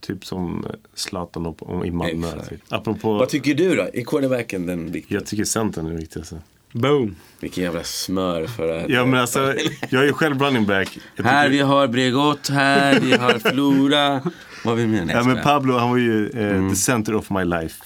typ 0.00 0.24
som 0.24 0.66
Zlatan 0.94 1.46
och- 1.46 1.62
och 1.62 1.86
i 1.86 1.90
Malmö. 1.90 2.44
Typ. 2.48 2.60
Apropå, 2.68 3.12
Vad 3.12 3.28
tycker 3.28 3.54
du 3.54 3.74
då? 3.76 3.82
Är 3.82 4.04
quarterbacken 4.04 4.66
den 4.66 4.92
viktiga? 4.92 5.18
jag 5.18 5.26
tycker 5.26 5.44
centern 5.44 5.86
är 5.86 5.90
det 5.90 5.96
viktigaste. 5.96 6.40
Boom! 6.72 7.16
Vilken 7.40 7.64
jävla 7.64 7.84
smör 7.84 8.46
för 8.46 8.78
att... 8.78 8.88
Ja 8.88 9.06
men 9.06 9.20
alltså, 9.20 9.54
jag 9.90 10.02
är 10.02 10.06
ju 10.06 10.12
själv 10.12 10.38
running 10.42 10.66
back. 10.66 10.98
Här 11.24 11.48
vi 11.48 11.60
har 11.60 11.88
Bregott, 11.88 12.48
här 12.48 13.00
vi 13.00 13.12
har 13.12 13.50
Flora. 13.50 14.20
Vad 14.64 14.76
vill? 14.76 14.88
Nej, 14.88 15.06
ja, 15.08 15.24
men. 15.24 15.42
Pablo 15.42 15.78
han 15.78 15.90
var 15.90 15.96
ju 15.96 16.28
eh, 16.28 16.68
the 16.70 16.76
center 16.76 17.14
of 17.14 17.30
my 17.30 17.44
life. 17.44 17.84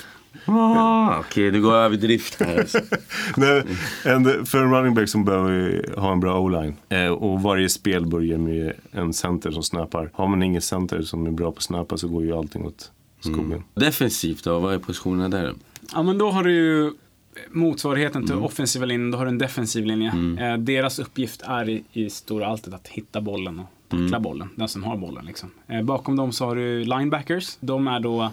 Ah, 0.48 1.18
Okej, 1.18 1.50
du 1.50 1.62
går 1.62 1.74
över 1.74 1.96
drift 1.96 2.40
här. 2.40 2.58
Alltså. 2.58 2.78
Nej, 3.36 3.62
en, 4.04 4.46
för 4.46 4.58
en 4.58 4.74
running 4.74 4.94
back 4.94 5.08
som 5.08 5.24
behöver 5.24 5.84
ha 5.96 6.12
en 6.12 6.20
bra 6.20 6.40
o-line. 6.40 6.76
Eh, 6.88 7.06
och 7.06 7.42
varje 7.42 7.68
spel 7.68 8.06
börjar 8.06 8.38
med 8.38 8.72
en 8.90 9.12
center 9.12 9.50
som 9.50 9.62
snappar. 9.62 10.10
Har 10.12 10.26
man 10.28 10.42
ingen 10.42 10.62
center 10.62 11.02
som 11.02 11.26
är 11.26 11.30
bra 11.30 11.52
på 11.52 11.56
att 11.56 11.62
snappa 11.62 11.96
så 11.96 12.08
går 12.08 12.24
ju 12.24 12.32
allting 12.32 12.66
åt 12.66 12.90
skogen. 13.20 13.64
Defensivt 13.74 14.44
då, 14.44 14.58
vad 14.58 14.74
är 14.74 14.78
positionerna 14.78 15.28
där? 15.28 15.54
Ja 15.92 16.02
men 16.02 16.18
då 16.18 16.30
har 16.30 16.44
du 16.44 16.52
ju 16.52 16.92
motsvarigheten 17.50 18.16
Mm. 18.22 18.26
till 18.26 18.36
offensiva 18.36 18.86
linjen, 18.86 19.10
då 19.10 19.18
har 19.18 19.24
du 19.24 19.30
en 19.30 19.38
defensiv 19.38 19.84
linje. 19.86 20.12
Eh, 20.40 20.56
deras 20.58 20.98
uppgift 20.98 21.42
är 21.42 21.68
i, 21.68 21.82
i 21.92 22.10
stora 22.10 22.46
alltet 22.46 22.74
att 22.74 22.88
hitta 22.88 23.20
bollen 23.20 23.58
och 23.58 23.66
tackla 23.88 24.06
Mm. 24.06 24.22
bollen, 24.22 24.48
den 24.56 24.68
som 24.68 24.84
har 24.84 24.96
bollen. 24.96 25.24
Liksom. 25.26 25.50
Eh, 25.68 25.82
bakom 25.82 26.16
dem 26.16 26.32
så 26.32 26.44
har 26.46 26.56
du 26.56 26.84
linebackers, 26.84 27.56
de 27.60 27.88
är 27.88 28.00
då 28.00 28.30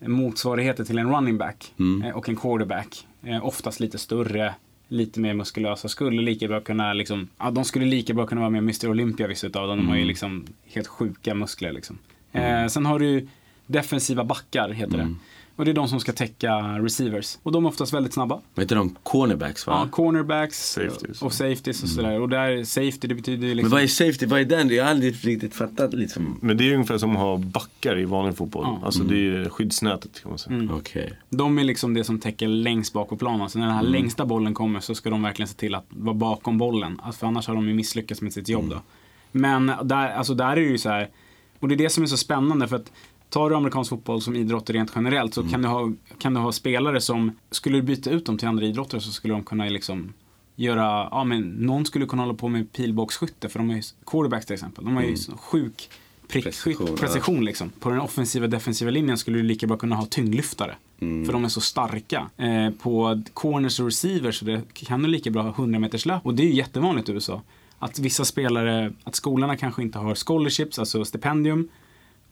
motsvarigheten 0.00 0.86
till 0.86 0.98
en 0.98 1.10
running 1.14 1.38
back 1.38 1.72
Mm. 1.78 2.02
eh, 2.02 2.16
och 2.16 2.28
en 2.28 2.36
quarterback. 2.36 3.06
Oftast 3.42 3.80
lite 3.80 3.98
större, 3.98 4.54
lite 4.88 5.20
mer 5.20 5.34
muskulösa, 5.34 5.88
skulle 5.88 6.22
lika 6.22 6.48
bra 6.48 6.60
kunna 6.60 6.92
liksom, 6.92 7.28
ja 7.38 7.50
de 7.50 7.64
skulle 7.64 7.84
lika 7.86 8.14
bra 8.14 8.26
kunna 8.26 8.40
vara 8.40 8.50
med 8.50 8.58
Mr 8.62 8.88
Olympia 8.90 9.26
vissa 9.26 9.46
utav 9.46 9.68
dem, 9.68 9.78
de 9.78 9.86
har 9.86 9.92
Mm. 9.94 10.00
ju 10.00 10.06
liksom 10.08 10.46
helt 10.74 10.86
sjuka 10.86 11.34
muskler 11.34 11.72
liksom. 11.72 11.98
Eh, 12.32 12.66
sen 12.66 12.86
har 12.86 12.98
du 12.98 13.28
defensiva 13.66 14.24
backar, 14.24 14.68
heter 14.70 14.94
Mm. 14.94 15.08
det. 15.08 15.14
Och 15.58 15.64
det 15.64 15.70
är 15.70 15.74
de 15.74 15.88
som 15.88 16.00
ska 16.00 16.12
täcka 16.12 16.56
receivers. 16.58 17.38
Och 17.42 17.52
de 17.52 17.64
är 17.64 17.68
oftast 17.68 17.92
väldigt 17.92 18.12
snabba. 18.12 18.40
Vad 18.54 18.64
heter 18.64 18.76
de? 18.76 18.96
Cornerbacks 19.02 19.66
va? 19.66 19.80
Ja, 19.82 19.88
cornerbacks 19.90 20.72
Safeties. 20.72 21.22
och 21.22 21.32
safeties 21.32 21.82
och 21.82 21.88
sådär. 21.88 22.20
Och 22.20 22.28
där, 22.28 22.64
safety 22.64 23.08
det 23.08 23.14
betyder 23.14 23.42
ju 23.42 23.48
Men 23.48 23.56
liksom... 23.56 23.70
vad 23.70 23.82
är 23.82 23.86
safety? 23.86 24.26
Vad 24.26 24.40
är 24.40 24.44
den? 24.44 24.68
Jag 24.68 24.84
har 24.84 24.90
aldrig 24.90 25.26
riktigt 25.26 25.54
fattat 25.54 25.94
liksom. 25.94 26.38
Men 26.42 26.56
det 26.56 26.64
är 26.64 26.66
ju 26.66 26.74
ungefär 26.74 26.98
som 26.98 27.10
att 27.10 27.18
ha 27.18 27.36
backar 27.36 27.98
i 27.98 28.04
vanlig 28.04 28.36
fotboll. 28.36 28.64
Ja. 28.64 28.80
Alltså 28.86 29.02
det 29.02 29.14
är 29.14 29.18
ju 29.18 29.48
skyddsnätet 29.50 30.22
kan 30.22 30.30
man 30.30 30.38
säga. 30.38 30.56
Mm. 30.56 30.74
Okej. 30.74 31.12
De 31.30 31.58
är 31.58 31.64
liksom 31.64 31.94
det 31.94 32.04
som 32.04 32.18
täcker 32.18 32.48
längst 32.48 32.92
bak 32.92 33.08
på 33.08 33.16
planen. 33.16 33.50
Så 33.50 33.58
när 33.58 33.66
den 33.66 33.76
här 33.76 33.82
längsta 33.82 34.26
bollen 34.26 34.54
kommer 34.54 34.80
så 34.80 34.94
ska 34.94 35.10
de 35.10 35.22
verkligen 35.22 35.48
se 35.48 35.56
till 35.56 35.74
att 35.74 35.86
vara 35.88 36.14
bakom 36.14 36.58
bollen. 36.58 37.00
Alltså, 37.02 37.18
för 37.18 37.26
annars 37.26 37.48
har 37.48 37.54
de 37.54 37.68
ju 37.68 37.74
misslyckats 37.74 38.22
med 38.22 38.32
sitt 38.32 38.48
jobb 38.48 38.70
då. 38.70 38.82
Men 39.32 39.72
där, 39.82 40.10
alltså 40.10 40.34
där 40.34 40.50
är 40.50 40.56
det 40.56 40.62
ju 40.62 40.78
så 40.78 40.88
här. 40.88 41.08
Och 41.58 41.68
det 41.68 41.74
är 41.74 41.78
det 41.78 41.90
som 41.90 42.02
är 42.02 42.06
så 42.06 42.16
spännande 42.16 42.68
för 42.68 42.76
att 42.76 42.92
tar 43.28 43.50
du 43.50 43.56
amerikansk 43.56 43.90
fotboll 43.90 44.22
som 44.22 44.36
idrott 44.36 44.70
rent 44.70 44.92
generellt 44.94 45.34
så 45.34 45.48
kan, 45.48 45.62
du 45.62 45.68
ha, 45.68 45.92
kan 46.18 46.34
du 46.34 46.40
ha 46.40 46.52
spelare 46.52 47.00
som, 47.00 47.32
skulle 47.50 47.78
du 47.78 47.82
byta 47.82 48.10
ut 48.10 48.26
dem 48.26 48.38
till 48.38 48.48
andra 48.48 48.64
idrotter 48.64 48.98
så 48.98 49.12
skulle 49.12 49.34
de 49.34 49.44
kunna 49.44 49.64
liksom 49.64 50.12
göra, 50.56 51.08
ja 51.10 51.24
men 51.24 51.40
någon 51.40 51.86
skulle 51.86 52.06
kunna 52.06 52.22
hålla 52.22 52.34
på 52.34 52.48
med 52.48 52.72
pilbågsskytte 52.72 53.48
för 53.48 53.58
de 53.58 53.70
är 53.70 53.74
ju, 53.74 53.82
quarterbacks 54.06 54.46
till 54.46 54.54
exempel, 54.54 54.84
de 54.84 54.96
har 54.96 55.02
ju 55.02 55.16
så 55.16 55.36
sjuk 55.36 55.90
prickskytt, 56.28 56.78
Precision, 56.78 56.96
precision, 56.96 57.44
liksom. 57.44 57.70
På 57.80 57.90
den 57.90 58.00
offensiva 58.00 58.46
defensiva 58.46 58.90
linjen 58.90 59.18
skulle 59.18 59.38
du 59.38 59.42
lika 59.42 59.66
bra 59.66 59.76
kunna 59.76 59.96
ha 59.96 60.06
tyngdlyftare. 60.06 60.74
Mm. 61.00 61.26
För 61.26 61.32
de 61.32 61.44
är 61.44 61.48
så 61.48 61.60
starka. 61.60 62.30
Eh, 62.36 62.70
på 62.70 63.22
corners 63.34 63.80
och 63.80 63.86
receivers 63.86 64.38
så 64.38 64.60
kan 64.74 65.02
du 65.02 65.08
lika 65.08 65.30
bra 65.30 65.42
ha 65.42 65.50
100 65.50 65.78
meters 65.78 66.06
löp. 66.06 66.26
Och 66.26 66.34
det 66.34 66.42
är 66.42 66.46
ju 66.46 66.54
jättevanligt 66.54 67.08
i 67.08 67.12
USA. 67.12 67.42
Att 67.78 67.98
vissa 67.98 68.24
spelare, 68.24 68.92
att 69.04 69.14
skolorna 69.14 69.56
kanske 69.56 69.82
inte 69.82 69.98
har 69.98 70.14
scholarships, 70.14 70.78
alltså 70.78 71.04
stipendium. 71.04 71.68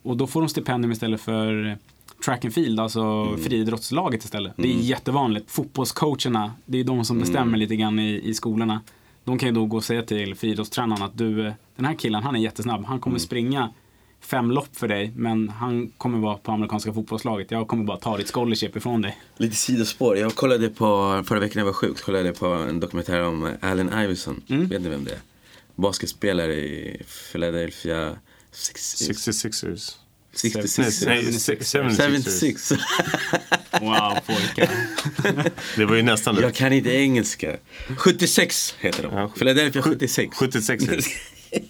Och 0.06 0.16
då 0.16 0.26
får 0.26 0.40
de 0.40 0.48
stipendium 0.48 0.92
istället 0.92 1.20
för 1.20 1.78
track 2.24 2.44
and 2.44 2.54
field, 2.54 2.80
alltså 2.80 3.00
Mm. 3.00 3.38
friidrottslaget 3.44 4.24
istället. 4.24 4.52
Det 4.56 4.68
är 4.72 4.76
jättevanligt. 4.76 5.50
Fotbollscoacherna, 5.50 6.52
det 6.66 6.80
är 6.80 6.84
de 6.84 7.04
som 7.04 7.18
bestämmer 7.18 7.42
Mm. 7.46 7.60
lite 7.60 7.76
grann 7.76 7.98
i, 7.98 8.20
i 8.24 8.34
skolorna. 8.34 8.80
De 9.24 9.38
kan 9.38 9.48
ju 9.48 9.54
då 9.54 9.66
gå 9.66 9.76
och 9.76 9.84
säga 9.84 10.02
till 10.02 10.34
friidrottstränaren 10.34 11.02
att 11.02 11.18
du, 11.18 11.52
den 11.76 11.84
här 11.84 11.94
killen, 11.94 12.22
han 12.22 12.36
är 12.36 12.40
jättesnabb. 12.40 12.80
Han 12.84 12.92
Mm. 12.92 13.00
kommer 13.00 13.18
springa 13.18 13.70
fem 14.20 14.50
lopp 14.50 14.76
för 14.76 14.88
dig, 14.88 15.12
men 15.16 15.48
han 15.48 15.88
kommer 15.98 16.18
vara 16.18 16.36
på 16.36 16.52
amerikanska 16.52 16.92
fotbollslaget. 16.92 17.50
Jag 17.50 17.68
kommer 17.68 17.84
bara 17.84 17.96
ta 17.96 18.16
ditt 18.16 18.30
scholarship 18.30 18.76
ifrån 18.76 19.02
dig. 19.02 19.18
Lite 19.36 19.56
sidospår. 19.56 20.16
Jag 20.18 20.34
kollade 20.34 20.68
på, 20.68 21.22
förra 21.26 21.40
veckan 21.40 21.52
när 21.54 21.60
jag 21.60 21.66
var 21.66 21.72
sjuk, 21.72 22.00
kollade 22.02 22.32
på 22.32 22.46
en 22.46 22.80
dokumentär 22.80 23.22
om 23.24 23.52
Allen 23.60 23.88
Iverson. 24.02 24.42
Mm. 24.48 24.66
Vet 24.68 24.82
ni 24.82 24.88
vem 24.88 25.04
det 25.04 25.10
är? 25.10 25.18
Basketspelare 25.74 26.54
i 26.54 27.02
Philadelphia 27.32 28.10
66ers. 28.56 29.92
66. 30.34 31.02
Nej, 31.06 31.22
nej, 31.24 31.32
sex- 31.32 31.74
76ers. 31.74 31.96
76. 32.24 32.72
Wow, 33.80 34.18
pojkar. 34.26 34.70
Det 35.76 35.84
var 35.84 35.96
ju 35.96 36.02
nästan 36.02 36.34
Jag 36.34 36.44
rätt. 36.44 36.54
kan 36.56 36.72
inte 36.72 36.90
engelska. 36.90 37.56
76 37.96 38.74
heter 38.80 39.02
de. 39.02 39.14
Ja, 39.14 39.28
Philadelphia 39.28 39.82
76. 39.82 40.36
76ers. 40.36 41.06
I 41.50 41.62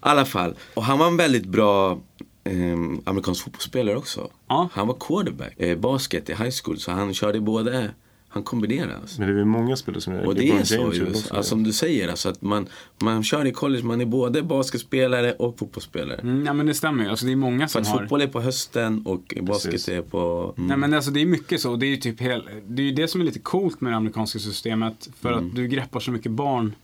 alla 0.00 0.24
fall. 0.26 0.54
Och 0.74 0.84
han 0.84 0.98
var 0.98 1.06
en 1.06 1.16
väldigt 1.16 1.46
bra 1.46 2.00
ehm, 2.44 3.00
amerikansk 3.04 3.44
fotbollsspelare 3.44 3.96
också. 3.96 4.30
Ja. 4.48 4.68
Han 4.72 4.86
var 4.86 4.96
quarterback, 5.00 5.60
eh, 5.60 5.78
basket 5.78 6.28
i 6.30 6.32
high 6.34 6.54
school. 6.62 6.78
Så 6.80 6.90
han 6.90 7.14
körde 7.14 7.40
både, 7.40 7.90
han 8.34 8.42
kombinerade. 8.42 8.96
Alltså. 8.96 9.20
Men 9.20 9.34
det 9.34 9.40
är 9.40 9.44
många 9.44 9.76
spelare 9.76 10.00
som 10.00 10.12
är 10.14 10.26
Och 10.26 10.34
det 10.34 10.48
är 10.48 10.64
så 10.64 10.74
James 10.74 10.94
ju, 10.94 10.98
gjorde 10.98 11.10
också 11.10 11.34
alltså, 11.34 11.50
som 11.50 11.62
du 11.64 11.72
säger, 11.72 12.08
alltså, 12.08 12.28
att 12.28 12.42
man, 12.42 12.66
man 13.02 13.24
kör 13.24 13.44
i 13.46 13.52
college, 13.52 13.84
man 13.84 14.00
är 14.00 14.04
både 14.06 14.42
basketspelare 14.42 15.32
och 15.32 15.58
fotbollsspelare. 15.58 16.18
Mm, 16.20 16.46
ja 16.46 16.52
men 16.52 16.66
det 16.66 16.74
stämmer 16.74 17.04
ju. 17.04 17.10
Alltså, 17.10 17.26
det 17.26 17.32
är 17.32 17.36
många 17.36 17.68
För 17.68 17.72
som 17.72 17.82
att 17.82 17.88
har... 17.88 17.98
fotboll 17.98 18.20
är 18.22 18.26
på 18.26 18.40
hösten 18.40 19.02
och 19.06 19.34
basket 19.42 19.70
Precis. 19.72 19.88
är 19.88 20.02
på... 20.02 20.54
Mm. 20.56 20.68
Nej 20.68 20.76
men 20.76 20.94
alltså 20.94 21.10
det 21.10 21.20
är 21.20 21.26
mycket 21.26 21.60
så. 21.60 21.76
Det 21.76 21.86
är 21.86 21.88
ju 21.88 21.96
typ 21.96 22.20
hel... 22.20 22.48
Det 22.66 22.82
är 22.82 22.92
det 22.92 23.08
som 23.08 23.20
är 23.20 23.24
lite 23.24 23.38
coolt 23.38 23.80
med 23.80 23.92
det 23.92 23.96
amerikanska 23.96 24.38
systemet. 24.38 25.08
För 25.20 25.32
Mm. 25.32 25.46
att 25.46 25.56
du 25.56 25.66
greppar 25.68 26.00
så 26.00 26.10
mycket 26.10 26.32
barn. 26.32 26.74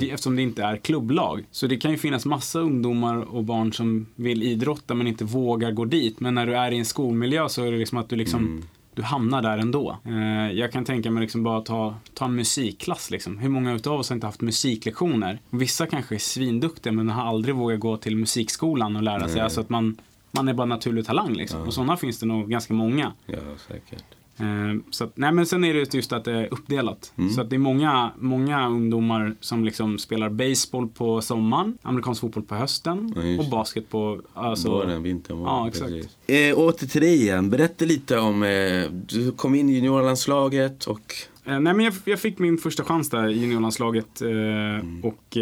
Det, 0.00 0.10
eftersom 0.10 0.36
det 0.36 0.42
inte 0.42 0.62
är 0.62 0.76
klubblag. 0.76 1.44
Så 1.50 1.66
det 1.66 1.76
kan 1.76 1.90
ju 1.90 1.96
finnas 1.96 2.26
massa 2.26 2.60
ungdomar 2.60 3.16
och 3.34 3.44
barn 3.44 3.72
som 3.72 4.06
vill 4.16 4.42
idrotta 4.42 4.94
men 4.94 5.06
inte 5.06 5.24
vågar 5.24 5.70
gå 5.72 5.84
dit. 5.84 6.20
Men 6.20 6.34
när 6.34 6.46
du 6.46 6.56
är 6.56 6.70
i 6.72 6.78
en 6.78 6.84
skolmiljö 6.84 7.48
så 7.48 7.64
är 7.64 7.72
det 7.72 7.78
liksom 7.78 7.98
att 7.98 8.08
du 8.08 8.16
liksom 8.16 8.40
Mm. 8.40 8.62
Du 9.00 9.04
hamnar 9.04 9.42
där 9.42 9.58
ändå. 9.58 9.96
Eh, 10.06 10.52
jag 10.52 10.72
kan 10.72 10.84
tänka 10.84 11.10
mig 11.10 11.20
liksom 11.20 11.42
bara 11.42 11.60
ta, 11.60 11.94
ta 12.14 12.24
en 12.24 12.34
musikklass 12.34 13.10
liksom. 13.10 13.38
Hur 13.38 13.48
många 13.48 13.72
utav 13.72 14.00
oss 14.00 14.08
har 14.08 14.14
inte 14.14 14.26
haft 14.26 14.40
musiklektioner? 14.40 15.38
Vissa 15.50 15.86
kanske 15.86 16.14
är 16.14 16.18
svinduktiga 16.18 16.92
men 16.92 17.08
har 17.08 17.22
aldrig 17.22 17.54
vågat 17.54 17.80
gå 17.80 17.96
till 17.96 18.16
musikskolan 18.16 18.96
och 18.96 19.02
lära 19.02 19.28
sig. 19.28 19.40
Alltså 19.40 19.60
att 19.60 19.68
man, 19.68 20.00
man 20.32 20.48
är 20.48 20.54
bara 20.54 20.66
naturlig 20.66 21.06
talang 21.06 21.32
liksom. 21.32 21.62
Och 21.62 21.74
sådana 21.74 21.96
finns 21.96 22.18
det 22.18 22.26
nog 22.26 22.50
ganska 22.50 22.74
många. 22.74 23.12
Ja, 23.26 23.38
säkert. 23.68 24.04
Eh, 24.40 24.80
Så 24.90 25.04
att, 25.04 25.16
nej 25.16 25.32
men 25.32 25.46
sen 25.46 25.64
är 25.64 25.74
det 25.74 25.94
just 25.94 26.12
att 26.12 26.24
det 26.24 26.32
är 26.32 26.48
uppdelat. 26.54 27.12
Mm. 27.16 27.30
Så 27.30 27.40
att 27.40 27.50
det 27.50 27.56
är 27.56 27.58
många, 27.60 28.10
många 28.18 28.68
ungdomar 28.68 29.34
som 29.40 29.64
liksom 29.64 29.98
spelar 29.98 30.28
baseball 30.30 30.88
på 30.88 31.20
sommaren, 31.20 31.78
amerikansk 31.82 32.20
fotboll 32.20 32.42
på 32.42 32.54
hösten 32.54 33.12
Ja, 33.16 33.42
och 33.44 33.50
basket 33.50 33.90
på... 33.90 34.20
Alltså, 34.34 34.70
Våren, 34.70 35.02
vintern, 35.02 35.36
våren. 35.38 35.52
Ja, 35.54 35.68
exakt. 35.68 36.16
Eh, 36.26 36.58
åter 36.58 36.86
till 36.86 37.00
dig 37.00 37.14
igen. 37.22 37.50
Berätta 37.50 37.84
lite 37.84 38.18
om, 38.18 38.42
eh, 38.42 38.90
du 38.90 39.32
kom 39.32 39.54
in 39.54 39.68
i 39.70 39.72
juniorlandslaget 39.74 40.84
och 40.84 41.14
Eh, 41.44 41.60
nej 41.60 41.74
men 41.74 41.84
jag, 41.84 41.94
jag 42.04 42.20
fick 42.20 42.38
min 42.38 42.58
första 42.58 42.84
chans 42.84 43.10
där 43.10 43.28
i 43.28 43.38
juniorlandslaget 43.38 44.22
eh, 44.22 44.28
Mm. 44.30 45.00
och 45.04 45.36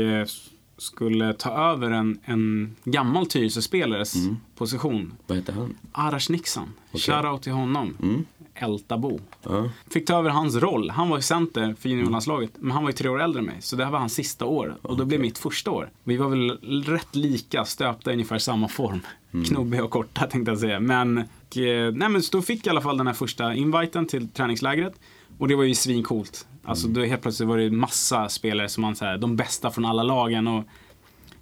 skulle 0.78 1.32
ta 1.34 1.72
över 1.72 1.90
en, 1.90 2.18
en 2.24 2.76
gammal 2.84 3.26
Tyresö-spelares 3.26 4.14
Mm. 4.14 4.37
position. 4.56 5.12
vad 5.26 5.38
heter 5.38 5.52
han? 5.52 5.74
Arash 5.92 6.30
Nixon. 6.32 6.68
Okej. 6.92 7.00
Shoutout 7.00 7.42
till 7.42 7.52
honom. 7.52 7.96
Mm. 8.02 8.24
Ältabo. 8.58 9.20
Ja. 9.42 9.70
Fick 9.90 10.06
ta 10.06 10.18
över 10.18 10.30
hans 10.30 10.56
roll. 10.56 10.90
Han 10.90 11.08
var 11.08 11.16
ju 11.16 11.22
center 11.22 11.74
för 11.80 11.88
juniorlandslaget, 11.88 12.52
men 12.58 12.70
han 12.70 12.82
var 12.82 12.90
ju 12.90 12.96
tre 12.96 13.08
år 13.08 13.22
äldre 13.22 13.38
än 13.40 13.46
mig. 13.46 13.56
Så 13.60 13.76
det 13.76 13.84
här 13.84 13.92
var 13.92 13.98
hans 13.98 14.14
sista 14.14 14.44
år. 14.44 14.76
Och 14.82 14.96
då 14.96 15.04
blev 15.04 15.20
mitt 15.20 15.38
första 15.38 15.70
år. 15.70 15.90
Vi 16.04 16.16
var 16.16 16.28
väl 16.28 16.58
rätt 16.84 17.14
lika, 17.14 17.64
stöpta 17.64 18.10
i 18.10 18.12
ungefär 18.12 18.38
samma 18.38 18.68
form. 18.68 19.00
Knubbiga 19.46 19.84
och 19.84 19.90
korta 19.90 20.26
tänkte 20.26 20.50
jag 20.50 20.58
säga. 20.58 20.80
Men, 20.80 21.18
och, 21.18 21.56
eh, 21.56 21.92
nej, 21.92 22.08
men 22.08 22.22
så 22.22 22.36
då 22.36 22.42
fick 22.42 22.66
jag 22.66 22.66
i 22.66 22.70
alla 22.70 22.80
fall 22.80 22.98
den 22.98 23.06
här 23.06 23.14
första 23.14 23.54
inviten 23.54 24.06
till 24.06 24.28
träningslägret. 24.28 25.00
Och 25.38 25.48
det 25.48 25.54
var 25.54 25.64
ju 25.64 25.74
svincoolt. 25.74 26.46
Alltså 26.64 26.88
då 26.88 27.04
helt 27.04 27.22
plötsligt 27.22 27.48
var 27.48 27.58
det 27.58 27.70
massa 27.70 28.28
spelare 28.28 28.68
som 28.68 28.82
man 28.82 28.96
så 28.96 29.04
här, 29.04 29.18
de 29.18 29.36
bästa 29.36 29.70
från 29.70 29.84
alla 29.84 30.02
lagen. 30.02 30.46
Och 30.46 30.64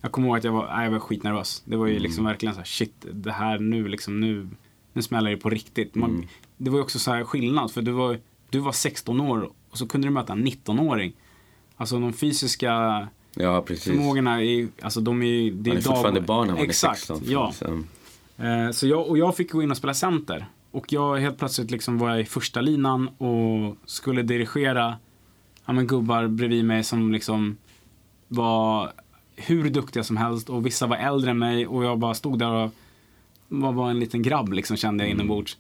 jag 0.01 0.13
kommer 0.13 0.29
ihåg 0.29 0.37
att 0.37 0.45
jag 0.45 0.53
var, 0.53 0.67
nej, 0.77 0.85
jag 0.85 0.91
var 0.91 0.99
skitnervös. 0.99 1.63
Det 1.65 1.77
var 1.77 1.87
ju 1.87 1.99
liksom 1.99 2.25
verkligen 2.25 2.55
så 2.55 2.61
här, 2.61 2.67
shit, 2.67 3.07
det 3.13 3.33
här 3.33 3.59
nu 3.59 3.89
liksom, 3.89 4.21
nu, 4.21 4.49
nu 4.93 5.03
smäller 5.03 5.31
det 5.31 5.37
på 5.37 5.51
riktigt. 5.51 5.95
Man, 5.95 6.29
Det 6.57 6.71
var 6.71 6.79
ju 6.79 6.83
också 6.83 6.99
så 6.99 7.11
här 7.13 7.25
skillnad, 7.25 7.71
för 7.71 7.83
du 7.83 7.91
var, 7.91 8.19
du 8.51 8.59
var 8.59 8.73
16 8.73 9.21
år 9.21 9.51
och 9.71 9.79
så 9.79 9.87
kunde 9.89 10.07
du 10.07 10.11
möta 10.11 10.33
en 10.33 10.47
19-åring. 10.47 11.13
Alltså 11.77 11.99
de 11.99 12.13
fysiska 12.13 12.69
ja, 13.35 13.65
förmågorna 13.67 14.43
är 14.43 14.69
alltså 14.83 15.01
de 15.01 15.23
är 15.23 15.51
det 15.51 15.71
är 15.71 15.81
fortfarande 15.81 16.21
barn 16.21 16.47
när 16.47 16.55
man 16.55 16.63
Exakt, 16.65 17.11
är 17.11 17.15
16. 17.15 17.21
ja. 17.25 17.53
Så, 17.53 17.83
Eh, 18.39 18.71
Så 18.71 18.87
jag, 18.87 19.09
och 19.09 19.19
jag 19.19 19.37
fick 19.37 19.53
gå 19.53 19.63
in 19.63 19.71
och 19.71 19.77
spela 19.77 19.95
center. 19.95 20.47
Och 20.71 20.93
jag 20.93 21.17
helt 21.17 21.39
plötsligt 21.39 21.71
liksom 21.71 21.99
var 21.99 22.11
jag 22.11 22.21
i 22.21 22.25
första 22.25 22.61
linan 22.61 23.09
och 23.09 23.77
skulle 23.85 24.23
dirigera 24.23 24.97
ja, 25.67 25.73
men 25.73 25.87
gubbar 25.87 26.27
bredvid 26.27 26.65
mig 26.65 26.85
som 26.85 27.13
liksom 27.13 27.57
var 28.29 28.93
hur 29.37 29.71
duktiga 29.71 30.05
som 30.05 30.17
helst 30.17 30.51
och 30.51 30.67
vissa 30.67 30.87
var 30.87 30.97
äldre 30.97 31.31
än 31.31 31.39
mig 31.39 31.67
och 31.67 31.85
jag 31.85 31.99
bara 31.99 32.15
stod 32.15 32.39
där 32.39 32.51
och 32.53 32.71
var 33.49 33.73
bara 33.73 33.91
en 33.91 34.01
liten 34.01 34.23
grabb 34.23 34.53
liksom 34.53 34.77
kände 34.77 35.05
jag 35.05 35.11
inombords. 35.11 35.59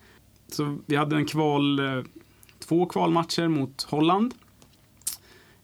Så 0.48 0.78
vi 0.86 0.96
hade 0.96 1.16
en 1.16 1.26
kval, 1.26 1.78
eh, 1.78 2.04
två 2.58 2.86
kvalmatcher 2.86 3.48
mot 3.48 3.82
Holland. 3.82 4.34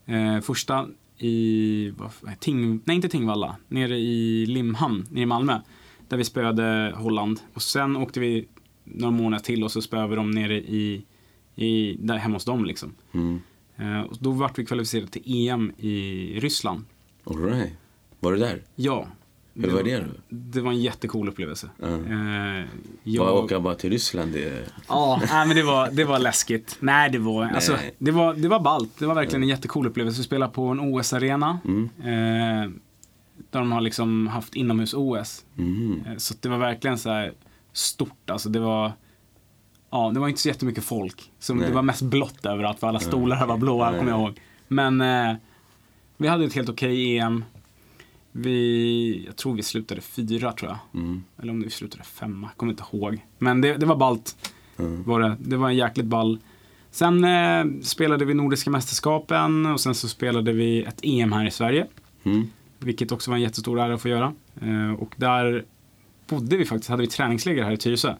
Eh, 0.06 0.40
första 0.40 0.88
i, 1.18 1.90
vad, 1.96 2.10
Ting, 2.40 2.80
nej 2.84 2.96
inte 2.96 3.08
Tingvalla, 3.08 3.56
nere 3.68 3.98
i 3.98 4.46
Limhamn, 4.46 5.06
nere 5.10 5.22
i 5.22 5.26
Malmö. 5.26 5.60
Där 6.08 6.16
vi 6.16 6.24
spöade 6.24 6.92
Holland. 6.96 7.40
Och 7.54 7.62
sen 7.62 7.96
åkte 7.96 8.20
vi 8.20 8.48
några 8.84 9.10
månader 9.10 9.44
till 9.44 9.64
och 9.64 9.72
så 9.72 9.82
spöade 9.82 10.08
vi 10.08 10.16
dem 10.16 10.30
nere 10.30 10.56
i, 10.56 11.04
i 11.54 11.96
där 12.00 12.16
hemma 12.16 12.36
hos 12.36 12.44
dem 12.44 12.64
liksom. 12.64 12.94
mm. 13.12 13.40
Eh, 13.76 14.00
och 14.00 14.16
då 14.20 14.30
vart 14.30 14.58
vi 14.58 14.66
kvalificerade 14.66 15.10
till 15.10 15.48
EM 15.48 15.72
i 15.78 16.40
Ryssland. 16.40 16.84
All 17.24 17.44
right. 17.44 17.72
Var 18.20 18.32
du 18.32 18.38
där? 18.38 18.62
Ja. 18.74 19.06
Hur 19.54 19.70
var 19.70 19.82
det 19.82 19.98
då? 19.98 20.04
Det 20.28 20.60
var 20.60 20.70
en 20.70 20.80
jättecool 20.80 21.28
upplevelse. 21.28 21.68
Eh, 21.82 22.64
Jag... 23.02 23.34
åka 23.36 23.60
bara 23.60 23.74
till 23.74 23.90
Ryssland? 23.90 24.32
Det... 24.32 24.68
Ja, 24.88 25.20
nej, 25.30 25.46
men 25.46 25.56
det 25.56 25.62
var, 25.62 25.90
det 25.90 26.04
var 26.04 26.18
läskigt. 26.18 26.76
Nej, 26.80 27.10
det 27.10 27.18
var, 27.18 27.44
alltså, 27.44 27.72
Nej. 27.72 27.94
det 27.98 28.10
var, 28.10 28.34
det 28.34 28.48
var 28.48 28.60
ballt. 28.60 28.90
Det 28.98 29.06
var 29.06 29.14
verkligen 29.14 29.42
en 29.42 29.48
jättecool 29.48 29.86
upplevelse. 29.86 30.18
Vi 30.20 30.24
spelade 30.24 30.52
på 30.52 30.66
en 30.66 30.80
OS-arena. 30.80 31.58
Mm. 31.64 31.84
Eh, 32.00 32.70
där 33.50 33.58
de 33.58 33.72
har 33.72 33.80
liksom 33.80 34.26
haft 34.26 34.54
inomhus-OS. 34.54 35.44
Mm. 35.58 36.02
Eh, 36.06 36.16
Så 36.16 36.34
det 36.40 36.48
var 36.48 36.58
verkligen 36.58 36.98
så 36.98 37.10
här 37.10 37.32
stort. 37.72 38.30
Alltså 38.30 38.48
det 38.48 38.60
var, 38.60 38.92
ja, 39.90 40.10
det 40.14 40.20
var 40.20 40.28
inte 40.28 40.40
så 40.40 40.48
jättemycket 40.48 40.84
folk. 40.84 41.30
Så 41.38 41.54
Nej. 41.54 41.68
det 41.68 41.74
var 41.74 41.82
mest 41.82 42.02
blått 42.02 42.46
överallt 42.46 42.80
för 42.80 42.86
alla 42.86 43.00
stolar 43.00 43.36
här 43.36 43.46
var 43.46 43.56
blåa, 43.56 43.98
kommer 43.98 44.10
jag 44.10 44.20
ihåg. 44.20 44.40
Men 44.68 45.00
eh, 45.00 45.34
vi 46.16 46.28
hade 46.28 46.44
ett 46.44 46.54
helt 46.54 46.68
okej 46.68 47.18
EM. 47.18 47.44
Vi, 48.32 49.22
jag 49.26 49.36
tror 49.36 49.54
vi 49.54 49.62
slutade 49.62 50.00
fyra 50.00 50.52
tror 50.52 50.70
jag. 50.70 51.02
Mm. 51.02 51.22
Eller 51.38 51.52
om 51.52 51.62
vi 51.62 51.70
slutade 51.70 52.04
femma, 52.04 52.48
kommer 52.56 52.72
inte 52.72 52.84
ihåg. 52.92 53.26
Men 53.38 53.60
det, 53.60 53.76
det 53.76 53.86
var 53.86 53.96
ballt. 53.96 54.52
Mm. 54.78 55.02
Var 55.02 55.20
det. 55.20 55.36
det 55.38 55.56
var 55.56 55.68
en 55.68 55.76
jäkligt 55.76 56.06
ball. 56.06 56.38
Sen 56.90 57.24
eh, 57.24 57.82
spelade 57.82 58.24
vi 58.24 58.34
Nordiska 58.34 58.70
mästerskapen 58.70 59.66
och 59.66 59.80
sen 59.80 59.94
så 59.94 60.08
spelade 60.08 60.52
vi 60.52 60.82
ett 60.82 61.00
EM 61.02 61.32
här 61.32 61.46
i 61.46 61.50
Sverige. 61.50 61.86
Mm. 62.22 62.50
Vilket 62.78 63.12
också 63.12 63.30
var 63.30 63.36
en 63.36 63.42
jättestor 63.42 63.80
ära 63.80 63.94
att 63.94 64.02
få 64.02 64.08
göra. 64.08 64.32
Eh, 64.60 64.92
och 64.92 65.14
där 65.16 65.64
bodde 66.28 66.56
vi 66.56 66.64
faktiskt, 66.64 66.90
hade 66.90 67.02
vi 67.02 67.08
träningsläger 67.08 67.62
här 67.62 67.72
i 67.72 67.76
Tyresö. 67.76 68.14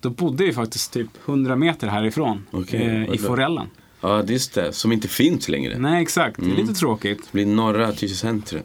Då 0.00 0.10
bodde 0.10 0.44
vi 0.44 0.52
faktiskt 0.52 0.92
typ 0.92 1.10
100 1.26 1.56
meter 1.56 1.88
härifrån. 1.88 2.46
Okej, 2.50 2.80
eh, 2.80 3.14
I. 3.14 3.18
Forellen. 3.18 3.66
Ja, 4.04 4.24
just 4.26 4.54
det. 4.54 4.72
Som 4.72 4.92
inte 4.92 5.08
finns 5.08 5.48
längre. 5.48 5.78
Nej, 5.78 6.02
exakt. 6.02 6.36
Det 6.40 6.50
är 6.50 6.56
lite 6.56 6.74
tråkigt. 6.74 7.18
Det 7.18 7.32
blir 7.32 7.46
norra 7.46 7.92
Tyresö 7.92 8.14
centrum. 8.14 8.62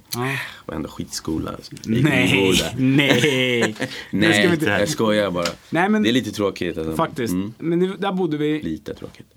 Och 0.65 0.73
ändå 0.73 0.89
skitskola. 0.89 1.51
Alltså. 1.51 1.71
Nej, 1.85 2.61
nej. 2.77 3.75
Nej, 4.11 4.33
ska 4.33 4.47
vi 4.47 4.53
inte- 4.53 4.65
jag 4.65 4.89
skojar 4.89 5.31
bara. 5.31 5.45
Nej, 5.69 5.89
men 5.89 6.03
Det 6.03 6.09
är 6.09 6.13
lite 6.13 6.31
tråkigt. 6.31 6.77
Alltså. 6.77 6.95
faktiskt. 6.95 7.33
Mm. 7.33 7.53
Men 7.57 7.79
det- 7.79 7.97
där 7.97 8.11
bodde 8.11 8.37
vi 8.37 8.61
Lite 8.61 8.93
tråkigt. 8.93 9.27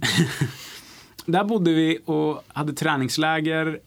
där 1.27 1.45
bodde 1.45 1.73
vi 1.73 1.99
och 2.05 2.43
hade 2.49 2.73
träningsläger 2.73 3.79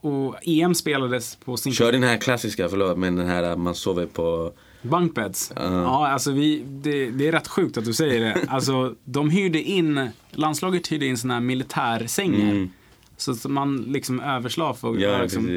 och 0.00 0.36
EM 0.42 0.74
spelades 0.74 1.36
på 1.36 1.56
sin 1.56 1.72
Kör 1.72 1.92
den 1.92 2.02
här 2.02 2.16
klassiska, 2.16 2.68
förlåt, 2.68 2.98
men 2.98 3.16
den 3.16 3.26
här 3.28 3.56
man 3.56 3.74
sover 3.74 4.06
på... 4.06 4.52
Bunkbeds? 4.82 5.52
Ja, 5.56 6.08
alltså 6.08 6.32
vi, 6.32 6.62
det, 6.66 7.10
det 7.10 7.28
är 7.28 7.32
rätt 7.32 7.48
sjukt 7.48 7.76
att 7.76 7.84
du 7.84 7.92
säger 7.92 8.20
det. 8.20 8.36
Alltså, 8.48 8.94
de 9.04 9.30
hyrde 9.30 9.62
in, 9.62 10.10
landslaget 10.30 10.86
hyrde 10.88 11.06
in 11.06 11.18
såna 11.18 11.34
här 11.34 11.40
militärsängar. 11.40 12.68
Så 13.16 13.30
att 13.30 13.44
man 13.44 13.76
liksom 13.76 14.20
överslaf 14.20 14.84
och 14.84 14.96
Mm. 14.96 15.10
Ja, 15.10 15.22
liksom, 15.22 15.48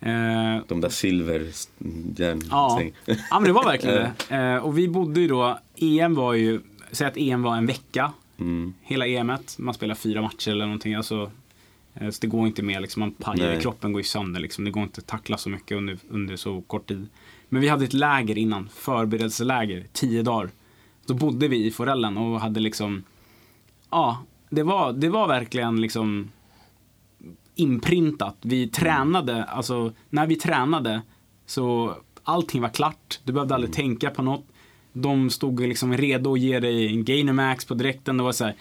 eh, 0.00 0.62
De 0.68 0.80
där 0.80 0.88
silver... 0.88 1.46
Ja. 2.50 2.82
ja, 3.06 3.14
men 3.30 3.44
det 3.44 3.52
var 3.52 3.64
verkligen 3.64 3.96
det. 4.28 4.36
Eh, 4.36 4.56
och 4.56 4.78
vi 4.78 4.88
bodde 4.88 5.20
ju 5.20 5.28
då, 5.28 5.58
EM 5.76 6.14
var 6.14 6.32
ju, 6.34 6.60
säg 6.92 7.06
att 7.06 7.16
EM 7.16 7.42
var 7.42 7.56
en 7.56 7.66
vecka. 7.66 8.12
Mm. 8.38 8.74
Hela 8.82 9.06
EMet, 9.06 9.56
man 9.58 9.74
spelar 9.74 9.94
fyra 9.94 10.22
matcher 10.22 10.50
eller 10.50 10.64
någonting. 10.64 10.94
Alltså, 10.94 11.30
eh, 11.94 12.10
så 12.10 12.18
det 12.20 12.26
går 12.26 12.46
inte 12.46 12.62
mer, 12.62 12.80
liksom, 12.80 13.00
man 13.00 13.10
pajar, 13.12 13.60
kroppen 13.60 13.92
går 13.92 14.00
ju 14.00 14.04
sönder. 14.04 14.40
Liksom. 14.40 14.64
Det 14.64 14.70
går 14.70 14.82
inte 14.82 14.98
att 14.98 15.06
tackla 15.06 15.36
så 15.36 15.48
mycket 15.50 15.76
under, 15.76 15.98
under 16.08 16.36
så 16.36 16.60
kort 16.60 16.88
tid. 16.88 17.08
Men 17.48 17.60
vi 17.60 17.68
hade 17.68 17.84
ett 17.84 17.92
läger 17.92 18.38
innan, 18.38 18.68
förberedelseläger, 18.68 19.86
tio 19.92 20.22
dagar. 20.22 20.50
Då 21.06 21.14
bodde 21.14 21.48
vi 21.48 21.66
i 21.66 21.70
Forellen 21.70 22.16
och 22.16 22.40
hade 22.40 22.60
liksom, 22.60 23.04
ja, 23.90 24.24
det 24.50 24.62
var, 24.62 24.92
det 24.92 25.08
var 25.08 25.28
verkligen 25.28 25.80
liksom 25.80 26.30
inprintat. 27.54 28.36
Vi 28.42 28.68
tränade, 28.68 29.44
alltså 29.44 29.92
när 30.10 30.26
vi 30.26 30.36
tränade 30.36 31.02
så 31.46 31.96
allting 32.22 32.62
var 32.62 32.68
klart. 32.68 33.20
Du 33.24 33.32
behövde 33.32 33.54
aldrig 33.54 33.72
tänka 33.72 34.10
på 34.10 34.22
något. 34.22 34.46
De 34.92 35.30
stod 35.30 35.60
liksom 35.60 35.96
redo 35.96 36.32
att 36.32 36.40
ge 36.40 36.60
dig 36.60 36.86
en 36.86 37.04
Gainomax 37.04 37.64
på 37.64 37.74
direkten. 37.74 38.16
Det 38.16 38.22
var 38.22 38.32
så 38.32 38.44
här, 38.44 38.54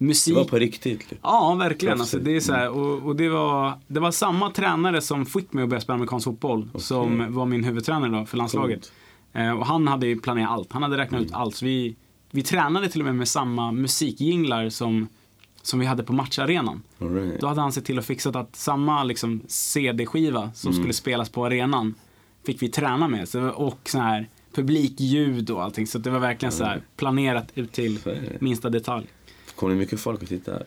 musik. 0.00 0.34
Det 0.34 0.40
var 0.40 0.48
på 0.48 0.58
riktigt. 0.58 1.00
liksom. 1.00 1.18
Ja, 1.22 1.54
verkligen. 1.54 2.00
Alltså, 2.00 2.18
det, 2.18 2.36
är 2.36 2.40
så 2.40 2.52
här, 2.52 2.70
och, 2.70 3.02
och 3.02 3.16
det, 3.16 3.28
var, 3.28 3.78
det 3.86 4.00
var 4.00 4.10
samma 4.10 4.50
tränare 4.50 5.00
som 5.00 5.26
fick 5.26 5.52
mig 5.52 5.64
att 5.64 5.70
börja 5.70 5.80
spela 5.80 5.94
amerikansk 5.94 6.24
fotboll. 6.24 6.68
Som 6.74 7.34
var 7.34 7.46
min 7.46 7.64
huvudtränare 7.64 8.10
då 8.10 8.26
för 8.26 8.36
landslaget. 8.36 8.92
Eh, 9.32 9.50
och 9.50 9.66
han 9.66 9.88
hade 9.88 10.16
planerat 10.16 10.50
allt. 10.50 10.72
Han 10.72 10.82
hade 10.82 10.98
räknat 10.98 11.22
ut 11.22 11.32
allt. 11.32 11.54
Så 11.56 11.64
vi, 11.64 11.96
vi 12.30 12.42
tränade 12.42 12.88
till 12.88 13.00
och 13.00 13.04
med 13.04 13.14
med 13.14 13.28
samma 13.28 13.72
musikjinglar 13.72 14.68
som, 14.68 15.08
som 15.62 15.80
vi 15.80 15.86
hade 15.86 16.02
på 16.02 16.12
matcharenan. 16.12 16.82
Right. 16.98 17.40
Då 17.40 17.46
hade 17.46 17.60
han 17.60 17.72
sett 17.72 17.84
till 17.84 17.98
att 17.98 18.06
fixa 18.06 18.30
att 18.30 18.56
samma 18.56 19.04
liksom, 19.04 19.40
CD-skiva 19.46 20.50
som 20.54 20.72
skulle 20.72 20.92
spelas 20.92 21.28
på 21.28 21.46
arenan 21.46 21.94
fick 22.46 22.62
vi 22.62 22.68
träna 22.68 23.08
med. 23.08 23.28
Så, 23.28 23.48
och 23.48 23.80
så 23.84 23.98
här 23.98 24.28
publikljud 24.54 25.50
och 25.50 25.62
allting. 25.62 25.86
Så 25.86 25.98
det 25.98 26.10
var 26.10 26.18
verkligen 26.18 26.52
så 26.52 26.64
här 26.64 26.82
planerat 26.96 27.48
ut 27.54 27.72
till 27.72 27.98
minsta 28.38 28.70
detalj. 28.70 29.06
Kommer 29.60 29.74
det 29.74 29.78
mycket 29.78 30.00
folk 30.00 30.22
att 30.22 30.28
titta? 30.28 30.62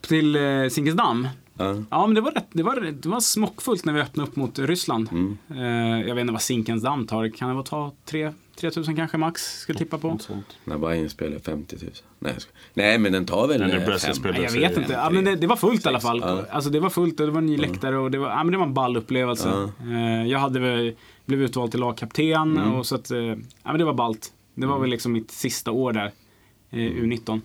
Till 0.00 0.36
eh, 0.36 0.68
Zinkensdamm. 0.68 1.28
Ja. 1.58 1.76
Ja, 1.90 2.06
men 2.06 2.14
det 2.14 2.20
var, 2.20 2.30
rätt, 2.30 2.46
det, 2.52 2.62
var, 2.62 2.80
det 2.80 3.08
var 3.08 3.20
smockfullt 3.20 3.84
när 3.84 3.92
vi 3.92 4.00
öppnade 4.00 4.30
upp 4.30 4.36
mot 4.36 4.58
Ryssland. 4.58 5.08
Mm. 5.12 5.38
Eh, 5.50 6.08
jag 6.08 6.14
vet 6.14 6.20
inte 6.20 6.32
vad 6.32 6.42
Zinkensdamm 6.42 7.06
tar. 7.06 7.28
Kan 7.28 7.48
det 7.48 7.54
vara 7.54 7.64
ta 7.64 7.92
3 8.04 8.32
3000 8.60 8.96
kanske 8.96 9.18
max? 9.18 9.42
Skulle 9.60 9.78
tippa 9.78 9.98
på. 9.98 10.18
När 10.64 10.78
Bayern 10.78 11.10
spelar 11.10 11.38
50 11.38 11.76
000. 11.76 11.90
Nej, 12.18 12.32
jag 12.32 12.42
skojar. 12.42 12.56
Nej 12.74 12.98
men 12.98 13.12
den 13.12 13.26
tar 13.26 13.48
väl 13.48 13.60
det 13.60 13.66
eh, 13.66 13.96
fem. 13.98 14.14
Nej, 14.22 14.42
jag 14.42 14.52
vet 14.52 14.76
inte. 14.76 14.92
det 14.92 14.94
Ja, 14.94 15.10
men 15.10 15.24
det, 15.24 15.36
det 15.36 15.46
var 15.46 15.56
fullt 15.56 15.86
i 15.86 15.88
alla 15.88 16.00
fall. 16.00 16.20
Ja. 16.20 16.44
Alltså, 16.50 16.70
det 16.70 16.80
var 16.80 16.90
fullt 16.90 17.20
och 17.20 17.26
det 17.26 17.32
var 17.32 17.38
en 17.38 17.46
ny 17.46 17.56
läktare 17.56 17.98
och 17.98 18.10
det 18.10 18.18
var, 18.18 18.28
ja, 18.28 18.44
men 18.44 18.52
det 18.52 18.58
var 18.58 18.66
en 18.66 18.74
ball 18.74 18.96
upplevelse. 18.96 19.68
Eh, 19.80 20.26
jag 20.26 20.38
hade 20.38 20.60
väl, 20.60 20.92
blev 21.24 21.42
utvald 21.42 21.70
till 21.70 21.80
lagkapten 21.80 22.56
Mm. 22.56 22.74
och 22.74 22.86
så 22.86 22.94
att, 22.94 23.10
eh, 23.10 23.18
ja, 23.18 23.36
men 23.64 23.78
det 23.78 23.84
var 23.84 23.94
ballt. 23.94 24.32
Det 24.54 24.66
var 24.66 24.78
väl 24.78 24.90
liksom 24.90 25.12
mitt 25.12 25.30
sista 25.30 25.70
år 25.70 25.92
där, 25.92 26.12
eh, 26.70 26.78
Mm. 26.80 27.12
U19. 27.12 27.40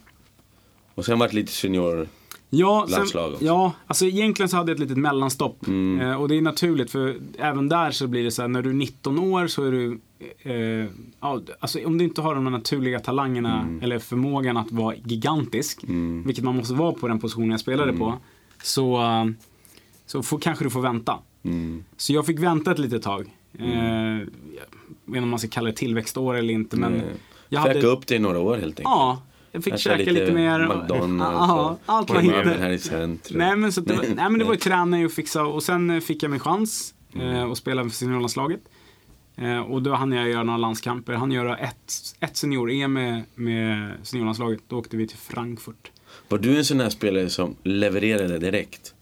Och 1.02 1.06
sen 1.06 1.20
vart 1.20 1.34
lite 1.34 1.52
senior. 1.52 2.08
Ja, 2.50 2.88
sen, 2.90 3.36
ja, 3.40 3.74
alltså 3.88 4.06
egentligen 4.06 4.50
så 4.50 4.58
hade 4.58 4.72
jag 4.72 4.76
ett 4.76 4.80
litet 4.80 4.98
mellanstopp. 4.98 5.68
Mm. 5.68 6.02
Eh, 6.02 6.22
och 6.22 6.28
det 6.28 6.38
är 6.38 6.42
naturligt 6.42 6.92
för 6.92 7.16
även 7.40 7.70
där 7.70 7.92
så 7.92 8.08
blir 8.08 8.24
det 8.24 8.32
så 8.32 8.42
här, 8.42 8.50
när 8.50 8.62
du 8.62 8.70
är 8.70 8.74
19 8.74 9.20
år 9.20 9.48
så 9.48 9.64
är 9.64 9.72
du, 9.72 10.00
eh, 10.42 10.90
alltså 11.60 11.80
om 11.86 11.98
du 11.98 12.04
inte 12.04 12.22
har 12.22 12.36
de 12.36 12.44
naturliga 12.44 13.00
talangerna 13.00 13.80
eller 13.82 14.00
förmågan 14.00 14.58
att 14.58 14.72
vara 14.72 14.96
gigantisk, 14.96 15.84
Mm. 15.84 16.24
vilket 16.26 16.44
man 16.44 16.56
måste 16.56 16.74
vara 16.74 16.92
på 16.92 17.08
den 17.08 17.20
positionen 17.20 17.52
jag 17.52 17.60
spelade 17.60 17.94
på, 17.94 18.18
så, 18.64 19.02
eh, 19.02 19.26
så 20.06 20.24
får, 20.24 20.40
kanske 20.40 20.64
du 20.64 20.70
får 20.70 20.82
vänta. 20.82 21.18
Mm. 21.44 21.84
Så 21.98 22.14
jag 22.14 22.26
fick 22.26 22.40
vänta 22.40 22.72
ett 22.72 22.80
litet 22.80 23.02
tag. 23.02 23.36
Eh, 23.60 23.68
jag 23.68 24.20
vet 24.20 24.28
inte 25.08 25.20
om 25.20 25.30
man 25.30 25.40
ska 25.40 25.48
kalla 25.48 25.70
det 25.70 25.76
tillväxtår 25.76 26.36
eller 26.36 26.54
inte, 26.54 26.78
men 26.78 27.02
jag 27.50 27.60
hade, 27.60 27.88
upp 27.88 28.08
det 28.08 28.16
i 28.16 28.20
några 28.20 28.40
år 28.40 28.54
helt 28.54 28.64
enkelt. 28.64 28.84
Ja, 28.84 29.22
jag 29.52 29.64
fick 29.64 29.78
käka 29.78 30.12
lite, 30.12 30.32
mer. 30.32 30.60
McDonalds 30.60 31.52
och 31.52 31.80
allt 31.94 32.14
man 32.14 32.24
hittade. 32.24 32.58
här 32.58 32.70
i 32.70 32.80
centrum. 32.80 33.40
Nej 33.40 33.56
men, 33.56 33.72
så 33.72 33.82
det, 33.82 33.94
var, 33.94 34.04
nej 34.04 34.16
men 34.16 34.40
det 34.40 34.46
var 34.46 34.54
ju 34.54 34.60
träning 34.60 35.06
och 35.06 35.12
fixa 35.12 35.44
och 35.44 35.64
sen 35.64 35.90
eh, 35.90 36.00
fick 36.00 36.24
jag 36.24 36.32
min 36.32 36.40
chans 36.40 36.94
eh, 37.16 37.44
att 37.44 37.58
spela 37.58 37.84
för 37.84 37.90
seniorlandslaget. 37.90 38.62
Eh, 39.36 39.60
och 39.60 39.82
då 39.82 39.94
hann 39.94 40.12
jag 40.12 40.30
göra 40.30 40.44
några 40.44 40.58
landskamper. 40.58 41.14
Han 41.14 41.32
göra 41.32 41.58
ett, 41.58 41.94
ett 42.20 42.38
senior-EM 42.38 42.94
med, 42.94 43.24
med 43.36 43.92
seniorlandslaget. 44.04 44.60
Då 44.68 44.78
åkte 44.78 44.98
vi 44.98 45.08
till 45.08 45.18
Frankfurt. 45.18 45.92
Var 46.30 46.38
du 46.38 46.58
en 46.58 46.66
sån 46.66 46.80
här 46.80 46.90
spelare 46.90 47.30
som 47.30 47.56
levererade 47.64 48.38
direkt? 48.38 48.94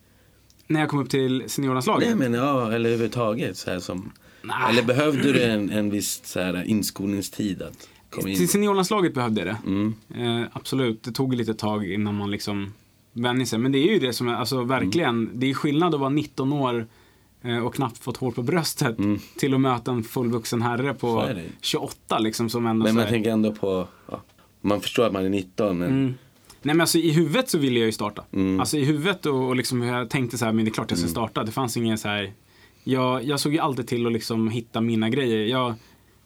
När 0.67 0.79
jag 0.79 0.89
kom 0.89 0.99
upp 0.99 1.09
till 1.09 1.43
seniorlandslaget. 1.47 2.07
Nej 2.07 2.29
men 2.29 2.33
ja, 2.39 2.71
eller 2.71 2.89
överhuvudtaget. 2.89 3.57
Så 3.57 3.71
här 3.71 3.79
som, 3.79 4.11
Nej. 4.41 4.55
Eller 4.69 4.83
behövde 4.83 5.33
du 5.33 5.43
en, 5.43 5.69
en 5.69 5.89
viss 5.89 6.21
så 6.23 6.39
här, 6.39 6.63
inskolningstid 6.63 7.61
att? 7.61 7.89
Till 8.09 8.49
seniorlandslaget 8.49 9.13
behövde 9.13 9.41
jag 9.41 9.47
det. 9.47 9.57
Mm. 9.71 9.93
Eh, 10.41 10.47
absolut, 10.53 11.03
det 11.03 11.11
tog 11.11 11.33
lite 11.35 11.53
tag 11.53 11.91
innan 11.91 12.15
man 12.15 12.31
liksom 12.31 12.73
vänjer 13.13 13.45
sig. 13.45 13.59
Men 13.59 13.71
det 13.71 13.77
är 13.79 13.93
ju 13.93 13.99
det 13.99 14.13
som 14.13 14.27
är, 14.27 14.33
alltså 14.35 14.63
verkligen, 14.63 15.09
Mm. 15.09 15.31
det 15.33 15.49
är 15.49 15.53
skillnad 15.53 15.93
att 15.93 15.99
vara 15.99 16.09
19 16.09 16.53
år 16.53 16.87
eh, 17.41 17.57
och 17.65 17.75
knappt 17.75 17.97
fått 17.97 18.17
hår 18.17 18.31
på 18.31 18.41
bröstet 18.43 18.97
till 19.37 19.53
att 19.53 19.61
möta 19.61 19.91
en 19.91 20.03
fullvuxen 20.03 20.61
herre 20.61 20.81
Mm. 20.83 20.95
På 20.97 21.21
är 21.21 21.33
det. 21.33 21.43
28 21.61 22.19
liksom 22.19 22.49
som 22.49 22.65
ändå 22.65 22.83
Men 22.83 22.95
man 22.95 23.07
tänker 23.07 23.31
ändå 23.31 23.51
på, 23.51 23.87
ja, 24.11 24.21
man 24.61 24.81
förstår 24.81 25.05
att 25.05 25.13
man 25.13 25.25
är 25.25 25.29
19 25.29 25.77
men 25.77 25.87
Mm. 25.89 26.13
Nej 26.61 26.75
men 26.75 26.81
alltså 26.81 26.97
i 26.97 27.11
huvudet 27.11 27.49
så 27.49 27.57
ville 27.57 27.79
jag 27.79 27.85
ju 27.85 27.91
starta. 27.91 28.23
Mm. 28.33 28.59
Alltså 28.59 28.77
i 28.77 28.83
huvudet 28.85 29.25
och, 29.25 29.47
och 29.47 29.55
liksom 29.55 29.81
jag 29.81 30.09
tänkte 30.09 30.37
så 30.37 30.45
här, 30.45 30.51
men 30.51 30.65
det 30.65 30.69
är 30.71 30.73
klart 30.73 30.89
jag 30.91 30.99
ska 30.99 31.07
starta. 31.07 31.43
Det 31.43 31.51
fanns 31.51 31.77
ingen 31.77 31.97
så 31.97 32.07
här, 32.07 32.31
jag, 32.83 33.23
jag 33.23 33.39
såg 33.39 33.53
ju 33.53 33.59
alltid 33.59 33.87
till 33.87 34.05
att 34.07 34.13
liksom 34.13 34.49
hitta 34.49 34.81
mina 34.81 35.09
grejer. 35.09 35.45
Jag, 35.45 35.73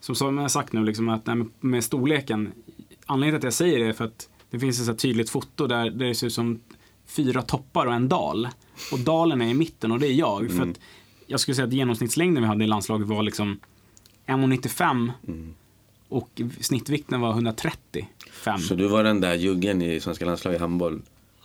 som, 0.04 0.16
som 0.16 0.38
jag 0.38 0.44
har 0.44 0.50
sagt 0.50 0.74
nu, 0.74 0.84
liksom 0.84 1.10
att 1.10 1.26
nej, 1.26 1.36
med, 1.36 1.48
med 1.60 1.84
storleken, 1.84 2.52
anledningen 3.06 3.42
till 3.42 3.48
att 3.48 3.52
jag 3.52 3.54
säger 3.54 3.80
det 3.80 3.86
är 3.86 3.94
för 3.94 4.06
att 4.06 4.30
det 4.50 4.60
finns 4.60 4.80
ett 4.80 4.86
så 4.86 4.92
här 4.92 4.98
tydligt 4.98 5.30
foto 5.30 5.68
där, 5.68 5.90
det 5.90 6.16
ser 6.16 6.28
ut 6.28 6.34
som 6.34 6.60
fyra 7.06 7.42
toppar 7.42 7.86
och 7.86 7.94
en 7.94 8.10
dal. 8.10 8.48
Och 8.92 9.00
dalen 9.00 9.42
är 9.42 9.48
i 9.48 9.54
mitten 9.54 9.92
och 9.92 10.00
det 10.00 10.08
är 10.08 10.14
jag. 10.14 10.52
För 10.52 10.64
att 10.64 10.80
jag 11.28 11.40
skulle 11.40 11.56
säga 11.56 11.68
att 11.68 11.74
genomsnittslängden 11.74 12.44
vi 12.44 12.48
hade 12.48 12.64
i 12.64 12.68
landslaget 12.68 13.08
var 13.08 13.24
liksom 13.24 13.60
1,95 14.26 15.12
och 16.10 16.42
snittvikten 16.60 17.22
var 17.22 17.32
135. 17.32 18.60
Så 18.60 18.76
du 18.76 18.88
var 18.88 19.04
den 19.04 19.22
där 19.22 19.34
juggen 19.34 19.82
i 19.82 20.00
svenska 20.00 20.26
landslaget 20.26 20.60
i 20.60 20.62
handboll. 20.62 21.02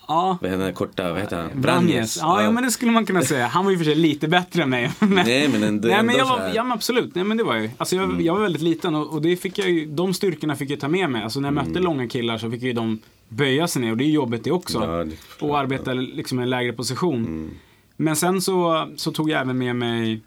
Ja, 0.09 0.39
Vad 0.41 0.51
heter 0.51 0.59
den 0.59 0.67
där 0.67 0.73
korta, 0.75 1.13
vad 1.13 1.21
heter 1.21 1.37
han? 1.43 1.61
Branjes. 1.61 2.17
Ja, 2.21 2.43
ja, 2.43 2.51
men 2.51 2.65
det 2.65 2.71
skulle 2.71 2.93
man 2.93 3.07
kunna 3.07 3.23
säga. 3.23 3.47
Han 3.47 3.65
var 3.65 3.73
ju 3.73 3.79
för 3.79 3.85
sig 3.85 3.95
lite 3.95 4.29
bättre 4.29 4.63
än 4.63 4.71
mig. 4.71 4.91
Men, 4.99 5.11
Nej, 5.11 5.49
men 5.49 5.63
ändå- 5.63 5.89
Nej, 5.89 6.03
men 6.03 6.17
jag 6.17 6.27
var. 6.27 6.41
Mm. 6.41 6.53
ja, 6.55 6.63
men 6.63 6.73
absolut. 6.73 7.15
Nej, 7.15 7.25
men 7.25 7.37
det 7.37 7.45
var 7.45 7.57
ju. 7.57 7.71
Alltså, 7.77 7.97
jag, 7.97 8.23
jag 8.23 8.35
var 8.35 8.41
väldigt 8.41 8.63
liten 8.63 8.95
och, 8.95 9.13
och 9.13 9.23
det 9.23 9.37
fick 9.37 9.59
jag 9.59 9.71
ju, 9.71 9.87
de 9.87 10.15
styrkorna 10.15 10.57
fick 10.57 10.71
jag 10.71 10.81
ta 10.81 10.89
med 10.89 11.11
mig. 11.11 11.23
Alltså, 11.23 11.41
när 11.41 11.49
jag 11.49 11.53
Mm. 11.59 11.69
mötte 11.69 11.81
långa 11.81 12.09
killar 12.09 12.39
så 12.39 12.51
fick 12.51 12.63
ju 12.63 12.73
de 12.73 12.99
böja 13.29 13.69
sig 13.69 13.83
ner 13.83 13.91
och 13.91 13.97
det 13.97 14.05
är 14.05 14.09
jobbigt 14.11 14.45
det 14.45 14.51
också. 14.51 14.79
Ja, 14.85 15.05
det- 15.05 15.17
och 15.47 15.59
arbeta 15.59 15.93
liksom 15.95 16.41
i 16.41 16.43
en 16.43 16.51
lägre 16.51 16.73
position. 16.73 17.25
Mm. 17.27 17.51
Men 17.97 18.17
sen 18.17 18.41
så, 18.41 18.89
så 18.97 19.13
tog 19.13 19.31
jag 19.31 19.41
även 19.41 19.59
med 19.59 19.77
mig 19.77 20.21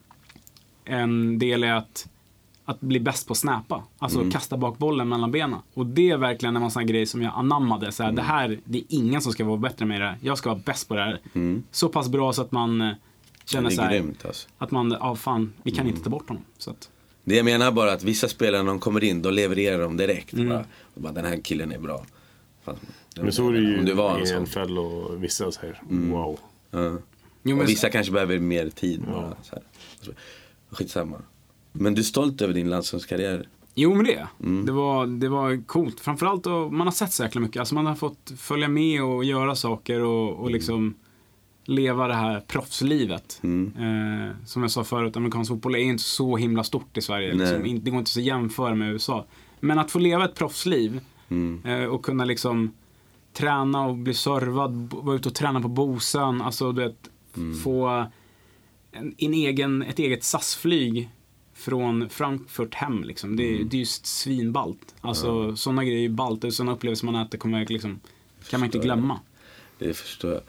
en 0.86 1.40
del 1.40 1.64
i 1.64 1.70
att, 1.70 2.08
att 2.72 2.80
bli 2.82 3.00
bäst 3.00 3.28
på 3.28 3.32
att 3.32 3.38
snappa. 3.38 3.84
Alltså 3.98 4.20
Mm. 4.20 4.32
kasta 4.32 4.58
bak 4.58 4.78
bollen 4.78 5.10
mellan 5.10 5.32
benen. 5.32 5.60
Och 5.74 5.86
det 5.86 6.10
är 6.10 6.18
verkligen 6.18 6.56
en 6.56 6.72
sån 6.72 6.86
grej 6.86 7.06
som 7.06 7.22
jag 7.22 7.34
anammade. 7.36 7.92
Så 7.92 8.04
här, 8.04 8.10
Mm. 8.10 8.16
Det 8.16 8.22
här, 8.22 8.60
det 8.66 8.78
är 8.78 8.84
ingen 8.90 9.22
som 9.22 9.32
ska 9.32 9.46
vara 9.46 9.58
bättre 9.58 9.86
med 9.86 10.02
det 10.02 10.08
här. 10.08 10.18
Jag 10.22 10.38
ska 10.38 10.50
vara 10.50 10.62
bäst 10.66 10.88
på 10.88 10.96
det 10.96 11.02
här. 11.02 11.20
Mm. 11.34 11.64
Så 11.72 11.90
pass 11.90 12.10
bra 12.10 12.34
så 12.34 12.42
att 12.42 12.52
man 12.52 12.82
eh, 12.82 12.92
känner 13.46 13.70
så 13.70 13.82
är 13.82 13.86
här, 13.86 13.92
grymt 13.94 14.26
alltså. 14.26 14.48
att 14.58 14.72
man, 14.72 14.98
ja 15.00 15.16
fan, 15.16 15.54
vi 15.64 15.72
kan 15.72 15.80
Mm. 15.82 15.90
inte 15.92 16.04
ta 16.04 16.10
bort 16.10 16.28
honom. 16.28 16.44
Så 16.58 16.72
att, 16.72 16.90
Det 17.24 17.36
jag 17.36 17.46
menar 17.46 17.72
bara 17.72 17.92
att 17.94 18.04
vissa 18.04 18.28
spelare 18.28 18.64
när 18.64 18.70
de 18.70 18.80
kommer 18.80 19.04
in, 19.04 19.22
då 19.22 19.30
levererar 19.30 19.82
de 19.82 19.98
direkt. 19.98 20.34
Mm. 20.34 20.50
Bara, 20.50 20.66
bara, 20.96 21.14
den 21.14 21.26
här 21.26 21.38
killen 21.44 21.72
är 21.72 21.80
bra. 21.80 22.06
Fan, 22.66 22.76
Men 23.22 23.32
så 23.32 23.48
är 23.50 23.54
det 23.54 23.60
ju 23.60 23.80
Om 23.80 23.86
du 23.86 23.94
var 23.94 24.18
en 24.18 24.24
i 24.24 24.28
sån. 24.28 24.38
NFL 24.44 24.78
och 24.78 25.24
vissa 25.24 25.52
säger 25.52 25.82
wow. 25.90 26.40
Ja. 26.72 26.98
Jo, 27.44 27.64
vissa 27.68 27.90
kanske 27.90 28.12
behöver 28.14 28.40
mer 28.40 28.70
tid 28.70 29.02
bara. 29.14 29.34
Så 29.44 29.56
här. 29.56 29.64
Skitsamma. 30.72 31.18
Men 31.72 31.94
du 31.94 32.02
är 32.02 32.04
stolt 32.04 32.42
över 32.42 32.54
din 32.54 32.70
landslagskarriär? 32.70 33.48
Jo 33.76 33.96
men 33.96 34.06
det. 34.06 34.28
Mm. 34.44 34.66
det 34.66 34.72
var 34.72 35.08
Det 35.08 35.30
var 35.30 35.64
coolt. 35.68 36.00
Framförallt 36.00 36.48
att 36.48 36.72
man 36.74 36.88
har 36.88 36.92
sett 36.92 37.12
så 37.14 37.24
jäkla 37.24 37.42
mycket. 37.42 37.60
Alltså 37.60 37.76
man 37.76 37.86
har 37.86 37.96
fått 37.96 38.32
följa 38.38 38.68
med 38.68 39.04
och 39.04 39.24
göra 39.24 39.56
saker 39.56 40.00
och, 40.00 40.28
Mm. 40.30 40.40
och 40.42 40.52
liksom 40.52 40.94
leva 41.66 42.08
det 42.08 42.14
här 42.14 42.40
proffslivet. 42.40 43.40
Mm. 43.44 43.74
Eh, 43.78 44.36
som 44.46 44.62
jag 44.62 44.72
sa 44.72 44.84
förut, 44.84 45.18
amerikansk 45.18 45.50
fotboll 45.52 45.76
är 45.76 45.80
inte 45.80 46.04
så 46.04 46.38
himla 46.38 46.64
stort 46.64 46.98
i 46.98 47.02
Sverige. 47.02 47.34
Liksom. 47.34 47.80
Det 47.84 47.92
går 47.92 48.00
inte 48.00 48.12
så 48.12 48.20
att 48.20 48.26
jämföra 48.26 48.76
med 48.76 48.92
USA. 48.94 49.26
Men 49.60 49.80
att 49.80 49.92
få 49.92 50.00
leva 50.00 50.26
ett 50.26 50.36
proffsliv 50.36 51.00
Mm. 51.30 51.62
eh, 51.66 51.86
och 51.86 52.06
kunna 52.06 52.26
liksom 52.26 52.72
träna 53.34 53.86
och 53.86 53.96
bli 53.96 54.14
servad, 54.14 54.94
vara 54.94 55.16
ute 55.16 55.30
och 55.30 55.36
träna 55.36 55.62
på 55.62 55.68
Bosön. 55.68 56.42
Alltså 56.42 56.72
du 56.72 56.82
vet, 56.84 57.10
få 57.64 57.88
en, 58.92 59.14
en 59.18 59.34
egen, 59.34 59.82
ett 59.84 60.00
eget 60.00 60.24
SAS-flyg 60.24 61.10
från 61.62 62.09
Frankfurt 62.09 62.74
hem 62.76 63.03
liksom. 63.03 63.36
Det, 63.36 63.43
är- 63.43 63.64
det 63.64 63.78
är 63.78 63.80
just 63.80 64.05
svinballt. 64.05 64.95
Alltså 65.01 65.55
sådana 65.55 65.84
grejer 65.84 66.05
är 66.05 66.09
ballt. 66.09 66.41
Det 66.41 66.47
är 66.47 66.51
sådana 66.51 66.72
upplevelser 66.72 67.05
man 67.05 67.16
äter 67.16 67.38
kommer 67.38 67.66
liksom, 67.66 67.99
kan 68.49 68.59
man 68.59 68.68
inte 68.68 68.78
glömma. 68.80 69.20
Det 69.80 69.93
förstår 69.93 70.32
jag. 70.32 70.41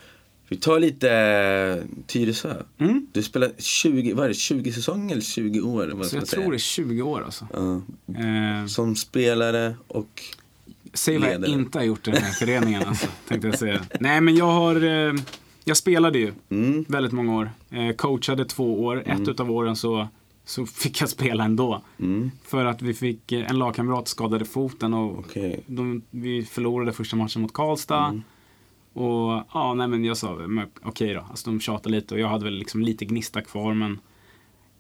Vi 0.49 0.57
tar 0.57 0.81
lite 0.81 1.11
eh, 1.13 2.03
Tyresö. 2.07 2.55
Mm. 2.79 3.07
Du 3.13 3.23
spelar 3.23 3.51
20, 3.59 4.13
vad 4.13 4.25
är 4.25 4.29
det, 4.29 4.35
20 4.35 4.73
säsonger 4.73 5.13
eller 5.13 5.23
20 5.23 5.61
år? 5.61 5.91
Vad 5.95 6.07
Så 6.07 6.17
jag 6.17 6.27
tror 6.27 6.51
det 6.51 6.57
är 6.57 6.59
20 6.59 7.03
år 7.03 7.23
alltså. 7.25 7.47
Ja. 7.53 7.75
Eh, 8.25 8.67
Som 8.67 8.97
spelare 8.97 9.75
och 9.89 10.23
Säg 10.95 11.19
vad 11.19 11.29
jag 11.31 11.45
inte 11.47 11.79
har 11.79 11.85
gjort 11.85 12.09
i 12.09 12.11
den 12.11 12.23
här 12.23 12.33
föreningen 12.39 12.83
alltså, 12.83 13.07
tänkte 13.29 13.49
jag 13.49 13.59
säga. 13.59 13.81
Nej 14.01 14.21
men 14.21 14.37
jag 14.37 14.47
har, 14.53 14.83
eh, 15.09 15.15
jag 15.65 15.77
spelade 15.77 16.19
ju 16.19 16.33
Mm. 16.51 16.85
väldigt 16.89 17.13
många 17.13 17.37
år. 17.37 17.51
Coachade 17.97 18.45
två 18.45 18.85
år, 18.85 19.03
ett 19.07 19.29
utav 19.29 19.51
åren 19.51 19.77
så, 19.77 20.09
så 20.45 20.67
fick 20.67 21.01
jag 21.01 21.09
spela 21.09 21.45
ändå. 21.45 21.83
Mm. 21.99 22.31
För 22.45 22.65
att 22.65 22.83
vi 22.83 22.95
fick, 22.95 23.33
eh, 23.33 23.51
en 23.51 23.59
lagkamrat 23.59 24.09
skadade 24.09 24.45
foten 24.45 24.95
och 24.95 25.19
Okej. 25.19 25.63
de, 25.67 26.03
vi 26.11 26.45
förlorade 26.45 26.93
första 26.93 27.17
matchen 27.17 27.43
mot 27.43 27.53
Karlstad. 27.53 28.05
Mm. 28.05 28.23
Och 28.93 29.45
ja, 29.55 29.75
nej 29.75 29.89
men 29.89 30.05
jag 30.05 30.17
sa, 30.17 30.39
okej 30.83 31.15
då. 31.15 31.27
Alltså 31.31 31.51
de 31.51 31.61
tjatade 31.61 31.95
lite 31.95 32.15
och 32.15 32.21
jag 32.21 32.29
hade 32.29 32.45
väl 32.45 32.55
liksom 32.55 32.83
lite 32.83 33.05
gnista 33.05 33.41
kvar 33.41 33.75
men 33.75 33.99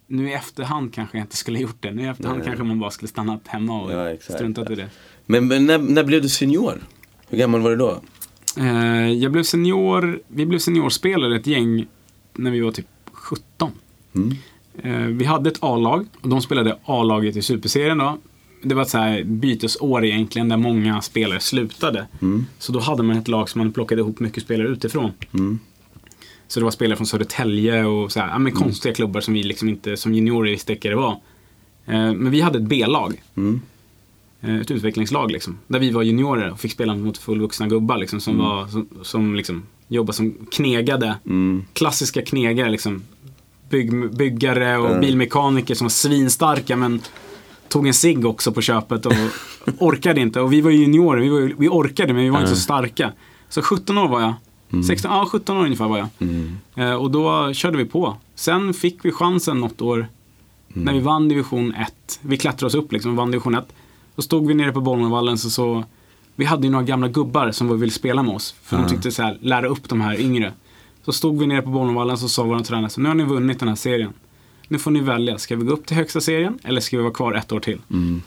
nu 0.07 0.29
i 0.29 0.33
efterhand 0.33 0.95
kanske 0.95 1.19
jag 1.19 1.25
inte 1.25 1.37
skulle 1.37 1.59
gjort 1.59 1.77
det. 1.81 1.91
Nu 1.91 2.03
i 2.03 2.07
efterhand 2.07 2.39
Nej. 2.39 2.47
kanske 2.47 2.65
man 2.65 2.79
bara 2.79 2.91
skulle 2.91 3.09
stannat 3.09 3.49
hemma 3.49 3.83
och 3.83 3.93
Ja, 3.93 4.17
struntat 4.21 4.71
i 4.71 4.75
det. 4.75 4.91
Men, 5.27 5.49
men 5.49 5.67
när, 5.67 5.79
när 5.79 6.05
blev 6.05 6.23
du 6.23 6.29
senior? 6.29 6.83
Hur 7.29 7.39
gammal 7.39 7.61
var 7.61 7.71
du 7.71 7.77
då? 7.77 8.01
Eh, 8.59 9.13
jag 9.13 9.33
blev 9.33 9.43
senior, 9.43 10.21
vi 10.29 10.47
blev 10.47 10.59
seniorspelare 10.59 11.37
ett 11.37 11.47
gäng 11.47 11.87
när 12.35 12.51
vi 12.51 12.61
var 12.61 12.73
typ 12.73 12.87
17. 13.13 13.73
Mm. 14.15 14.37
Eh, 14.79 14.97
vi 14.97 15.25
hade 15.25 15.51
ett 15.51 15.59
A-lag 15.61 16.07
och 16.21 16.29
de 16.29 16.43
spelade 16.43 16.79
A-laget 16.85 17.37
i 17.37 17.43
Superserien 17.43 17.99
då. 17.99 18.19
Det 18.63 18.75
var 18.75 18.83
ett 18.83 18.89
så 18.89 18.99
här 18.99 19.25
bytesår 19.25 20.05
egentligen 20.05 20.49
där 20.49 20.57
många 20.57 21.01
spelare 21.01 21.41
slutade. 21.41 22.07
Mm. 22.23 22.47
Så 22.59 22.73
då 22.73 22.81
hade 22.81 23.03
man 23.03 23.17
ett 23.17 23.29
lag 23.29 23.49
som 23.49 23.59
man 23.59 23.73
plockade 23.73 24.01
ihop 24.01 24.21
mycket 24.21 24.43
spelare 24.43 24.69
utifrån. 24.69 25.11
Mm. 25.33 25.59
Så 26.49 26.61
det 26.61 26.65
var 26.65 26.71
spelare 26.71 26.97
från 26.97 27.07
Södertälje 27.07 27.85
och 27.85 28.13
så 28.13 28.21
här, 28.21 28.29
ja, 28.29 28.39
men 28.39 28.53
konstiga 28.53 28.95
klubbar 28.95 29.21
som 29.21 29.35
vi 29.35 29.43
liksom 29.43 29.69
inte 29.69 29.97
som 29.97 30.15
juniorer 30.15 30.51
visste 30.51 30.73
vilka 30.73 30.89
det 30.89 30.97
var. 30.97 31.13
Eh, 31.87 32.13
men 32.15 32.31
vi 32.31 32.41
hade 32.41 32.59
ett 32.59 32.65
B-lag. 32.65 33.23
Mm. 33.35 33.61
Eh, 34.41 34.61
ett 34.61 34.71
utvecklingslag 34.71 35.31
liksom. 35.31 35.59
Där 35.67 35.79
vi 35.79 35.91
var 35.91 36.03
juniorer 36.03 36.51
och 36.51 36.61
fick 36.61 36.73
spela 36.73 36.95
mot 36.95 37.19
fullvuxna 37.19 37.67
gubbar 37.67 37.97
liksom, 37.97 38.21
som, 38.21 38.39
var, 38.39 38.67
som, 38.67 38.89
som 39.03 39.35
liksom, 39.35 39.63
jobbade 39.89 40.17
som 40.17 40.35
knegade. 40.51 41.17
Mm. 41.27 41.65
Klassiska 41.73 42.23
knegare 42.23 42.71
liksom. 42.71 43.03
Bygg, 43.73 44.17
byggare 44.17 44.79
och 44.79 44.89
Mm. 44.89 45.01
bilmekaniker 45.01 45.75
som 45.75 45.85
var 45.85 45.91
svinstarka 45.91 46.77
men 46.77 47.01
tog 47.69 47.87
en 47.87 47.95
cigg 47.95 48.27
också 48.27 48.53
på 48.53 48.61
köpet 48.61 49.07
och 49.07 49.13
orkade 49.79 50.21
inte. 50.21 50.41
Och 50.41 50.53
vi 50.53 50.61
var 50.61 50.71
ju 50.71 50.79
juniorer, 50.79 51.21
vi, 51.21 51.29
var, 51.29 51.53
vi 51.59 51.69
orkade 51.69 52.13
men 52.13 52.23
vi 52.23 52.31
var 52.31 52.39
inte 52.41 52.51
så 52.55 52.61
starka. 52.61 53.13
Så 53.49 53.63
17 53.63 53.99
år 53.99 54.09
var 54.09 54.21
jag. 54.21 54.35
16, 54.85 55.11
ja 55.11 55.27
17 55.33 55.57
år 55.57 55.65
ungefär 55.65 55.89
var 55.89 55.99
jag. 55.99 56.09
Mm. 56.19 56.57
Eh, 56.75 56.93
och 56.95 57.11
då 57.11 57.53
körde 57.53 57.77
vi 57.79 57.85
på. 57.85 58.17
Sen 58.35 58.75
fick 58.75 59.05
vi 59.05 59.13
chansen 59.13 59.61
något 59.61 59.81
år 59.83 60.07
när 60.69 60.93
vi 60.93 61.01
vann 61.01 61.29
division 61.29 61.75
1. 61.75 61.93
Vi 62.21 62.37
klättrade 62.37 62.67
oss 62.67 62.75
upp 62.75 62.93
liksom 62.93 63.11
och 63.11 63.17
vann 63.17 63.31
division 63.31 63.55
1. 63.55 63.65
Då 64.17 64.23
stod 64.23 64.47
vi 64.47 64.55
nere 64.55 64.73
på 64.73 64.81
Bollnäsvallen 64.81 65.39
så, 65.39 65.51
så 65.51 65.85
vi 66.37 66.45
hade 66.45 66.67
ju 66.67 66.71
några 66.71 66.85
gamla 66.85 67.09
gubbar 67.09 67.51
som 67.51 67.81
ville 67.81 67.93
spela 67.93 68.23
med 68.23 68.35
oss. 68.35 68.55
För 68.63 68.77
de 68.77 68.89
tyckte 68.89 69.11
så 69.11 69.23
här, 69.23 69.39
lära 69.41 69.67
upp 69.69 69.89
de 69.89 70.01
här 70.01 70.21
yngre. 70.21 70.53
Så 71.05 71.13
stod 71.13 71.39
vi 71.41 71.47
nere 71.47 71.63
på 71.63 71.71
Bollnäsvallen 71.71 72.19
så 72.19 72.29
sa 72.29 72.43
vår 72.43 72.59
tränare, 72.61 72.91
så 72.91 73.01
nu 73.01 73.09
har 73.09 73.15
ni 73.15 73.25
vunnit 73.25 73.59
den 73.59 73.69
här 73.69 73.75
serien. 73.75 74.13
Nu 74.69 74.79
får 74.79 74.91
ni 74.91 75.01
välja, 75.01 75.39
ska 75.39 75.57
vi 75.57 75.65
gå 75.65 75.73
upp 75.73 75.87
till 75.87 75.97
högsta 75.97 76.21
serien 76.21 76.59
eller 76.65 76.81
ska 76.81 76.97
vi 76.97 77.03
vara 77.03 77.13
kvar 77.15 77.35
ett 77.35 77.53
år 77.53 77.61
till? 77.61 77.79
Mm. 77.91 78.23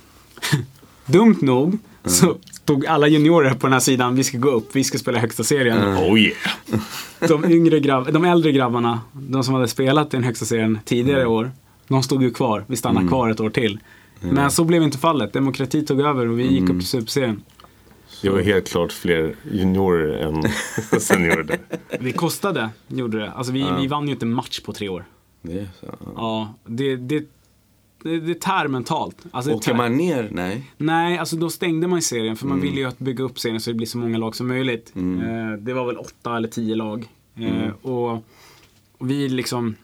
Dumt 1.05 1.37
nog 1.41 1.77
så 2.05 2.35
tog 2.65 2.85
alla 2.85 3.07
juniorer 3.07 3.53
på 3.53 3.67
den 3.67 3.73
här 3.73 3.79
sidan, 3.79 4.15
vi 4.15 4.23
ska 4.23 4.37
gå 4.37 4.49
upp, 4.51 4.69
vi 4.75 4.83
ska 4.83 4.97
spela 4.97 5.19
högsta 5.19 5.43
serien 5.43 5.77
Oh 5.97 6.19
yeah. 6.19 6.35
de, 7.27 7.51
yngre 7.51 7.79
grabb, 7.79 8.13
de 8.13 8.23
äldre 8.25 8.51
grabbarna, 8.51 8.99
de 9.11 9.43
som 9.43 9.53
hade 9.53 9.67
spelat 9.67 10.07
i 10.13 10.17
den 10.17 10.23
högsta 10.23 10.45
serien 10.45 10.79
tidigare 10.85 11.21
Mm. 11.21 11.31
år, 11.33 11.51
de 11.87 12.03
stod 12.03 12.23
ju 12.23 12.31
kvar. 12.31 12.63
Vi 12.67 12.75
stannade 12.75 13.07
kvar 13.07 13.29
ett 13.29 13.39
år 13.39 13.49
till. 13.49 13.79
Men 14.19 14.51
så 14.51 14.63
blev 14.63 14.83
inte 14.83 14.97
fallet. 14.97 15.33
Demokrati 15.33 15.85
tog 15.85 15.99
över 16.01 16.27
och 16.27 16.39
vi 16.39 16.43
gick 16.43 16.59
Mm. 16.61 16.71
upp 16.71 16.79
till 16.79 16.87
superserien. 16.89 17.41
Det 18.25 18.35
var 18.35 18.41
helt 18.41 18.67
klart 18.69 18.91
fler 18.91 19.35
juniorer 19.51 20.17
än 20.17 20.43
seniorer 21.01 21.43
där. 21.43 21.59
Det 21.99 22.11
kostade, 22.11 22.69
gjorde 22.87 23.19
det. 23.19 23.31
Alltså 23.31 23.53
vi, 23.53 23.65
vi 23.79 23.87
vann 23.87 24.07
ju 24.07 24.13
inte 24.13 24.25
en 24.25 24.33
match 24.33 24.59
på 24.59 24.73
tre 24.73 24.89
år. 24.89 25.05
Det. 25.41 25.67
Ja, 26.15 26.53
det, 26.65 26.95
det, 26.95 27.23
det, 28.03 28.19
det 28.19 28.41
tär 28.41 28.67
mentalt. 28.67 29.17
Alltså 29.31 29.49
det 29.51 29.55
Åker 29.57 29.71
tär. 29.71 29.77
man 29.77 29.97
ner? 29.97 30.29
Nej. 30.31 30.71
Nej, 30.77 31.17
alltså 31.17 31.35
då 31.35 31.49
stängde 31.49 31.87
man 31.87 32.01
serien 32.01 32.35
för 32.35 32.45
man 32.47 32.57
Mm. 32.57 32.67
ville 32.69 32.81
ju 32.81 32.87
att 32.87 32.99
bygga 32.99 33.23
upp 33.23 33.39
serien 33.39 33.59
så 33.61 33.69
det 33.69 33.75
blir 33.75 33.87
så 33.87 33.97
många 33.97 34.17
lag 34.17 34.35
som 34.35 34.47
möjligt. 34.47 34.93
Eh, 34.95 35.57
det 35.59 35.73
var 35.73 35.85
väl 35.85 35.97
åtta 35.97 36.37
eller 36.37 36.47
tio 36.47 36.75
lag. 36.75 37.07
Mm. 37.37 37.53
Eh, 37.61 37.71
och, 37.81 38.11
och 38.97 39.09
vi 39.11 39.29
liksom, 39.29 39.75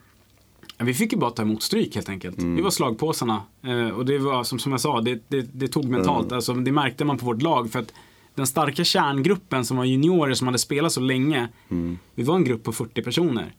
ja, 0.78 0.86
vi 0.86 0.94
fick 0.94 1.14
ju 1.14 1.20
bara 1.20 1.32
ta 1.32 1.42
emot 1.42 1.64
stryk 1.64 1.96
helt 1.96 2.10
enkelt. 2.10 2.38
Mm. 2.38 2.56
Vi 2.56 2.62
var 2.62 2.70
slagpåsarna. 2.70 3.42
Eh, 3.64 3.90
och 3.90 4.06
det 4.06 4.18
var 4.18 4.44
som, 4.44 4.60
som 4.60 4.72
jag 4.72 4.82
sa, 4.82 5.02
det, 5.02 5.20
det, 5.28 5.42
det 5.54 5.68
tog 5.68 5.86
mentalt. 5.86 6.26
Mm. 6.26 6.36
Alltså, 6.36 6.54
det 6.54 6.72
märkte 6.72 7.06
man 7.06 7.18
på 7.18 7.26
vårt 7.26 7.42
lag. 7.42 7.72
För 7.72 7.80
att 7.80 7.94
den 8.36 8.48
starka 8.48 8.84
kärngruppen 8.84 9.66
som 9.66 9.78
var 9.78 9.86
juniorer 9.86 10.34
som 10.34 10.48
hade 10.48 10.60
spelat 10.60 10.92
så 10.92 11.02
länge. 11.02 11.50
Mm. 11.70 12.00
Vi 12.16 12.24
var 12.24 12.36
en 12.36 12.44
grupp 12.44 12.64
på 12.64 12.72
40 12.72 13.04
personer. 13.04 13.56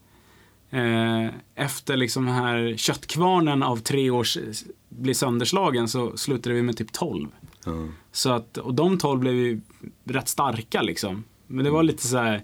Eh, 0.72 1.30
efter 1.54 1.96
liksom 1.96 2.26
här 2.26 2.76
köttkvarnen 2.76 3.62
av 3.62 3.76
tre 3.76 4.10
års 4.10 4.36
eh, 4.36 4.42
blir 4.88 5.14
sönderslagen 5.14 5.88
så 5.88 6.16
slutade 6.16 6.54
vi 6.54 6.62
med 6.62 6.76
typ 6.76 6.92
12. 6.92 7.28
Ja. 7.64 7.88
Så 8.12 8.30
att, 8.30 8.58
och 8.58 8.74
de 8.74 8.98
12 8.98 9.20
blev 9.20 9.34
ju 9.34 9.60
rätt 10.04 10.28
starka 10.28 10.82
liksom. 10.82 11.24
Men 11.46 11.64
det 11.64 11.70
var 11.70 11.82
lite 11.82 12.06
så 12.06 12.16
här, 12.16 12.42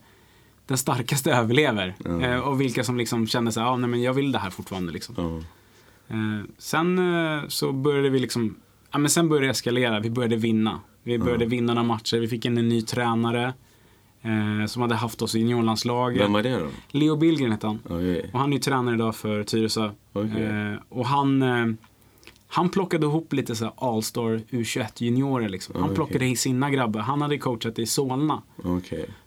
den 0.67 0.79
starkaste 0.79 1.33
överlever. 1.35 1.95
Eh, 2.23 2.39
och 2.39 2.61
vilka 2.61 2.85
som 2.85 2.97
liksom 2.97 3.27
kände 3.27 3.53
så 3.53 3.61
här, 3.61 3.67
ah, 3.67 3.77
nej 3.77 3.91
men 3.91 4.03
jag 4.03 4.13
vill 4.13 4.33
det 4.33 4.39
här 4.39 4.51
fortfarande 4.51 4.93
liksom. 4.93 5.45
Sen 6.59 7.01
så 7.49 7.73
började 7.73 8.11
vi 8.11 8.19
liksom, 8.19 8.57
ja 8.91 8.99
men 8.99 9.11
sen 9.11 9.29
började 9.29 9.47
det 9.47 9.51
eskalera, 9.51 10.01
vi 10.01 10.11
började 10.11 10.37
vinna. 10.37 10.81
Vi 11.03 11.19
började 11.19 11.47
vinna 11.47 11.75
några 11.75 11.87
matcher, 11.89 12.17
vi 12.17 12.29
fick 12.29 12.45
in 12.45 12.59
en 12.59 12.69
ny 12.69 12.83
tränare. 12.83 13.55
Eh, 14.23 14.67
som 14.67 14.83
hade 14.83 14.95
haft 14.95 15.23
oss 15.23 15.35
i 15.35 15.39
juniorlandslaget. 15.39 16.23
Vem 16.23 16.33
var 16.33 16.43
det 16.43 16.59
då? 16.59 16.67
Leo 16.91 17.17
Billgren 17.17 17.53
hette 17.53 17.67
han. 17.67 17.79
Okej. 17.85 18.31
Och 18.33 18.39
han 18.41 18.49
är 18.53 18.57
ju 18.57 18.61
tränare 18.63 18.95
idag 18.95 19.17
för 19.17 19.45
Tyresö. 19.45 19.91
Okej. 20.13 20.43
Eh, 20.45 20.75
och 20.89 21.07
han, 21.07 21.43
eh, 21.43 21.67
han 22.49 22.69
plockade 22.69 23.07
ihop 23.07 23.33
lite 23.33 23.55
så 23.57 23.67
All-star 23.77 24.41
U21 24.51 25.03
juniorer 25.03 25.49
liksom. 25.49 25.75
Han 25.75 25.85
Okej. 25.85 25.95
plockade 25.95 26.27
i 26.27 26.37
sina 26.37 26.71
grabbar. 26.71 27.01
Han 27.01 27.23
hade 27.23 27.39
coachat 27.39 27.79
i 27.79 27.87
Solna. 27.87 28.43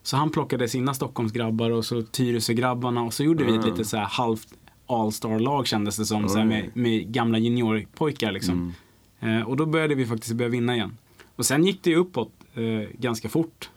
Så 0.03 0.17
han 0.17 0.30
plockade 0.30 0.67
sina 0.67 0.93
Stockholmsgrabbar 0.93 1.69
och 1.69 1.86
så 1.86 2.01
Tyresö-grabbarna 2.01 3.03
och 3.03 3.13
så 3.13 3.24
gjorde 3.24 3.43
vi 3.43 3.55
ett 3.55 3.65
Ah. 3.65 3.67
lite 3.67 3.86
så 3.86 3.97
halvt 3.97 4.47
All-star-lag 4.88 5.67
kändes 5.67 5.97
det 5.97 6.05
som. 6.05 6.30
Så 6.30 6.43
med, 6.43 6.69
med 6.74 7.07
gamla 7.13 7.38
juniorpojkar 7.38 8.32
liksom. 8.32 8.74
Mm. 9.19 9.38
Eh, 9.39 9.47
och 9.47 9.57
då 9.57 9.65
började 9.65 9.95
vi 9.95 10.05
faktiskt 10.05 10.34
börja 10.34 10.49
vinna 10.49 10.76
igen. 10.76 10.97
Och 11.36 11.45
sen 11.45 11.65
gick 11.65 11.84
det 11.84 11.89
ju 11.89 11.95
uppåt 11.95 12.32
eh, 12.53 12.89
ganska 12.99 13.29
fort. 13.29 13.69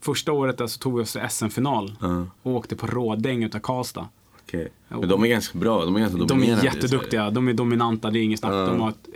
Första 0.00 0.32
året 0.32 0.58
där 0.58 0.66
så 0.66 0.78
tog 0.78 0.96
vi 0.96 1.02
oss 1.02 1.12
till 1.12 1.20
SM-final 1.30 1.96
Ja. 2.00 2.26
och 2.42 2.52
åkte 2.52 2.76
på 2.76 2.86
rådäng 2.86 3.42
utav 3.44 3.58
Karlstad. 3.58 4.08
Okej. 4.46 4.68
Men 4.88 5.08
de 5.08 5.22
är 5.24 5.28
ganska 5.28 5.58
bra. 5.58 5.84
De 5.84 5.96
är 5.96 6.00
ganska 6.00 6.18
De 6.18 6.42
är 6.42 6.64
jätteduktiga, 6.64 7.30
de 7.30 7.48
är 7.48 7.52
dominanta, 7.52 8.10
det 8.10 8.18
är 8.18 8.22
inget 8.22 8.38
snack. 8.40 8.52
Ja. 8.52 8.66
De 8.66 8.80
har 8.80 8.88
ett 8.88 9.08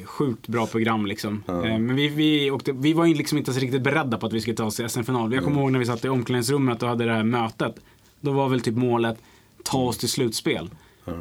eh, 0.00 0.06
sjukt 0.06 0.48
bra 0.48 0.66
program 0.66 1.06
liksom. 1.06 1.42
Eh, 1.48 1.54
Men 1.62 1.96
vi, 1.96 2.08
vi, 2.08 2.50
åkte, 2.50 2.72
vi 2.72 2.92
var 2.92 3.06
liksom 3.06 3.38
inte 3.38 3.52
så 3.52 3.60
riktigt 3.60 3.82
beredda 3.82 4.18
på 4.18 4.26
att 4.26 4.32
vi 4.32 4.40
skulle 4.40 4.56
ta 4.56 4.64
oss 4.64 4.76
till 4.76 4.88
SM-final. 4.88 5.32
Jag 5.34 5.44
kommer 5.44 5.60
ihåg 5.60 5.72
när 5.72 5.78
vi 5.78 5.86
satt 5.86 6.04
i 6.04 6.08
omklädningsrummet 6.08 6.82
och 6.82 6.88
hade 6.88 7.04
det 7.04 7.12
här 7.12 7.24
mötet. 7.24 7.74
Då 8.20 8.32
var 8.32 8.48
väl 8.48 8.60
typ 8.60 8.74
målet, 8.76 9.18
ta 9.62 9.78
oss 9.78 9.98
till 9.98 10.08
slutspel. 10.08 10.70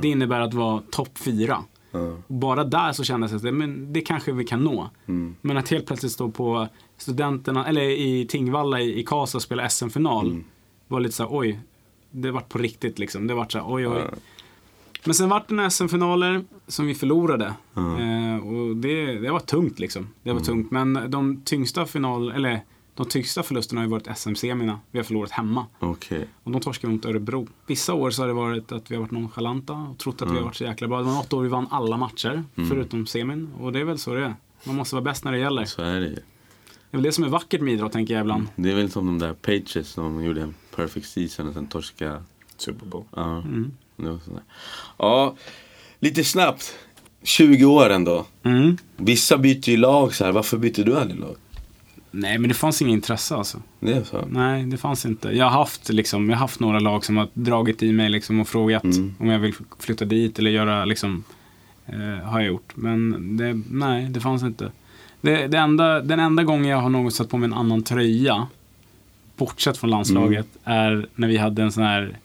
Det 0.01 0.07
innebär 0.07 0.39
att 0.39 0.53
vara 0.53 0.81
topp 0.91 1.17
fyra. 1.17 1.63
Och 1.91 2.23
bara 2.33 2.63
där 2.63 2.91
så 2.91 3.03
kändes 3.03 3.31
det 3.31 3.37
att 3.37 3.43
det, 3.43 3.51
men 3.51 3.93
det 3.93 4.01
kanske 4.01 4.31
vi 4.31 4.43
kan 4.45 4.63
nå. 4.63 4.89
Mm. 5.07 5.35
Men 5.41 5.57
att 5.57 5.69
helt 5.69 5.85
plötsligt 5.85 6.11
stå 6.11 6.31
på 6.31 6.67
studenterna, 6.97 7.67
eller 7.67 7.81
i 7.81 8.25
Tingvalla 8.29 8.79
i, 8.81 8.99
i 8.99 9.03
Karlstad 9.03 9.37
och 9.37 9.41
spela 9.41 9.69
SM-final. 9.69 10.27
Mm. 10.27 10.43
Var 10.87 10.99
lite 10.99 11.15
så 11.15 11.23
här, 11.23 11.29
oj. 11.37 11.59
Det 12.11 12.31
vart 12.31 12.49
på 12.49 12.57
riktigt 12.57 12.99
liksom. 12.99 13.27
Det 13.27 13.33
vart 13.33 13.51
så 13.51 13.57
här, 13.57 13.65
oj 13.73 13.87
oj. 13.87 14.01
Men 15.05 15.13
sen 15.13 15.29
vart 15.29 15.47
det 15.47 15.55
några 15.55 15.69
SM-finaler 15.69 16.43
som 16.67 16.85
vi 16.85 16.95
förlorade. 16.95 17.45
Eh, 17.75 18.47
och 18.47 18.75
det, 18.75 19.19
det 19.19 19.31
var 19.31 19.39
tungt 19.39 19.79
liksom. 19.79 20.07
Det 20.23 20.29
var 20.29 20.37
Mm. 20.39 20.43
tungt. 20.45 20.71
Men 20.71 20.99
de 21.11 21.41
tyngsta 21.45 21.85
final, 21.85 22.31
eller 22.31 22.61
de 22.95 23.05
tyngsta 23.05 23.43
förlusterna 23.43 23.81
har 23.81 23.85
ju 23.85 23.91
varit 23.91 24.17
SM-semina. 24.17 24.79
Vi 24.91 24.99
har 24.99 25.03
förlorat 25.03 25.31
hemma. 25.31 25.65
Okej. 25.79 26.27
Och 26.43 26.51
de 26.51 26.61
torskade 26.61 26.91
vi 26.91 26.95
mot 26.97 27.05
Örebro. 27.05 27.47
Vissa 27.67 27.93
år 27.93 28.11
så 28.11 28.21
har 28.21 28.27
det 28.27 28.33
varit 28.33 28.71
att 28.71 28.91
vi 28.91 28.95
har 28.95 29.01
varit 29.01 29.11
nonchalanta 29.11 29.73
och 29.73 29.97
trott 29.97 30.21
att 30.21 30.31
vi 30.31 30.35
har 30.35 30.43
varit 30.43 30.55
så 30.55 30.63
jäkla 30.63 30.87
bra. 30.87 30.97
Det 30.97 31.03
var 31.03 31.13
något 31.13 31.33
år 31.33 31.41
vi 31.43 31.49
vann 31.49 31.67
alla 31.71 31.97
matcher, 31.97 32.43
förutom 32.55 33.05
semin. 33.07 33.49
Och 33.59 33.71
det 33.73 33.79
är 33.79 33.83
väl 33.83 33.97
så 33.99 34.13
det 34.13 34.25
är. 34.25 34.35
Man 34.63 34.75
måste 34.75 34.95
vara 34.95 35.03
bäst 35.03 35.23
när 35.23 35.31
det 35.31 35.37
gäller. 35.37 35.65
Så 35.65 35.81
är 35.81 35.99
det 35.99 36.07
ju. 36.07 36.15
Det 36.15 36.21
är 36.91 36.97
väl 36.97 37.03
det 37.03 37.11
som 37.11 37.23
är 37.23 37.27
vackert 37.29 37.61
med 37.61 37.73
idrott 37.73 37.91
tänker 37.91 38.13
jag 38.13 38.21
ibland. 38.21 38.47
Det 38.55 38.71
är 38.71 38.75
väl 38.75 38.91
som 38.91 39.05
de 39.05 39.19
där 39.19 39.33
Patriots 39.33 39.89
som 39.89 40.23
gjorde 40.23 40.41
en 40.41 40.53
perfect 40.75 41.07
season 41.09 41.47
och 41.47 41.53
sen 41.53 41.67
torska. 41.67 42.23
Super 42.57 42.85
Bowl. 42.85 43.03
Ja, 43.15 43.37
Mm. 43.37 43.71
det 43.95 44.09
var 44.09 44.19
sådär. 44.25 44.41
ja 44.97 45.35
lite 45.99 46.23
snabbt. 46.23 46.75
20 47.23 47.65
år 47.65 47.89
ändå. 47.89 48.25
Mm. 48.43 48.77
Vissa 48.97 49.37
byter 49.37 49.69
ju 49.69 49.77
lag 49.77 50.13
så 50.15 50.25
här. 50.25 50.31
Varför 50.31 50.57
byter 50.57 50.83
du 50.83 50.97
aldrig 50.97 51.19
lag? 51.19 51.35
Nej, 52.11 52.37
men 52.37 52.47
det 52.47 52.53
fanns 52.53 52.81
inget 52.81 52.93
intresse 52.93 53.35
alltså. 53.35 53.61
Det 53.79 53.93
är 53.93 54.03
så? 54.03 54.25
Nej, 54.29 54.63
det 54.63 54.77
fanns 54.77 55.05
inte. 55.05 55.29
Jag 55.29 55.45
har 55.45 55.51
haft, 55.51 55.89
liksom, 55.89 56.29
jag 56.29 56.35
har 56.35 56.41
haft 56.41 56.59
några 56.59 56.79
lag 56.79 57.05
som 57.05 57.17
har 57.17 57.27
dragit 57.33 57.83
i 57.83 57.91
mig 57.91 58.09
liksom, 58.09 58.39
och 58.39 58.47
frågat 58.47 58.83
Mm. 58.83 59.15
om 59.19 59.27
jag 59.27 59.39
vill 59.39 59.53
flytta 59.79 60.05
dit 60.05 60.39
eller 60.39 60.51
göra, 60.51 60.85
liksom, 60.85 61.23
eh, 61.85 62.25
har 62.25 62.39
jag 62.39 62.47
gjort. 62.47 62.71
Men 62.75 63.37
det, 63.37 63.61
nej, 63.69 64.05
det 64.09 64.19
fanns 64.19 64.43
inte. 64.43 64.71
Det, 65.21 65.47
det 65.47 65.57
enda, 65.57 65.99
den 66.01 66.19
enda 66.19 66.43
gången 66.43 66.65
jag 66.65 66.77
har 66.77 66.89
någon 66.89 67.11
satt 67.11 67.29
på 67.29 67.37
mig 67.37 67.45
en 67.47 67.53
annan 67.53 67.83
tröja, 67.83 68.47
bortsett 69.37 69.77
från 69.77 69.89
landslaget, 69.89 70.47
är 70.63 71.07
när 71.15 71.27
vi 71.27 71.37
hade 71.37 71.63
en 71.63 71.71
sån 71.71 71.83
här 71.83 72.17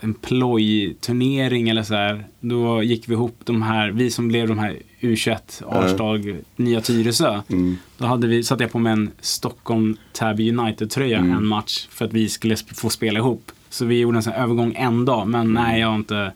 en 0.00 0.14
plojturnering 0.14 1.68
eller 1.68 1.82
så 1.82 1.94
här. 1.94 2.26
Då 2.40 2.82
gick 2.82 3.08
vi 3.08 3.12
ihop 3.12 3.36
de 3.44 3.62
här, 3.62 3.90
vi 3.90 4.10
som 4.10 4.28
blev 4.28 4.48
de 4.48 4.58
här 4.58 4.76
U21, 5.02 5.62
Arstag, 5.68 6.36
Nya 6.56 6.80
Tyresö. 6.80 7.40
Mm. 7.48 7.76
Då 7.98 8.06
hade 8.06 8.26
vi, 8.26 8.42
satte 8.44 8.64
jag 8.64 8.72
på 8.72 8.78
mig 8.78 8.92
en 8.92 9.10
Stockholm 9.20 9.96
Täby 10.12 10.52
United-tröja 10.52 11.18
Mm. 11.18 11.32
en 11.36 11.46
match 11.46 11.86
för 11.90 12.04
att 12.04 12.12
vi 12.12 12.28
skulle 12.28 12.56
få 12.56 12.90
spela 12.90 13.18
ihop. 13.18 13.52
Så 13.70 13.84
vi 13.84 13.98
gjorde 14.00 14.18
en 14.18 14.22
sån 14.22 14.32
övergång 14.32 14.74
en 14.78 15.04
dag, 15.04 15.28
men 15.28 15.40
Mm. 15.40 15.52
nej 15.64 15.80
jag 15.80 15.88
har 15.88 15.94
inte, 15.96 16.32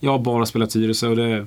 jag 0.00 0.10
har 0.10 0.18
bara 0.18 0.46
spelat 0.46 0.70
Tyresö 0.70 1.08
och 1.08 1.16
det, 1.16 1.46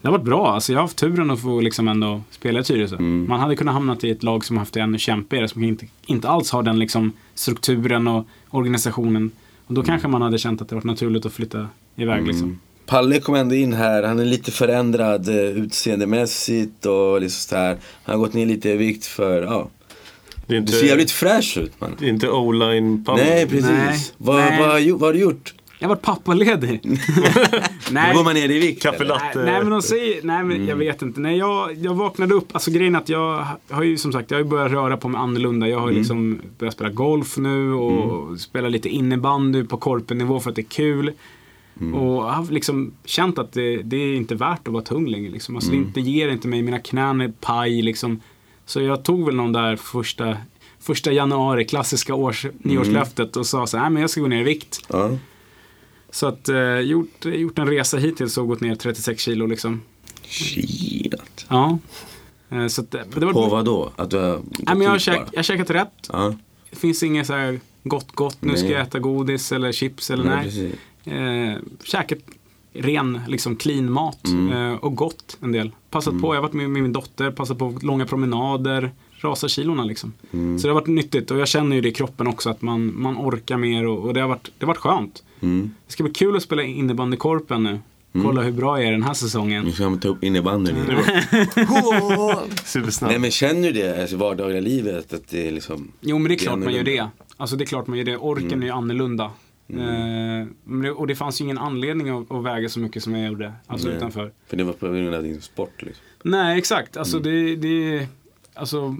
det 0.00 0.08
har 0.08 0.12
varit 0.12 0.24
bra. 0.24 0.54
Alltså 0.54 0.72
jag 0.72 0.78
har 0.78 0.82
haft 0.84 0.96
turen 0.98 1.30
att 1.30 1.40
få 1.42 1.60
liksom 1.60 1.88
ändå 1.88 2.22
spela 2.30 2.60
i 2.60 2.64
Tyresö. 2.64 2.96
Mm. 2.96 3.26
Man 3.28 3.40
hade 3.40 3.56
kunnat 3.56 3.74
hamna 3.74 3.96
i 4.02 4.10
ett 4.10 4.22
lag 4.22 4.44
som 4.44 4.56
haft 4.56 4.74
det 4.74 4.80
ännu 4.80 4.98
kämpigare, 4.98 5.48
som 5.48 5.64
inte, 5.64 5.86
inte 6.06 6.28
alls 6.28 6.50
har 6.50 6.62
den 6.62 6.78
liksom 6.78 7.12
strukturen 7.34 8.08
och 8.08 8.26
organisationen. 8.50 9.30
Och 9.66 9.74
då 9.74 9.82
kanske 9.82 10.08
man 10.08 10.22
hade 10.22 10.38
känt 10.38 10.62
att 10.62 10.68
det 10.68 10.74
var 10.74 10.82
naturligt 10.82 11.26
att 11.26 11.32
flytta 11.32 11.68
iväg 11.96 12.26
liksom. 12.26 12.58
Mm. 12.88 13.02
Palle 13.02 13.20
kom 13.20 13.34
ändå 13.34 13.54
in 13.54 13.72
här, 13.72 14.02
han 14.02 14.18
är 14.18 14.24
lite 14.24 14.50
förändrad 14.50 15.28
eh, 15.28 15.34
utseendemässigt 15.34 16.86
och 16.86 17.20
liksom 17.20 17.48
så 17.48 17.56
här. 17.56 17.76
Han 18.04 18.14
har 18.14 18.18
gått 18.26 18.34
ner 18.34 18.46
lite 18.46 18.70
i 18.70 18.76
vikt 18.76 19.06
för, 19.06 19.42
ja. 19.42 19.68
Det 20.46 20.52
är 20.52 20.54
Du 20.54 20.56
inte, 20.60 20.72
ser 20.72 20.86
jävligt 20.86 21.10
fräsch 21.10 21.58
ut 21.58 21.72
man. 21.80 21.96
det 21.98 22.04
är 22.04 22.08
inte 22.08 22.28
o-line 22.30 23.04
Palle. 23.04 23.24
Nej 23.24 23.46
precis. 23.46 23.66
Nej. 23.70 23.98
Vad, 24.16 24.36
Nej. 24.36 24.58
Vad, 24.60 24.68
har 24.70 24.80
du- 24.80 24.92
vad 24.92 25.00
har 25.02 25.12
du 25.12 25.18
gjort? 25.18 25.54
Jag 25.80 25.88
har 25.88 25.94
varit 25.94 26.02
pappaledig. 26.02 26.80
nej. 27.90 28.10
Då 28.12 28.18
går 28.18 28.24
man 28.24 28.34
ner 28.34 28.50
i 28.50 28.58
vikt. 28.58 28.82
Kaffe 28.82 29.04
latte. 29.04 29.38
Nej, 29.44 29.60
men 29.60 29.70
de 29.70 29.82
säger, 29.82 30.20
nej 30.22 30.44
men 30.44 30.56
Mm. 30.56 30.68
jag 30.68 30.76
vet 30.76 31.02
inte. 31.02 31.20
Nej, 31.20 31.36
jag, 31.38 31.74
jag 31.74 31.94
vaknade 31.94 32.34
upp, 32.34 32.48
alltså 32.52 32.70
grejen 32.70 32.94
är 32.94 32.98
att 32.98 33.08
jag 33.08 33.46
har 33.70 33.82
ju 33.82 33.96
som 33.98 34.12
sagt, 34.12 34.30
jag 34.30 34.38
har 34.38 34.44
ju 34.44 34.50
börjat 34.50 34.72
röra 34.72 34.96
på 34.96 35.08
mig 35.08 35.18
annorlunda. 35.20 35.68
Jag 35.68 35.78
har 35.78 35.88
Mm. 35.88 35.98
liksom 35.98 36.40
börjat 36.58 36.74
spela 36.74 36.90
golf 36.90 37.36
nu 37.36 37.72
och 37.72 38.40
spela 38.40 38.68
lite 38.68 38.88
innebandy 38.88 39.64
på 39.64 39.76
korpennivå 39.76 40.40
för 40.40 40.50
att 40.50 40.56
det 40.56 40.62
är 40.62 40.70
kul. 40.70 41.12
Mm. 41.80 41.94
Och 41.94 42.24
jag 42.24 42.30
har 42.32 42.52
liksom 42.52 42.92
känt 43.04 43.38
att 43.38 43.52
det, 43.52 43.76
det 43.82 43.96
är 43.96 44.14
inte 44.14 44.34
värt 44.34 44.68
att 44.68 44.72
vara 44.74 44.84
tung 44.84 45.06
längre. 45.08 45.30
Liksom. 45.30 45.56
Alltså, 45.56 45.72
Mm. 45.72 45.90
det, 45.94 46.00
ger 46.00 46.28
inte 46.28 46.48
mig, 46.48 46.62
mina 46.62 46.78
knän 46.78 47.20
är 47.20 47.32
paj 47.40 47.82
liksom. 47.82 48.20
Så 48.66 48.80
jag 48.80 49.04
tog 49.04 49.26
väl 49.26 49.34
någon 49.34 49.52
där 49.52 49.76
första, 49.76 50.36
första 50.80 51.12
januari, 51.12 51.64
klassiska 51.64 52.14
års, 52.14 52.44
Mm. 52.44 52.56
nyårslöftet 52.62 53.36
och 53.36 53.46
sa 53.46 53.66
så 53.66 53.76
här, 53.76 53.84
"Nej, 53.84 53.90
men 53.92 54.00
jag 54.00 54.10
ska 54.10 54.20
gå 54.20 54.26
ner 54.26 54.40
i 54.40 54.44
vikt. 54.44 54.80
Ja. 54.88 55.10
Så 56.10 56.26
att 56.26 56.48
eh, 56.48 56.78
gjort, 56.78 57.24
gjort 57.24 57.58
en 57.58 57.66
resa 57.68 57.96
hittills 57.98 58.38
och 58.38 58.48
gått 58.48 58.60
ner 58.60 58.74
36 58.74 59.22
kilo 59.22 59.46
liksom. 59.46 59.80
Shit. 60.22 61.14
Ja. 61.48 61.78
Eh, 62.50 62.66
Så 62.66 62.80
att, 62.80 62.90
det 62.90 63.04
det 63.14 63.26
var, 63.26 63.32
På 63.32 63.46
vad 63.46 63.64
då? 63.64 63.92
Att 63.96 64.10
du 64.10 64.16
har 64.16 64.36
gått 64.36 64.44
Nej, 64.58 64.74
men 64.76 64.80
jag, 64.80 64.90
har 64.90 64.98
käk, 64.98 65.20
jag 65.32 65.38
har 65.38 65.42
käkat 65.42 65.70
rätt. 65.70 66.08
Ja. 66.12 66.34
Det 66.70 66.76
finns 66.76 67.02
inget 67.02 67.26
så 67.26 67.32
här 67.32 67.60
gott 67.84 68.12
gott, 68.12 68.42
nu 68.42 68.52
ska 68.56 68.62
Nej. 68.62 68.72
jag 68.72 68.82
äta 68.82 68.98
godis 68.98 69.52
eller 69.52 69.72
chips 69.72 70.10
eller 70.10 70.24
Nej, 70.24 70.52
nej. 70.56 70.72
Eh, 71.04 71.56
käkat 71.84 72.18
ren, 72.72 73.20
liksom 73.28 73.56
clean 73.56 73.92
mat 73.92 74.26
Mm. 74.26 74.72
eh, 74.72 74.78
och 74.78 74.96
gott 74.96 75.36
en 75.42 75.52
del. 75.52 75.70
Passat 75.90 76.20
på, 76.20 76.28
jag 76.34 76.34
har 76.34 76.42
varit 76.42 76.52
med, 76.52 76.70
med 76.70 76.82
min 76.82 76.92
dotter, 76.92 77.30
passat 77.30 77.58
på 77.58 77.78
långa 77.82 78.06
promenader, 78.06 78.90
rasa 79.20 79.48
kilorna 79.48 79.84
liksom. 79.84 80.12
Mm. 80.32 80.58
Så 80.58 80.66
det 80.66 80.72
har 80.72 80.80
varit 80.80 80.88
nyttigt 80.88 81.30
och 81.30 81.38
jag 81.38 81.48
känner 81.48 81.76
ju 81.76 81.82
det 81.82 81.88
i 81.88 81.92
kroppen 81.92 82.26
också 82.26 82.50
att 82.50 82.62
man, 82.62 83.00
man 83.00 83.16
orkar 83.16 83.56
mer 83.56 83.86
och, 83.86 83.98
och 83.98 84.14
det, 84.14 84.20
har 84.20 84.28
varit, 84.28 84.44
det 84.58 84.64
har 84.64 84.68
varit 84.68 84.78
skönt. 84.78 85.22
Mm. 85.40 85.70
Det 85.86 85.92
ska 85.92 86.02
bli 86.02 86.12
kul 86.12 86.36
att 86.36 86.42
spela 86.42 86.62
innebandykorpen 86.62 87.62
nu. 87.62 87.78
Kolla 88.24 88.42
hur 88.42 88.52
bra 88.52 88.78
jag 88.78 88.88
är 88.88 88.92
den 88.92 89.02
här 89.02 89.14
säsongen. 89.14 89.64
Nu 89.64 89.72
ska 89.72 89.90
man 89.90 90.00
ta 90.00 90.08
upp 90.08 90.24
innebandyn 90.24 90.76
igen. 90.76 90.98
Supersnabb. 92.64 93.10
Nej 93.10 93.18
men 93.20 93.30
känner 93.30 93.72
du 93.72 93.82
det 93.82 94.00
alltså, 94.00 94.16
i 94.16 94.18
vardagliga 94.18 94.60
livet? 94.60 95.12
Att 95.12 95.28
det 95.28 95.48
är 95.48 95.52
liksom 95.52 95.92
Jo 96.00 96.18
men 96.18 96.28
det 96.28 96.34
är 96.34 96.38
Det 96.38 96.42
är 96.42 96.46
klart 96.46 96.58
man 96.58 96.74
gör 96.74 96.84
det. 96.84 97.08
Alltså 97.36 97.56
det 97.56 97.64
är 97.64 97.66
klart 97.66 97.86
man 97.86 97.98
gör 97.98 98.04
det. 98.04 98.16
Orken 98.16 98.62
är 98.62 98.66
ju 98.66 98.72
annorlunda. 98.72 99.30
Eh, 99.68 100.46
men 100.64 100.82
det, 100.82 100.90
och 100.90 101.06
det 101.06 101.14
fanns 101.14 101.40
ju 101.40 101.44
ingen 101.44 101.58
anledning 101.58 102.08
att, 102.08 102.32
att 102.32 102.44
väga 102.44 102.68
så 102.68 102.80
mycket 102.80 103.02
som 103.02 103.14
jag 103.14 103.28
gjorde. 103.28 103.52
Alltså 103.66 103.88
Nej. 103.88 103.96
utanför. 103.96 104.32
För 104.46 104.56
det 104.56 104.64
var 104.64 104.72
på 104.72 104.88
grund 104.88 105.14
av 105.14 105.22
din 105.22 105.40
sport 105.40 105.82
liksom. 105.82 106.04
Nej 106.22 106.58
exakt. 106.58 106.96
Alltså 106.96 107.18
det, 107.18 107.56
det 107.56 108.08
Alltså 108.54 108.96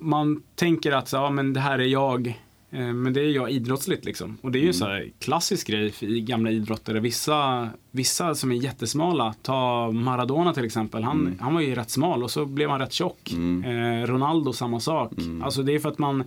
man 0.00 0.42
tänker 0.54 0.92
att 0.92 1.08
så, 1.08 1.16
ja, 1.16 1.30
men 1.30 1.52
det 1.52 1.60
här 1.60 1.78
är 1.78 1.86
jag. 1.86 2.28
Eh, 2.70 2.92
Men 2.92 3.12
det 3.12 3.20
är 3.20 3.30
jag 3.30 3.50
idrottsligt 3.50 4.04
liksom. 4.04 4.38
Och 4.40 4.52
det 4.52 4.58
är 4.58 4.60
ju 4.60 4.68
en 4.68 4.74
så 4.74 4.84
här 4.84 5.10
klassisk 5.18 5.66
grej 5.66 5.94
i 6.00 6.20
gamla 6.20 6.50
idrottare. 6.50 7.00
Vissa, 7.00 7.68
vissa 7.90 8.34
som 8.34 8.52
är 8.52 8.56
jättesmala, 8.56 9.34
ta 9.42 9.90
Maradona 9.90 10.54
till 10.54 10.64
exempel. 10.64 11.02
Han, 11.04 11.38
han 11.40 11.54
var 11.54 11.60
ju 11.60 11.74
rätt 11.74 11.90
smal 11.90 12.22
och 12.22 12.30
så 12.30 12.46
blev 12.46 12.70
han 12.70 12.80
rätt 12.80 12.92
tjock. 12.92 13.32
Eh, 13.32 14.06
Ronaldo 14.06 14.52
samma 14.52 14.80
sak. 14.80 15.12
Alltså 15.42 15.62
det 15.62 15.74
är 15.74 15.78
för 15.78 15.88
att 15.88 15.98
man, 15.98 16.24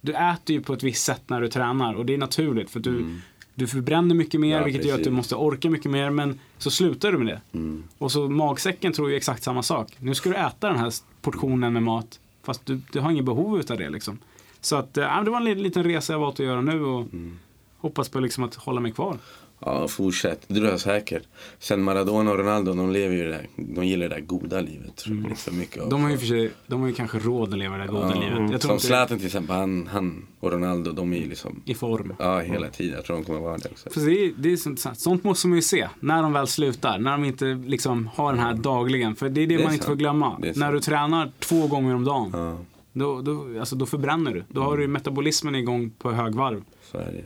du 0.00 0.12
äter 0.12 0.56
ju 0.56 0.62
på 0.62 0.72
ett 0.72 0.82
visst 0.82 1.04
sätt 1.04 1.22
när 1.26 1.40
du 1.40 1.48
tränar 1.48 1.94
och 1.94 2.06
det 2.06 2.14
är 2.14 2.18
naturligt. 2.18 2.70
För 2.70 2.80
du, 2.80 3.20
du 3.58 3.66
förbränner 3.66 4.14
mycket 4.14 4.40
mer 4.40 4.56
Ja, 4.58 4.64
vilket 4.64 4.84
gör 4.84 4.92
att 4.94 4.98
du 4.98 5.04
precis. 5.04 5.16
måste 5.16 5.34
orka 5.34 5.70
mycket 5.70 5.90
mer. 5.90 6.10
Men 6.10 6.40
så 6.58 6.70
slutar 6.70 7.12
du 7.12 7.18
med 7.18 7.26
det. 7.26 7.40
Mm. 7.58 7.84
Och 7.98 8.12
så 8.12 8.28
magsäcken 8.28 8.92
tror 8.92 9.10
ju 9.10 9.16
exakt 9.16 9.42
samma 9.42 9.62
sak. 9.62 9.88
Nu 9.98 10.14
ska 10.14 10.28
du 10.30 10.36
äta 10.36 10.68
den 10.68 10.78
här 10.78 10.92
portionen 11.22 11.72
med 11.72 11.82
mat. 11.82 12.20
Fast 12.42 12.66
du, 12.66 12.80
du 12.92 13.00
har 13.00 13.10
ingen 13.10 13.24
behov 13.24 13.58
utav 13.60 13.78
det 13.78 13.90
liksom. 13.90 14.18
Så 14.60 14.76
att, 14.76 14.96
äh, 14.98 15.22
det 15.24 15.30
var 15.30 15.38
en 15.38 15.44
li- 15.44 15.54
liten 15.54 15.84
resa 15.84 16.12
jag 16.12 16.20
valt 16.20 16.40
att 16.40 16.46
göra 16.46 16.60
nu 16.60 16.84
och 16.84 17.00
Mm. 17.00 17.38
hoppas 17.78 18.08
på 18.08 18.20
liksom 18.20 18.44
att 18.44 18.54
hålla 18.54 18.80
mig 18.80 18.92
kvar. 18.92 19.18
Ja, 19.60 19.88
fortsätt. 19.88 20.46
Säkert. 20.78 21.22
Sen 21.58 21.82
Maradona 21.82 22.30
och 22.30 22.38
Ronaldo, 22.38 22.72
de 22.72 22.90
lever 22.90 23.14
ju 23.16 23.24
det 23.24 23.30
där, 23.30 23.46
de 23.56 23.86
gillar 23.86 24.08
det 24.08 24.14
där 24.14 24.20
goda 24.22 24.60
livet. 24.60 24.96
Tror 24.96 25.24
jag. 25.28 25.38
För 25.38 25.52
mycket 25.52 25.82
av. 25.82 25.88
De 25.88 26.02
har 26.02 26.10
ju 26.10 26.18
för 26.18 26.26
sig, 26.26 26.50
de 26.66 26.80
har 26.80 26.88
ju 26.88 26.94
kanske 26.94 27.18
råd 27.18 27.52
att 27.52 27.58
leva 27.58 27.76
det 27.76 27.82
där 27.84 27.88
goda 27.92 28.12
Ja, 28.14 28.20
livet. 28.20 28.52
Jag 28.52 28.60
tror 28.60 28.70
Som 28.70 28.78
Zlatan 28.80 29.16
till 29.18 29.26
exempel, 29.26 29.56
han, 29.56 29.86
han 29.92 30.26
och 30.40 30.52
Ronaldo, 30.52 30.92
de 30.92 31.12
är 31.12 31.16
ju 31.16 31.28
liksom 31.28 31.62
i 31.64 31.74
form. 31.74 32.14
Ja, 32.18 32.38
hela 32.40 32.68
tiden. 32.68 32.94
Jag 32.96 33.04
tror 33.04 33.16
de 33.16 33.24
kommer 33.24 33.40
vara 33.40 33.58
det 33.58 33.68
också. 33.70 33.90
För 33.90 34.00
det 34.00 34.24
är, 34.24 34.32
det 34.38 34.52
är 34.52 34.56
sånt, 34.56 34.98
sånt 34.98 35.24
måste 35.24 35.46
man 35.48 35.56
ju 35.56 35.62
se. 35.62 35.88
När 36.00 36.22
de 36.22 36.32
väl 36.32 36.46
slutar. 36.46 36.98
När 36.98 37.10
de 37.10 37.24
inte 37.24 37.44
liksom 37.66 38.10
har 38.14 38.32
den 38.32 38.42
här 38.42 38.54
dagligen. 38.54 39.16
För 39.16 39.28
det 39.28 39.40
är 39.40 39.46
det, 39.46 39.56
Det 39.56 39.62
är 39.62 39.64
man 39.64 39.72
inte 39.72 39.84
får 39.84 39.90
sant. 39.92 39.98
glömma. 39.98 40.38
När 40.38 40.52
sant. 40.52 40.72
du 40.72 40.80
tränar 40.80 41.32
två 41.38 41.66
gånger 41.66 41.94
om 41.94 42.04
dagen. 42.04 42.30
Ja, 42.34 42.58
Då, 42.92 43.20
då, 43.22 43.46
alltså, 43.60 43.76
då 43.76 43.86
förbränner 43.86 44.34
du. 44.34 44.44
Då 44.48 44.62
har 44.62 44.76
du 44.76 44.88
metabolismen 44.88 45.54
igång 45.54 45.90
på 45.98 46.12
högvarv. 46.12 46.62
så 46.92 46.98
är 46.98 47.12
det. 47.12 47.24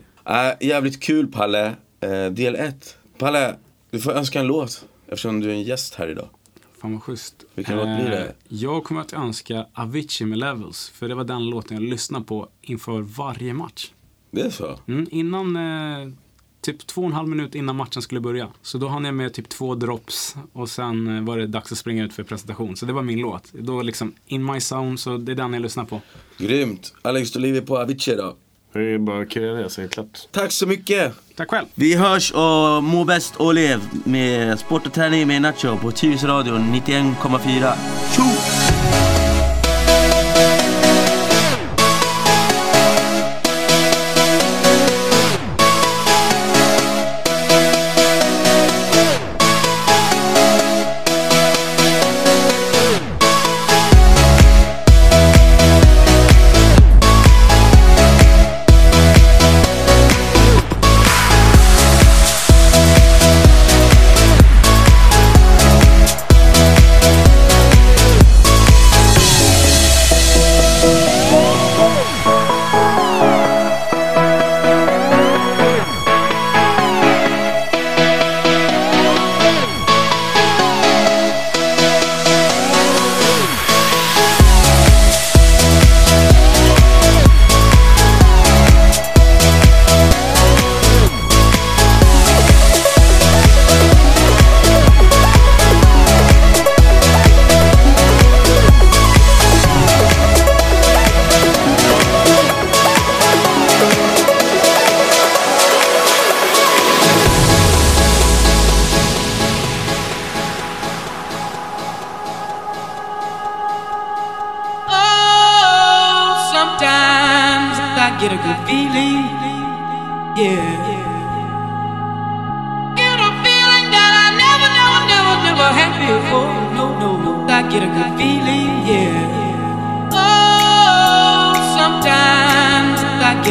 Äh, 0.61 0.69
jävligt 0.69 1.01
kul 1.03 1.27
Palle. 1.27 1.73
Eh, 2.01 2.27
del 2.33 2.57
1. 2.57 2.97
Palle, 3.19 3.57
du 3.91 4.01
får 4.01 4.13
önska 4.13 4.41
en 4.41 4.47
låt. 4.47 4.85
Eftersom 5.07 5.41
du 5.41 5.49
är 5.51 5.55
en 5.55 5.63
gäst 5.63 5.95
här 5.95 6.09
idag. 6.09 6.29
Fan 6.81 6.93
vad 6.93 7.03
schysst. 7.03 7.35
Vilken 7.55 7.77
låt 7.77 7.85
blir 8.01 8.11
det? 8.11 8.25
Eh, 8.25 8.33
Jag 8.49 8.85
kommer 8.85 9.01
att 9.01 9.13
önska 9.13 9.67
Avicii 9.75 10.27
med 10.27 10.39
Levels. 10.39 10.89
För 10.89 11.09
det 11.09 11.15
var 11.15 11.25
den 11.25 11.47
låten 11.51 11.77
jag 11.77 11.91
lyssnade 11.91 12.25
på 12.25 12.49
inför 12.63 13.01
varje 13.01 13.55
match. 13.55 13.91
Det 14.31 14.41
är 14.41 14.51
så? 14.51 14.79
Mm, 14.89 15.07
innan, 15.11 15.57
eh, 15.57 16.13
typ 16.61 16.87
två 16.87 17.01
och 17.01 17.07
en 17.07 17.13
halv 17.13 17.29
minut 17.29 17.55
innan 17.55 17.77
matchen 17.77 18.03
skulle 18.03 18.21
börja. 18.21 18.49
Så 18.63 18.79
då 18.79 18.89
hann 18.89 19.05
jag 19.05 19.15
med 19.15 19.33
typ 19.35 19.49
två 19.49 19.75
drops 19.75 20.35
och 20.53 20.71
sen 20.71 21.17
eh, 21.17 21.23
var 21.25 21.39
det 21.39 21.47
dags 21.47 21.73
att 21.73 21.79
springa 21.79 22.05
ut 22.05 22.13
för 22.13 22.23
presentation. 22.23 22.77
Så 22.77 22.87
det 22.87 22.93
var 22.93 23.03
min 23.03 23.19
låt. 23.19 23.53
Då 23.53 23.83
liksom 23.83 24.15
in 24.27 24.45
my 24.45 24.59
zone, 24.73 24.99
så 24.99 25.17
det 25.17 25.33
är 25.33 25.37
den 25.37 25.53
jag 25.53 25.63
lyssnar 25.63 25.85
på. 25.85 26.01
Grymt. 26.39 26.95
Alex, 27.03 27.31
du 27.33 27.39
lever 27.41 27.61
på 27.61 27.79
Avicii 27.79 28.15
idag. 28.15 28.35
Det 28.73 28.95
är 28.95 28.99
bara 28.99 29.23
att 29.23 29.29
krya 29.29 29.55
ner 29.55 29.69
sig, 29.69 29.89
klart. 29.89 30.19
Tack 30.31 30.53
så 30.53 30.67
mycket. 30.67 31.13
Tack 31.37 31.51
själv. 31.51 31.67
Vi 31.75 31.95
hörs 31.95 32.33
och 32.33 32.85
må 32.85 33.05
bäst 33.05 33.37
och 33.37 33.55
lev 33.55 33.81
med 34.05 34.59
sport 34.59 34.87
och 34.87 34.93
träning 34.93 35.27
med 35.27 35.43
Nacho 35.43 35.77
på 35.77 35.91
Tyresö 35.91 36.27
Radio 36.27 36.55
91,4. 36.55 37.73
Tjo! 38.17 38.60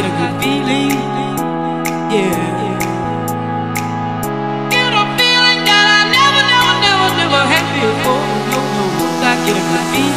get 0.00 0.12
a 0.12 0.16
good 0.16 0.34
feeling. 0.42 0.90
Yeah. 2.10 2.32
Get 4.70 4.92
a 4.96 5.04
feeling 5.18 5.60
that 5.68 5.86
I 5.96 6.02
never, 6.16 6.42
never, 6.52 6.74
never, 6.84 7.08
never 7.20 7.42
had 7.52 7.66
before. 7.76 8.24
No, 8.50 8.60
no, 8.76 8.84
I 9.28 9.32
get 9.44 9.56
a 9.56 9.64
good 9.68 9.84
feeling. 9.92 10.09